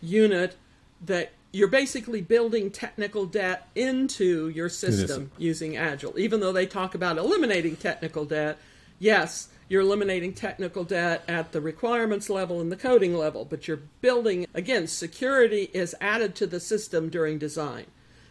unit 0.00 0.56
that 1.04 1.32
you're 1.50 1.68
basically 1.68 2.20
building 2.20 2.70
technical 2.70 3.26
debt 3.26 3.68
into 3.74 4.48
your 4.48 4.68
system 4.68 5.30
using 5.38 5.76
Agile. 5.76 6.18
Even 6.18 6.40
though 6.40 6.52
they 6.52 6.66
talk 6.66 6.94
about 6.94 7.18
eliminating 7.18 7.76
technical 7.76 8.24
debt, 8.24 8.58
yes, 8.98 9.48
you're 9.68 9.82
eliminating 9.82 10.32
technical 10.32 10.84
debt 10.84 11.24
at 11.26 11.52
the 11.52 11.60
requirements 11.60 12.28
level 12.28 12.60
and 12.60 12.70
the 12.70 12.76
coding 12.76 13.16
level, 13.16 13.44
but 13.44 13.66
you're 13.66 13.80
building, 14.00 14.46
again, 14.54 14.86
security 14.86 15.70
is 15.72 15.94
added 16.00 16.34
to 16.36 16.46
the 16.46 16.60
system 16.60 17.08
during 17.08 17.38
design. 17.38 17.86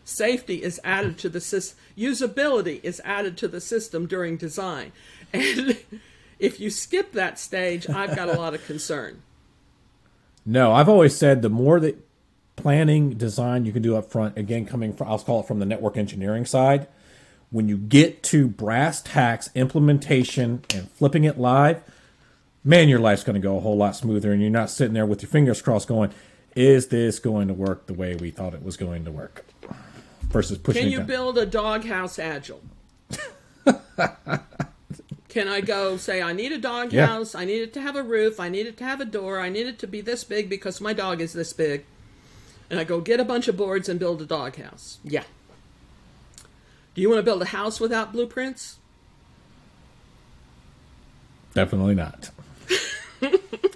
Safety 0.06 0.64
is 0.64 0.80
added 0.84 1.18
to 1.20 1.30
the 1.30 1.39
system. 1.39 1.78
Usability 1.97 2.84
is 2.84 3.01
added 3.06 3.38
to 3.38 3.47
the 3.47 3.62
system 3.62 4.06
during 4.06 4.38
design. 4.38 4.91
And 5.34 5.78
if 6.38 6.60
you 6.60 6.70
skip 6.70 7.14
that 7.14 7.39
stage, 7.39 7.89
I've 7.89 8.16
got 8.16 8.30
a 8.30 8.34
lot 8.34 8.54
of 8.54 8.64
concern. 8.68 9.24
No, 10.45 10.72
I've 10.72 10.89
always 10.89 11.16
said 11.16 11.41
the 11.41 11.49
more 11.49 11.80
that 11.80 11.97
planning 12.56 13.12
design 13.12 13.66
you 13.66 13.72
can 13.72 13.82
do 13.82 13.95
up 13.95 14.12
front, 14.12 14.38
again, 14.38 14.66
coming 14.66 14.93
from, 14.93 15.08
I'll 15.08 15.18
call 15.18 15.39
it 15.39 15.47
from 15.47 15.58
the 15.60 15.66
network 15.66 15.97
engineering 15.97 16.45
side, 16.45 16.88
when 17.49 17.70
you 17.70 17.78
get 17.78 18.24
to 18.24 18.47
brass 18.47 19.01
tacks 19.01 19.49
implementation 19.56 20.64
and 20.74 20.89
flipping 20.91 21.24
it 21.24 21.39
live, 21.39 21.82
man, 22.64 22.89
your 22.89 22.99
life's 22.99 23.24
going 23.24 23.36
to 23.36 23.39
go 23.39 23.58
a 23.58 23.62
whole 23.62 23.78
lot 23.78 23.95
smoother. 23.95 24.32
And 24.32 24.41
you're 24.41 24.51
not 24.51 24.70
sitting 24.70 24.93
there 24.93 25.06
with 25.06 25.22
your 25.22 25.30
fingers 25.30 25.62
crossed 25.62 25.88
going, 25.88 26.12
is 26.56 26.88
this 26.88 27.20
going 27.20 27.47
to 27.47 27.54
work 27.54 27.88
the 27.88 27.93
way 27.93 28.16
we 28.16 28.32
thought 28.32 28.54
it 28.54 28.64
was 28.64 28.78
going 28.78 29.06
to 29.06 29.12
work? 29.12 29.45
Versus 30.34 30.57
pushing. 30.57 30.84
Can 30.84 30.91
you 30.91 30.99
build 31.01 31.38
a 31.38 31.45
doghouse 31.45 32.19
agile? 32.19 32.61
Can 35.29 35.47
I 35.47 35.61
go 35.61 35.95
say 35.97 36.21
I 36.21 36.34
need 36.34 36.51
a 36.51 36.57
doghouse? 36.57 37.34
Yeah. 37.34 37.39
I 37.39 37.45
need 37.45 37.61
it 37.61 37.73
to 37.73 37.81
have 37.81 37.95
a 37.95 38.03
roof. 38.03 38.39
I 38.39 38.49
need 38.49 38.67
it 38.67 38.77
to 38.77 38.84
have 38.84 38.99
a 38.99 39.05
door. 39.05 39.39
I 39.39 39.49
need 39.49 39.67
it 39.67 39.79
to 39.79 39.88
be 39.88 40.01
this 40.01 40.23
big 40.23 40.49
because 40.49 40.81
my 40.81 40.93
dog 40.93 41.21
is 41.21 41.34
this 41.34 41.53
big. 41.53 41.86
And 42.69 42.79
I 42.79 42.84
go 42.84 42.99
get 42.99 43.19
a 43.19 43.25
bunch 43.25 43.47
of 43.47 43.55
boards 43.55 43.88
and 43.88 43.99
build 43.99 44.21
a 44.21 44.25
doghouse. 44.25 44.99
Yeah. 45.03 45.23
Do 46.93 47.01
you 47.01 47.09
want 47.09 47.19
to 47.19 47.23
build 47.23 47.41
a 47.41 47.45
house 47.45 47.79
without 47.79 48.11
blueprints? 48.11 48.77
Definitely 51.53 51.95
not. 51.95 52.29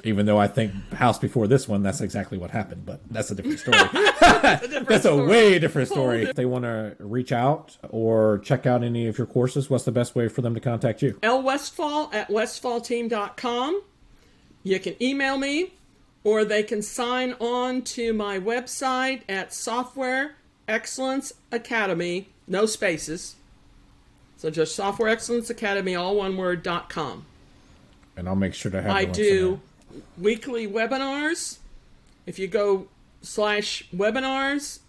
Even 0.03 0.25
though 0.25 0.37
I 0.37 0.47
think 0.47 0.71
House 0.93 1.19
before 1.19 1.47
this 1.47 1.67
one, 1.67 1.83
that's 1.83 2.01
exactly 2.01 2.37
what 2.37 2.51
happened, 2.51 2.85
but 2.85 3.01
that's 3.09 3.31
a 3.31 3.35
different 3.35 3.59
story. 3.59 3.77
that's 3.93 4.63
a, 4.63 4.67
different 4.67 4.87
that's 4.89 5.05
a 5.05 5.15
way 5.15 5.59
different 5.59 5.89
story. 5.89 6.23
If 6.23 6.35
they 6.35 6.45
want 6.45 6.63
to 6.63 6.95
reach 6.99 7.31
out 7.31 7.77
or 7.89 8.39
check 8.39 8.65
out 8.65 8.83
any 8.83 9.07
of 9.07 9.17
your 9.17 9.27
courses, 9.27 9.69
what's 9.69 9.85
the 9.85 9.91
best 9.91 10.15
way 10.15 10.27
for 10.27 10.41
them 10.41 10.53
to 10.53 10.59
contact 10.59 11.01
you? 11.01 11.19
L 11.23 11.41
Westfall 11.41 12.09
at 12.13 12.29
westfallteam.com. 12.29 13.81
You 14.63 14.79
can 14.79 15.01
email 15.01 15.37
me 15.37 15.73
or 16.23 16.43
they 16.43 16.63
can 16.63 16.81
sign 16.81 17.33
on 17.39 17.81
to 17.81 18.13
my 18.13 18.39
website 18.39 19.21
at 19.29 19.53
Software 19.53 20.35
Excellence 20.67 21.33
Academy, 21.51 22.29
no 22.47 22.65
spaces. 22.65 23.35
So 24.35 24.49
just 24.49 24.75
Software 24.75 25.09
Excellence 25.09 25.49
Academy, 25.49 25.95
all 25.95 26.15
one 26.15 26.37
word, 26.37 26.63
dot 26.63 26.89
com 26.89 27.25
and 28.17 28.27
I'll 28.27 28.35
make 28.35 28.53
sure 28.53 28.71
to 28.71 28.81
have. 28.81 28.91
I 28.91 29.05
do 29.05 29.61
weekly 30.17 30.67
webinars. 30.67 31.59
If 32.25 32.37
you 32.37 32.47
go 32.47 32.87
slash 33.21 33.87
webinars, 33.95 34.79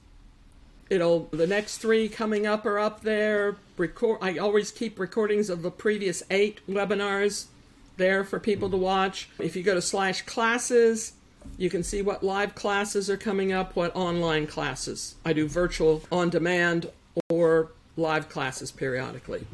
it'll 0.90 1.28
the 1.30 1.46
next 1.46 1.78
three 1.78 2.08
coming 2.08 2.46
up 2.46 2.66
are 2.66 2.78
up 2.78 3.02
there. 3.02 3.56
Record. 3.76 4.18
I 4.20 4.38
always 4.38 4.72
keep 4.72 4.98
recordings 4.98 5.48
of 5.50 5.62
the 5.62 5.70
previous 5.70 6.22
eight 6.30 6.60
webinars 6.68 7.46
there 7.98 8.24
for 8.24 8.40
people 8.40 8.70
to 8.70 8.76
watch. 8.76 9.28
If 9.38 9.54
you 9.54 9.62
go 9.62 9.74
to 9.74 9.82
slash 9.82 10.22
classes, 10.22 11.12
you 11.56 11.70
can 11.70 11.82
see 11.82 12.02
what 12.02 12.24
live 12.24 12.54
classes 12.54 13.08
are 13.08 13.16
coming 13.16 13.52
up, 13.52 13.76
what 13.76 13.94
online 13.94 14.46
classes. 14.46 15.16
I 15.24 15.32
do 15.32 15.46
virtual 15.46 16.02
on 16.10 16.30
demand 16.30 16.90
or 17.28 17.70
live 17.96 18.28
classes 18.28 18.72
periodically. 18.72 19.46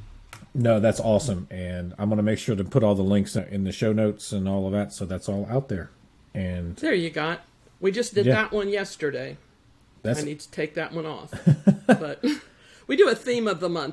No, 0.54 0.78
that's 0.78 1.00
awesome, 1.00 1.48
and 1.50 1.94
I'm 1.98 2.08
going 2.08 2.18
to 2.18 2.22
make 2.22 2.38
sure 2.38 2.54
to 2.54 2.62
put 2.62 2.84
all 2.84 2.94
the 2.94 3.02
links 3.02 3.34
in 3.34 3.64
the 3.64 3.72
show 3.72 3.92
notes 3.92 4.30
and 4.30 4.48
all 4.48 4.66
of 4.66 4.72
that, 4.72 4.92
so 4.92 5.04
that's 5.04 5.28
all 5.28 5.46
out 5.50 5.68
there. 5.68 5.90
And 6.32 6.76
there 6.76 6.94
you 6.94 7.10
got. 7.10 7.40
We 7.80 7.90
just 7.90 8.14
did 8.14 8.26
yeah. 8.26 8.34
that 8.34 8.52
one 8.52 8.68
yesterday. 8.68 9.36
That's... 10.02 10.20
I 10.20 10.22
need 10.22 10.40
to 10.40 10.50
take 10.50 10.74
that 10.74 10.92
one 10.92 11.06
off, 11.06 11.32
but 11.86 12.24
we 12.86 12.96
do 12.96 13.08
a 13.08 13.16
theme 13.16 13.48
of 13.48 13.58
the 13.58 13.68
month 13.68 13.92